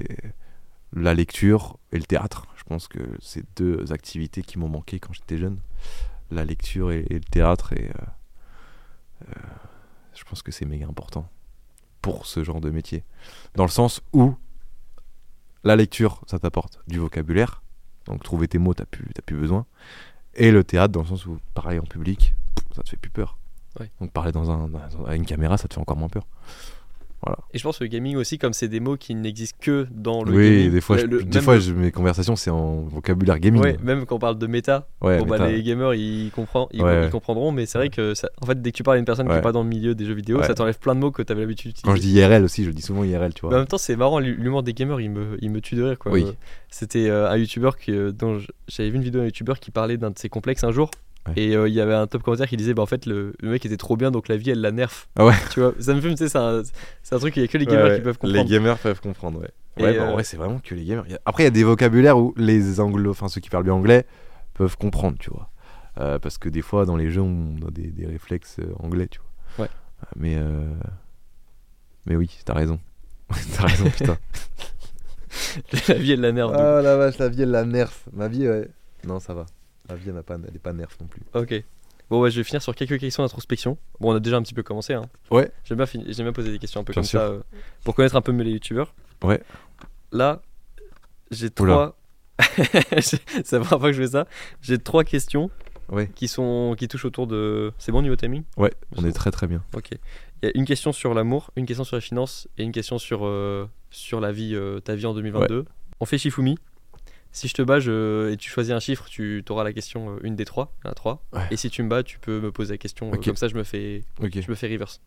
[0.95, 2.47] la lecture et le théâtre.
[2.57, 5.59] Je pense que c'est deux activités qui m'ont manqué quand j'étais jeune.
[6.31, 7.73] La lecture et, et le théâtre.
[7.73, 9.41] Et euh, euh,
[10.19, 11.29] je pense que c'est méga important
[12.03, 13.05] pour ce genre de métier.
[13.55, 14.35] Dans le sens où
[15.65, 17.63] la lecture, ça t'apporte du vocabulaire.
[18.07, 19.07] Donc trouver tes mots, t'as plus,
[19.37, 19.67] besoin.
[20.35, 22.35] Et le théâtre, dans le sens où parler en public,
[22.75, 23.39] ça te fait plus peur.
[23.79, 23.91] Ouais.
[24.01, 26.27] Donc parler dans un, dans- une caméra, ça te fait encore moins peur.
[27.53, 30.23] Et je pense que le gaming aussi, comme c'est des mots qui n'existent que dans
[30.23, 30.71] le oui, gaming.
[30.71, 33.61] des fois, le- je- le- des fois je- mes conversations, c'est en vocabulaire gaming.
[33.63, 36.83] Ouais, même quand on parle de méta, Ouais, bon, bah, les gamers ils, comprennent, ils,
[36.83, 37.07] Ouais.
[37.07, 39.05] ils comprendront, mais c'est vrai que ça- en fait, dès que tu parles à une
[39.05, 41.11] personne qui n'est pas dans le milieu des jeux vidéo, ça t'enlève plein de mots
[41.11, 41.89] que tu avais l'habitude d'utiliser.
[41.91, 43.59] Quand je dis IRL aussi, je dis souvent IRL, tu Mais en vois.
[43.59, 45.99] même temps, c'est marrant, l'hu- l'humour des gamers, il me, il me tue de rire.
[45.99, 46.13] Quoi.
[46.13, 46.25] Oui.
[46.27, 46.33] Euh,
[46.71, 48.39] C'était euh, un youtubeur euh, dont
[48.69, 50.91] j'avais vu une vidéo d'un youtubeur qui parlait d'un de ses complexes un jour.
[51.29, 51.43] Ouais.
[51.43, 53.51] Et euh, il y avait un top commentaire qui disait bah en fait le, le
[53.51, 55.09] mec était trop bien donc la vie elle la nerf.
[55.17, 55.35] Ah ouais.
[55.51, 56.63] Tu vois, ça me sais, c'est un,
[57.03, 58.45] c'est un truc qu'il y a que les gamers qui peuvent comprendre.
[58.45, 59.51] Les gamers peuvent comprendre, ouais.
[59.79, 61.05] Ouais, bah, euh, en vrai, c'est vraiment que les gamers.
[61.25, 64.07] Après, il y a des vocabulaires où les anglo, enfin ceux qui parlent bien anglais,
[64.55, 65.51] peuvent comprendre, tu vois.
[66.01, 69.09] Euh, parce que des fois, dans les jeux, on a des, des réflexes euh, anglais,
[69.09, 69.21] tu
[69.57, 69.65] vois.
[69.65, 69.71] Ouais.
[70.17, 70.73] Mais, euh,
[72.07, 72.79] mais oui, t'as raison.
[73.57, 74.17] t'as raison, putain.
[75.89, 76.51] la vie elle la nerf.
[76.55, 77.93] Ah la vache, la vie, elle la nerf.
[78.13, 78.69] Ma vie, ouais.
[79.05, 79.47] Non, ça va.
[79.89, 81.23] Ma vie, elle, n'a pas, pas nerf non plus.
[81.35, 81.65] Ok.
[82.11, 83.77] Bon, ouais, je vais finir sur quelques questions d'introspection.
[84.01, 84.95] Bon, on a déjà un petit peu commencé.
[84.95, 85.03] Hein.
[85.31, 85.51] Ouais.
[85.65, 87.21] J'aime bien, j'aime bien poser des questions un peu Bien comme sûr.
[87.21, 87.41] ça euh,
[87.85, 88.95] pour connaître un peu mieux les youtubeurs.
[89.23, 89.43] Ouais.
[90.13, 90.41] Là,
[91.31, 91.97] j'ai trois.
[93.01, 94.27] c'est la première fois que je fais ça.
[94.63, 95.51] J'ai trois questions
[95.91, 96.11] Ouais.
[96.15, 96.77] qui, sont...
[96.79, 97.73] qui touchent autour de.
[97.79, 98.43] C'est bon niveau timing?
[98.59, 99.65] Ouais, on est très très bien.
[99.75, 99.91] Ok.
[100.43, 102.99] Il y a une question sur l'amour, une question sur les finances et une question
[102.99, 105.65] sur, euh, sur la vie, euh, ta vie en 2022.
[106.01, 106.59] On fait Shifumi.
[107.39, 110.19] Si je te bats je- et tu choisis un chiffre, tu auras la question euh,
[110.25, 111.23] une des trois, trois.
[111.33, 111.47] Ouais.
[111.53, 113.13] Et si tu me bats, tu peux me poser la question.
[113.13, 115.01] euh, comme ça, je me fais, je me fais reverse.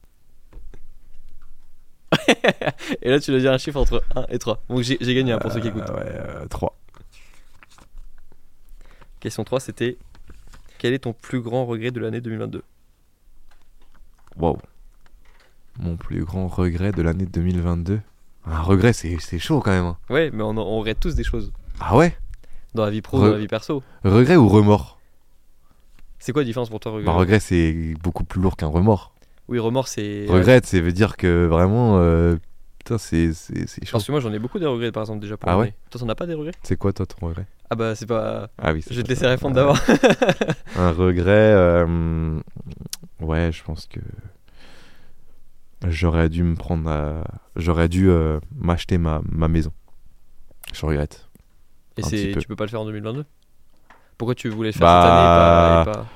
[3.02, 4.64] et là, tu dois dire un chiffre entre 1 et 3.
[4.70, 5.90] Donc j'ai gagné hein, pour ceux qui écoutent.
[5.90, 6.78] Euh, ouais, euh, 3.
[9.20, 9.98] Question 3, c'était
[10.78, 12.64] quel est ton plus grand regret de l'année 2022
[14.38, 14.58] Wow.
[15.80, 18.00] Mon plus grand regret de l'année 2022.
[18.46, 19.86] Un regret, c'est c'est chaud quand même.
[19.86, 19.98] hein.
[20.10, 21.52] Ouais, mais on, on regrette tous des choses.
[21.84, 22.16] Ah ouais
[22.76, 23.82] Dans la vie pro, Re- dans la vie perso.
[24.04, 25.00] Regret ou remords
[26.20, 29.14] C'est quoi la différence pour toi, regret Bah, regret, c'est beaucoup plus lourd qu'un remords.
[29.48, 30.26] Oui, remords, c'est.
[30.30, 32.38] Regret, ça veut dire que vraiment, euh,
[32.78, 33.94] putain, c'est c'est- c'est chaud.
[33.94, 35.74] Parce que moi, j'en ai beaucoup des regrets, par exemple, déjà pour Ah ouais.
[35.90, 36.54] Toi, t'en as pas des regrets?
[36.64, 37.48] C'est quoi, toi, ton regret?
[37.70, 38.50] Ah bah, c'est pas.
[38.58, 39.62] Ah oui, c'est Je vais te laisser répondre Ouais.
[39.62, 39.78] d'abord.
[40.78, 42.40] Un regret, euh,
[43.20, 44.00] ouais, je pense que
[45.88, 47.24] j'aurais dû me prendre, à-
[47.56, 49.72] j'aurais dû euh, m'acheter ma, ma maison.
[50.74, 51.28] Je regrette.
[51.98, 53.26] Et c'est, tu peux pas le faire en 2022
[54.18, 56.08] Pourquoi tu voulais le faire Bah, cette année et pas, et pas-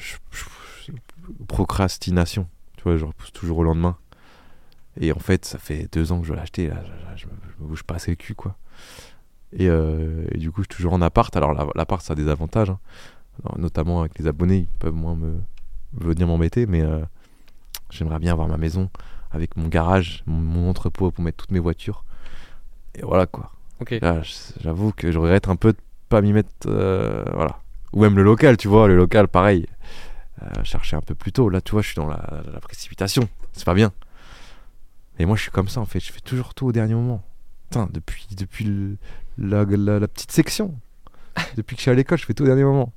[0.00, 3.96] Je- je- je- procrastination, tu vois, je repousse toujours au lendemain.
[5.00, 6.82] Et en fait, ça fait deux ans que je dois l'acheter, là,
[7.16, 7.32] je, me,
[7.66, 8.56] bouge pas assez le cul, quoi.
[9.54, 11.34] Et, euh, et du coup, je suis toujours en appart.
[11.36, 12.78] Alors, la- l'appart, ça a des avantages, hein.
[13.42, 15.38] Alors, notamment avec les abonnés, ils peuvent moins me
[15.94, 17.00] venir m'embêter, mais euh,
[17.90, 18.90] j'aimerais bien avoir ma maison
[19.30, 22.04] avec mon garage, mon, mon entrepôt pour mettre toutes mes voitures.
[22.94, 23.50] Et voilà, quoi.
[23.90, 25.78] Là, j- j'avoue que je regrette un peu de
[26.08, 26.48] pas m'y mettre.
[26.66, 27.58] euh, voilà.
[27.92, 29.66] Ou même le local, tu vois, le local, pareil.
[30.42, 31.48] Euh, chercher un peu plus tôt.
[31.48, 33.28] Là, tu vois, je suis dans la, la précipitation.
[33.52, 33.92] C'est pas bien.
[35.18, 36.00] Et moi, je suis comme ça, en fait.
[36.00, 37.22] Je fais toujours tout au dernier moment.
[37.70, 38.96] Putain, depuis, depuis le-
[39.38, 40.74] la, la- la petite section.
[41.56, 42.92] depuis que je suis à l'école, je fais tout au dernier moment.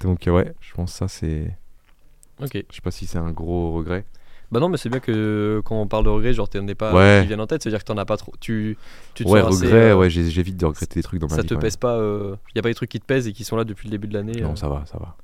[0.00, 1.56] Donc, ouais, je pense que ça, c'est.
[2.40, 2.50] Ok.
[2.54, 4.04] Je sais pas si c'est un gros regret.
[4.50, 6.94] Bah non, mais c'est bien que quand on parle de regrets, genre t'en es pas
[6.94, 7.20] Ouais.
[7.22, 8.32] qui viennent en tête, c'est-à-dire que t'en as pas trop.
[8.40, 8.78] Tu,
[9.14, 11.36] tu te ouais, sens assez, regret, euh, ouais, j'évite de regretter des trucs dans ma
[11.36, 11.48] Ça vie.
[11.48, 11.98] te quand pèse pas.
[11.98, 13.90] Il y a pas des trucs qui te pèsent et qui sont là depuis le
[13.90, 14.40] début de l'année.
[14.40, 14.56] Non, euh.
[14.56, 15.16] ça va, ça va.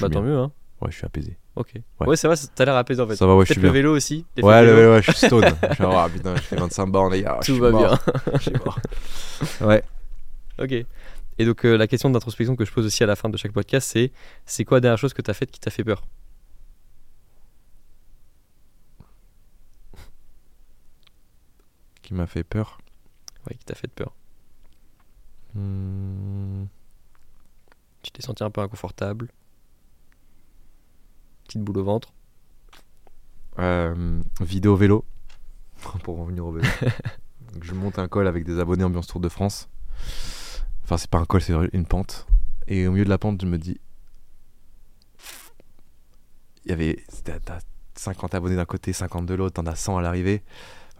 [0.00, 0.52] Bah tant mieux, hein.
[0.82, 1.38] Ouais, je suis apaisé.
[1.54, 1.70] Ok.
[2.00, 2.06] Ouais.
[2.06, 3.16] Ouais, c'est vrai, t'as l'air apaisé en fait.
[3.16, 3.72] Ça va, ouais, je suis le bien.
[3.72, 4.26] vélo aussi.
[4.42, 4.92] Ouais, le vélo.
[4.92, 5.42] ouais, je suis stone.
[5.70, 7.38] je suis ah, putain, je fais 25 bornes, les gars.
[7.42, 7.98] Tout va bien.
[8.34, 8.78] Je suis mort.
[9.62, 9.82] Ouais.
[10.62, 10.72] Ok.
[11.38, 13.52] Et donc euh, la question d'introspection que je pose aussi à la fin de chaque
[13.52, 14.10] podcast, c'est
[14.44, 16.02] c'est quoi la dernière chose que t'as faite qui t'a fait peur?
[22.06, 22.78] Qui m'a fait peur.
[23.46, 24.14] Ouais, qui t'a fait peur.
[25.54, 26.66] Hmm,
[28.02, 29.32] Tu t'es senti un peu inconfortable.
[31.44, 32.12] Petite boule au ventre.
[33.58, 35.04] euh, vidéo vélo.
[36.04, 36.68] Pour revenir au vélo.
[37.60, 39.68] Je monte un col avec des abonnés Ambiance Tour de France.
[40.84, 42.26] Enfin, c'est pas un col, c'est une pente.
[42.68, 43.80] Et au milieu de la pente, je me dis.
[46.64, 47.04] Il y avait.
[47.24, 47.58] T'as
[47.96, 50.44] 50 abonnés d'un côté, 50 de l'autre, t'en as 100 à l'arrivée.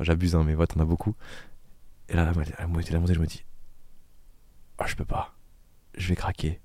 [0.01, 1.15] J'abuse, hein, mais ouais, t'en as beaucoup.
[2.09, 2.33] Et là, la
[2.67, 3.45] moitié de la montée, je me dis.
[4.79, 5.35] Ah, je peux pas.
[5.97, 6.61] Je vais craquer.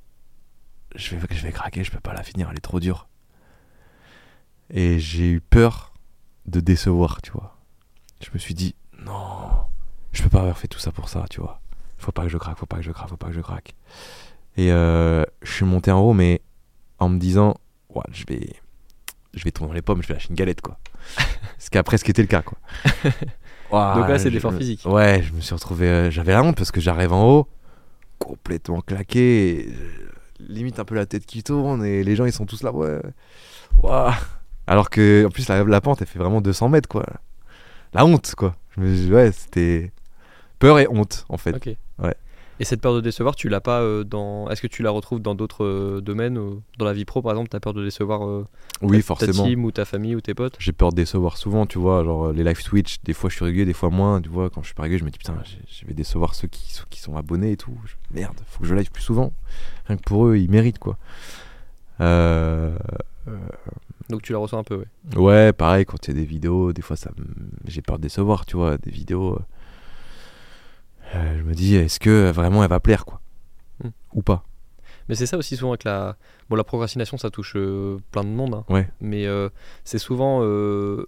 [0.96, 3.08] Je vais, je vais craquer, je peux pas la finir, elle est trop dure.
[4.70, 5.94] Et j'ai eu peur
[6.46, 7.58] de décevoir, tu vois.
[8.22, 9.50] Je me suis dit, non,
[10.12, 11.62] je peux pas avoir fait tout ça pour ça, tu vois.
[11.98, 13.74] Faut pas que je craque, faut pas que je craque, faut pas que je craque.
[14.58, 16.42] Et euh, je suis monté en haut, mais
[17.00, 17.56] en me disant,
[17.90, 18.56] ouais, je vais,
[19.34, 20.78] je vais tourner dans les pommes, je vais lâcher une galette, quoi.
[21.58, 22.58] ce qui a presque été le cas, quoi.
[23.72, 24.82] Ouah, Donc là, c'est l'effort physique.
[24.86, 27.48] Ouais, je me suis retrouvé, euh, j'avais la honte parce que j'arrive en haut,
[28.20, 32.34] complètement claqué, et, euh, limite un peu la tête qui tourne, et les gens ils
[32.34, 33.00] sont tous là, ouais.
[33.82, 34.16] Ouah.
[34.68, 37.06] Alors que, en plus, la, la pente elle fait vraiment 200 mètres, quoi.
[37.94, 38.56] La honte, quoi.
[38.76, 39.92] Je me ouais, c'était
[40.60, 41.56] peur et honte, en fait.
[41.56, 41.76] Ok.
[42.00, 42.16] Ouais.
[42.62, 44.48] Et cette peur de décevoir, tu l'as pas euh, dans.
[44.52, 47.32] Est-ce que tu la retrouves dans d'autres euh, domaines euh, Dans la vie pro, par
[47.32, 48.46] exemple, t'as peur de décevoir euh,
[48.84, 49.44] Oui, ta- forcément.
[49.44, 50.58] ta team ou ta famille ou tes potes?
[50.60, 53.46] J'ai peur de décevoir souvent, tu vois, genre les live Twitch, des fois je suis
[53.46, 55.34] régulier, des fois moins, tu vois, quand je suis pas régulier, je me dis putain,
[55.68, 57.76] je vais décevoir ceux qui, ceux qui sont abonnés et tout.
[57.86, 59.34] Je- Merde, faut que je live plus souvent.
[59.88, 61.00] Rien que pour eux, ils méritent quoi.
[62.00, 62.78] Euh,
[64.10, 65.18] Donc tu la ressens un peu, ouais.
[65.18, 67.10] ouais, pareil, quand il y a des vidéos, des fois ça
[67.66, 69.40] j'ai peur de décevoir, tu vois, des vidéos.
[71.16, 73.20] Euh, je me dis, est-ce que vraiment elle va plaire quoi
[73.84, 73.90] Hmm.
[74.14, 74.44] Ou pas
[75.10, 76.16] Mais c'est ça aussi souvent avec la.
[76.50, 78.54] Bon, la procrastination, ça touche euh, plein de monde.
[78.54, 78.64] hein.
[78.70, 78.88] Ouais.
[79.00, 79.50] Mais euh,
[79.84, 80.42] c'est souvent.
[80.44, 81.08] euh,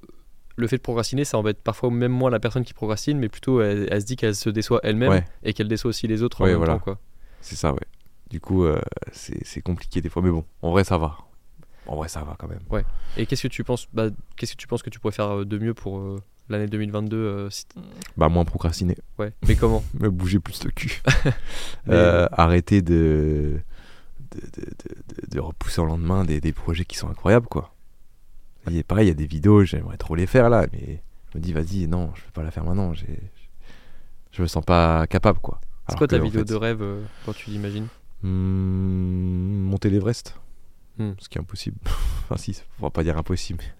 [0.55, 3.61] le fait de procrastiner, ça embête parfois même moins la personne qui procrastine, mais plutôt
[3.61, 5.25] elle, elle se dit qu'elle se déçoit elle-même Ouais.
[5.43, 6.73] et qu'elle déçoit aussi les autres en Ouais, même voilà.
[6.73, 6.79] temps.
[6.79, 6.99] Quoi.
[7.41, 7.79] C'est ça, ouais.
[8.29, 8.65] Du coup,
[9.11, 11.17] c'est compliqué des fois, mais bon, en vrai ça va.
[11.85, 12.61] En vrai ça va quand même.
[13.17, 15.57] Et qu'est-ce que tu penses bah, Qu'est-ce que tu penses que tu pourrais faire de
[15.59, 15.99] mieux pour
[16.49, 17.65] l'année 2022 euh, si
[18.17, 18.97] Bah, moins procrastiner.
[19.19, 19.33] Ouais.
[19.47, 21.01] Mais comment me bouger plus le cul.
[21.85, 23.59] Mais- Euh, arrêter de
[24.31, 27.71] de, de, de- repousser au lendemain des, des projets qui sont incroyables, quoi.
[28.67, 31.37] Il est pareil, il y a des vidéos, j'aimerais trop les faire là, mais je
[31.37, 32.93] me dis, vas-y, non, je peux pas la faire maintenant.
[32.93, 33.19] j'ai-
[34.31, 35.61] Je me sens pas capable, quoi.
[35.89, 37.87] C'est quoi ta vidéo fait, de rêve euh, quand tu l'imagines
[38.23, 40.35] hmm, monter l'Everest.
[40.97, 41.11] Hmm.
[41.19, 41.77] Ce qui est impossible.
[42.23, 43.73] enfin, si, on va pas dire impossible, mais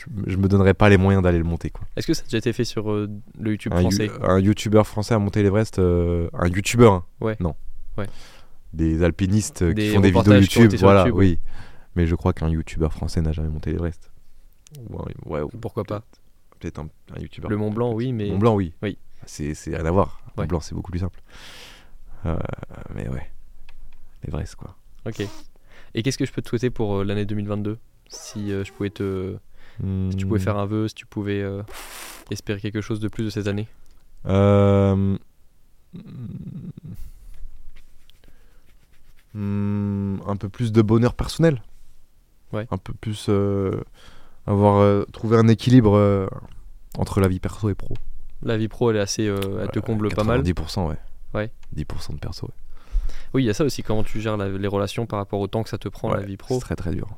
[0.00, 1.86] je, je me donnerais pas les moyens d'aller le monter, quoi.
[1.96, 4.86] Est-ce que ça a déjà été fait sur euh, le YouTube un, français un youtubeur
[4.86, 7.04] français a monté l'Everest, euh, un youtubeur, hein.
[7.20, 7.36] Ouais.
[7.40, 7.54] non,
[7.96, 8.06] Ouais.
[8.72, 11.38] des alpinistes Des qui font des vidéos YouTube, voilà, YouTube, oui.
[11.96, 14.10] Mais je crois qu'un youtubeur français n'a jamais monté l'Everest.
[14.88, 16.02] Ouais, ouais, ou Pourquoi pas
[16.60, 17.50] peut-être un, un youtubeur.
[17.50, 18.28] Le Mont Blanc, oui, mais.
[18.30, 18.72] Mont Blanc, oui.
[18.82, 18.98] Oui.
[19.26, 20.20] C'est c'est rien à voir.
[20.36, 20.44] Ouais.
[20.44, 21.20] Mont Blanc, c'est beaucoup plus simple.
[22.26, 22.38] Euh,
[22.94, 23.30] mais ouais.
[24.24, 24.76] L'Everest, quoi.
[25.06, 25.22] Ok.
[25.94, 27.78] Et qu'est-ce que je peux te souhaiter pour euh, l'année 2022
[28.08, 29.36] Si euh, je pouvais te.
[30.10, 30.42] Si tu pouvais Hmm.
[30.42, 31.62] faire un vœu, si tu pouvais euh,
[32.30, 33.66] espérer quelque chose de plus de cette année
[34.26, 35.16] Euh,
[39.34, 41.62] hmm, un peu plus de bonheur personnel.
[42.52, 42.66] Ouais.
[42.70, 43.80] Un peu plus euh,
[44.46, 46.28] avoir trouvé un équilibre
[46.98, 47.94] entre la vie perso et pro.
[48.42, 49.24] La vie pro, elle est assez.
[49.24, 50.42] elle te comble pas mal.
[50.42, 50.96] 10%, ouais.
[51.34, 51.50] Ouais.
[51.76, 52.52] 10% de perso, ouais.
[53.34, 55.46] Oui, il y a ça aussi, comment tu gères la- les relations par rapport au
[55.46, 56.54] temps que ça te prend, la vie pro.
[56.54, 57.08] C'est très très dur.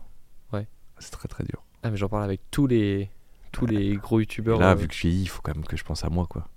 [0.53, 0.67] Ouais.
[0.99, 1.63] C'est très très dur.
[1.83, 3.11] Ah, mais j'en parle avec tous les,
[3.51, 4.59] tous les gros youtubeurs.
[4.59, 6.26] là, euh, vu que je vieillis, il faut quand même que je pense à moi,
[6.28, 6.49] quoi.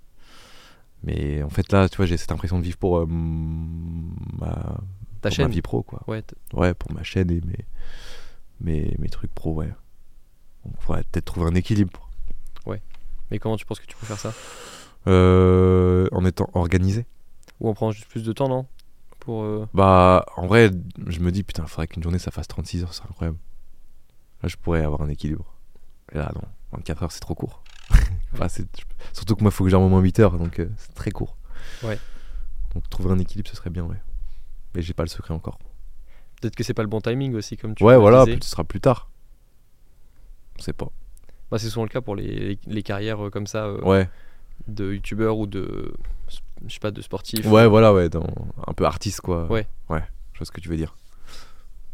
[1.02, 4.76] Mais en fait, là, tu vois, j'ai cette impression de vivre pour euh, ma,
[5.20, 5.46] ta pour chaîne.
[5.48, 6.02] ma vie pro, quoi.
[6.06, 6.22] Ouais,
[6.52, 7.64] Ouais, pour ma chaîne et mes,
[8.60, 9.72] mes, mes trucs pro, ouais.
[10.64, 12.08] Donc, il faudrait peut-être trouver un équilibre.
[13.30, 14.32] mais comment tu penses que tu peux faire ça?
[15.08, 17.06] Euh, en étant organisé.
[17.60, 18.66] Ou on prend juste plus de temps, non?
[19.20, 19.42] Pour.
[19.42, 20.70] euh, Bah, en vrai,
[21.08, 23.38] je me dis, putain, il faudrait qu'une journée ça fasse 36 heures, c'est incroyable.
[24.46, 25.44] Je pourrais avoir un équilibre.
[26.12, 26.42] Et là, non,
[26.72, 27.62] 24 heures, c'est trop court.
[28.34, 28.48] Enfin,
[29.14, 31.10] surtout que moi, il faut que j'ai au moins 8 heures, donc euh, c'est très
[31.10, 31.36] court.
[31.82, 31.98] Ouais.
[32.74, 33.96] Donc, trouver un équilibre, ce serait bien, ouais.
[34.74, 35.58] Mais j'ai pas le secret encore.
[36.40, 38.80] Peut-être que c'est pas le bon timing aussi, comme tu ouais, voilà, ce sera plus
[38.80, 39.08] tard.
[40.58, 40.88] On sait pas.
[41.50, 44.08] Bah, c'est souvent le cas pour les, les carrières euh, comme ça euh, Ouais,
[44.68, 45.94] de youtubeurs ou de.
[46.66, 47.46] Je sais pas, de sportifs.
[47.46, 48.26] ouais, voilà, ouais, dans-
[48.66, 49.46] un peu artiste, quoi.
[49.50, 49.66] Ouais.
[49.88, 50.02] Ouais,
[50.34, 50.94] je vois ce que tu veux dire.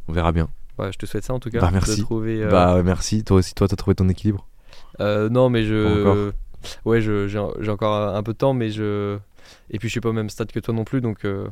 [0.09, 0.49] On verra bien.
[0.79, 1.61] Ouais, je te souhaite ça en tout cas.
[1.61, 2.01] Bah, de merci.
[2.03, 3.25] trouver, euh, Bah, merci.
[3.25, 4.47] Toi aussi, toi, t'as trouvé ton équilibre
[5.01, 6.31] Euh, non, mais je.
[6.85, 9.19] Ouais, je- j'ai encore un peu de temps, mais je.
[9.71, 11.25] Et puis je suis pas au même stade que toi non plus, donc.
[11.25, 11.49] euh,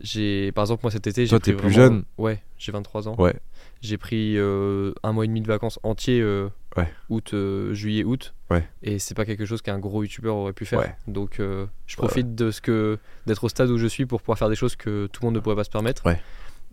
[0.00, 3.06] J'ai, par exemple, moi cet été, j'ai Toi, pris t'es plus jeune Ouais, j'ai 23
[3.08, 3.14] ans.
[3.18, 3.34] Ouais.
[3.82, 6.88] J'ai pris euh, un mois et demi de vacances entiers, euh, Ouais.
[7.08, 8.34] août, euh, juillet, août.
[8.50, 8.66] Ouais.
[8.82, 10.80] Et c'est pas quelque chose qu'un gros youtubeur aurait pu faire.
[10.80, 10.96] Ouais.
[11.06, 14.38] Donc je Ouais, profite de ce que d'être au stade où je suis pour pouvoir
[14.38, 16.04] faire des choses que tout le monde ne pourrait pas se permettre.
[16.04, 16.20] Ouais.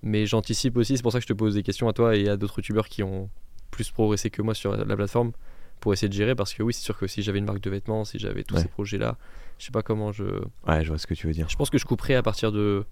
[0.01, 2.29] Mais j'anticipe aussi, c'est pour ça que je te pose des questions à toi et
[2.29, 3.29] à d'autres youtubeurs qui ont
[3.71, 5.31] plus progressé que moi sur la plateforme
[5.79, 7.69] pour essayer de gérer parce que oui, c'est sûr que si j'avais une marque de
[7.69, 8.61] vêtements, si j'avais tous Ouais.
[8.61, 9.17] ces projets-là,
[9.57, 10.23] je sais pas comment je.
[10.67, 11.47] Ouais, je vois ce que tu veux dire.
[11.49, 12.85] Je pense que je couperais à partir de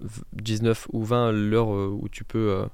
[0.00, 2.66] v- 19 ou 20 l'heure euh, où tu peux euh,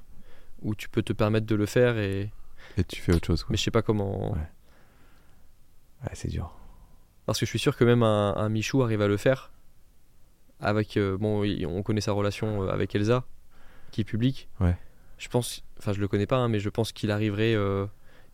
[0.61, 2.31] où tu peux te permettre de le faire et
[2.77, 3.51] Et tu fais autre chose, quoi.
[3.51, 4.39] mais je sais pas comment Ouais.
[6.03, 6.53] Ouais, c'est dur.
[7.25, 9.51] parce que je suis sûr que même un, un Michou arrive à le faire
[10.59, 13.25] avec euh, bon on connaît sa relation avec Elsa
[13.95, 14.75] qui est publique Ouais.
[15.17, 17.85] je pense enfin je le connais pas hein, mais je pense qu'il arriverait euh,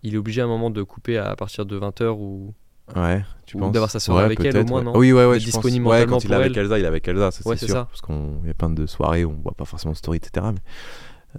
[0.02, 2.54] il est obligé à un moment de couper à partir de 20h ou
[2.96, 4.84] Ouais, tu Ou d'avoir sa soirée avec elle, au moins, ouais.
[4.86, 5.40] non Oui, ouais, ouais.
[5.40, 6.58] Je disponible Ouais, quand il est avec.
[6.58, 7.76] Elsa, il est avec Elsa, ça Ouais, c'est sûr.
[7.76, 7.86] ça.
[7.86, 10.48] Parce qu'il y a plein de soirées où on voit pas forcément de story, etc.
[10.54, 10.60] Mais,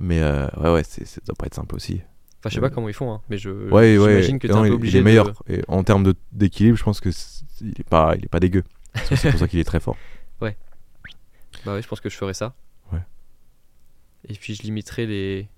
[0.00, 2.00] mais euh, ouais, ouais, c'est- ça doit pas être simple aussi.
[2.38, 4.08] enfin je sais pas comment ils font hein, mais je Ouais, ouais.
[4.12, 5.32] j'imagine que t'es non, un peu obligé Il est de- meilleur.
[5.46, 8.62] Et en termes d'équilibre, je pense que c'est- il est pas, il est pas dégueu.
[9.14, 9.96] C'est pour ça qu'il est très fort.
[10.40, 12.54] Bah oui, je pense que je ferais ça.
[14.28, 14.34] Ouais.
[14.34, 15.48] Et puis je limiterai les.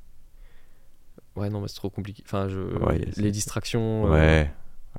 [1.37, 2.23] Ouais, non, mais c'est trop compliqué.
[2.27, 2.61] Enfin, je...
[2.79, 4.07] Ouais, les distractions.
[4.07, 4.51] euh, Ouais,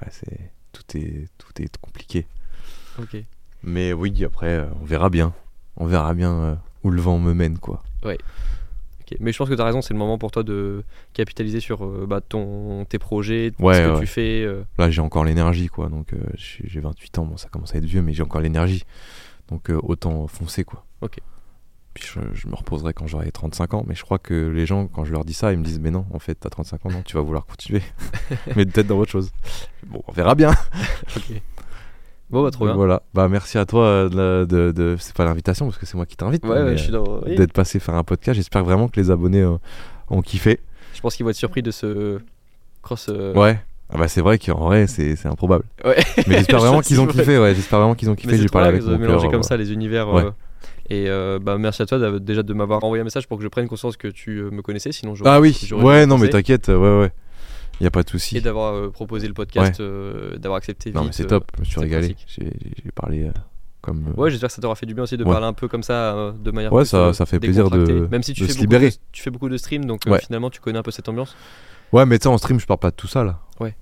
[0.02, 2.28] ouais, c'est tout est tout est compliqué.
[3.00, 3.18] Ok.
[3.64, 5.34] Mais oui, après, euh, on verra bien.
[5.78, 7.82] On verra bien euh, où le vent me mène, quoi.
[8.04, 8.16] ok.
[9.20, 11.86] Mais je pense que tu as raison, c'est le moment pour toi de capitaliser sur
[11.86, 12.86] euh, bah, ton...
[12.86, 14.00] tes projets, Ouais, ce que ouais.
[14.02, 14.44] tu fais.
[14.44, 14.64] euh.
[14.78, 15.88] Là, j'ai encore l'énergie, quoi.
[15.90, 18.42] Donc, euh, j'ai j'ai 28 ans, bon, ça commence à être vieux, mais j'ai encore
[18.42, 18.84] l'énergie.
[19.50, 20.86] Donc, autant foncer, quoi.
[21.02, 21.20] Ok.
[21.96, 23.84] Puis, je, je me reposerai quand j'aurai 35 ans.
[23.88, 25.90] Mais je crois que les gens, quand je leur dis ça, ils me disent, mais
[25.92, 27.82] non, en fait, t'as 35 ans, non, tu vas vouloir continuer.
[28.56, 29.32] mais peut-être dans autre chose.
[29.88, 30.52] Bon, on verra bien.
[31.18, 31.42] Ok.
[32.32, 32.74] Bon, bah, trop bien.
[32.74, 33.04] Voilà.
[33.14, 36.06] Bah, merci à toi euh, de, de, de- c'est pas l'invitation parce que c'est moi
[36.08, 36.44] qui t'invite.
[36.44, 37.22] Ouais, ouais, je suis euh, dans.
[37.26, 37.36] oui.
[37.36, 38.36] D'être passé faire un podcast.
[38.36, 39.58] J'espère vraiment que les abonnés euh,
[40.10, 40.60] ont kiffé.
[40.96, 42.20] Je pense qu'ils vont être surpris de ce
[42.82, 43.08] cross.
[43.10, 43.60] euh, Ouais.
[43.94, 45.64] Ah bah c'est vrai qu'en vrai c'est improbable.
[45.86, 45.96] Ouais.
[46.28, 47.38] Mais j'espère vraiment qu'ils ont kiffé.
[47.38, 48.36] Ouais, j'espère vraiment qu'ils ont kiffé.
[48.38, 49.32] J'ai parlé avec mon mélanger cœur.
[49.32, 50.12] comme euh, ça les univers.
[50.12, 50.24] Ouais.
[50.24, 50.32] euh,
[50.90, 53.48] Et euh, bah, merci à toi déjà de m'avoir envoyé un message pour que je
[53.48, 55.58] prenne conscience que tu euh, me connaissais, sinon j'aurais Ah oui.
[55.74, 56.68] Ouais non mais t'inquiète.
[56.68, 57.12] Ouais ouais.
[57.82, 58.38] Y a pas de souci.
[58.38, 61.46] Et d'avoir euh, proposé le podcast, euh, d'avoir accepté Non mais c'est top.
[61.56, 62.16] Je me suis régalé.
[62.28, 63.30] J'ai parlé
[63.82, 64.14] comme.
[64.16, 65.32] Ouais, j'espère que ça t'aura fait du bien aussi de Ouais.
[65.32, 68.08] parler un peu comme ça, de manière Ouais, plus, ça- ça fait plaisir de-.
[68.12, 68.90] Même si tu fais se libérer.
[68.92, 70.20] de- tu fais beaucoup de streams, donc Ouais.
[70.22, 71.36] finalement tu connais un peu cette ambiance.
[71.92, 73.40] Ouais mais tu sais en stream je parle pas de tout ça là.
[73.60, 73.76] Ouais.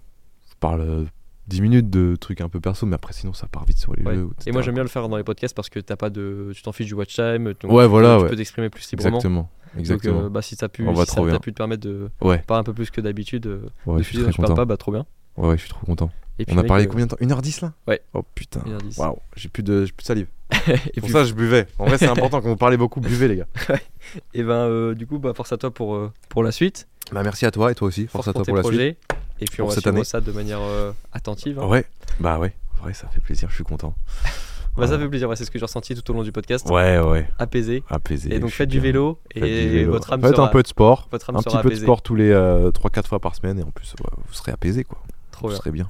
[0.50, 1.06] Je parle
[1.48, 4.04] 10 minutes de trucs un peu perso mais après sinon ça part vite sur les
[4.04, 4.16] Ouais.
[4.16, 4.30] jeux.
[4.46, 6.62] Et moi j'aime bien le faire dans les podcasts parce que t'as pas de, tu
[6.62, 8.30] t'en fiches du watch time, donc Ouais, tu voilà, peux, tu ouais.
[8.30, 9.18] peux t'exprimer plus librement.
[9.18, 9.50] Exactement.
[9.78, 10.14] Exactement.
[10.18, 11.40] Donc euh, bah, si a pu, On va si trop bien.
[11.40, 12.38] pu te permettre de Ouais.
[12.40, 15.06] parler un peu plus que d'habitude euh, Ouais de tu parles pas, bah trop bien.
[15.36, 16.12] Ouais ouais je suis trop content.
[16.40, 17.18] Et puis, On a parlé euh, combien de temps?
[17.22, 17.74] 1h10 là?
[17.88, 18.02] Ouais.
[18.14, 18.62] Oh putain.
[18.62, 19.00] 1h10.
[19.00, 20.28] Waouh, j'ai plus de j'ai plus de salive.
[20.96, 21.68] Et Pour puis, ça je buvais.
[21.78, 23.48] En vrai c'est important quand vous parlez beaucoup buvez les gars.
[24.34, 27.52] et ben du coup bah force à toi pour pour la suite, Bah merci à
[27.52, 28.08] toi et toi aussi.
[28.08, 28.98] Force, à toi pour la suite.
[29.44, 30.04] Et puis on va cette suivre année.
[30.06, 31.60] ça de manière euh, attentive.
[31.60, 31.68] hein.
[31.68, 31.86] Ouais.
[32.20, 32.54] Bah ouais.
[32.82, 33.50] Vrai ça fait plaisir.
[33.50, 33.94] Je suis content.
[34.76, 36.68] Bah, ça fait plaisir, ouais, c'est ce que j'ai ressenti tout au long du podcast.
[36.68, 37.30] Ouais, ouais.
[37.38, 37.84] Apaisé.
[37.92, 38.34] Apaisé.
[38.34, 39.92] Et donc faites du vélo Faites et du vélo.
[39.92, 41.08] votre âme Faites sera un peu de sport.
[41.12, 41.84] votre âme Un sera petit peu de apaisée.
[41.86, 44.98] sport tous les 3-4 fois par semaine et en plus ouais, vous serez apaisé quoi.
[45.30, 45.58] trop Vous bien.
[45.60, 45.90] serez bien.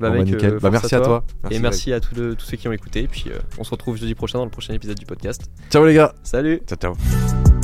[0.00, 0.54] Bah, Bon, mec, bah, nickel.
[0.54, 1.22] euh, Bah, merci à toi.
[1.50, 3.00] et merci à tous, le- tous ceux qui ont écouté.
[3.02, 5.42] Et puis euh, on se retrouve jeudi prochain dans le prochain épisode du podcast.
[5.70, 6.14] Ciao les gars.
[6.22, 7.63] Salut Ciao ciao.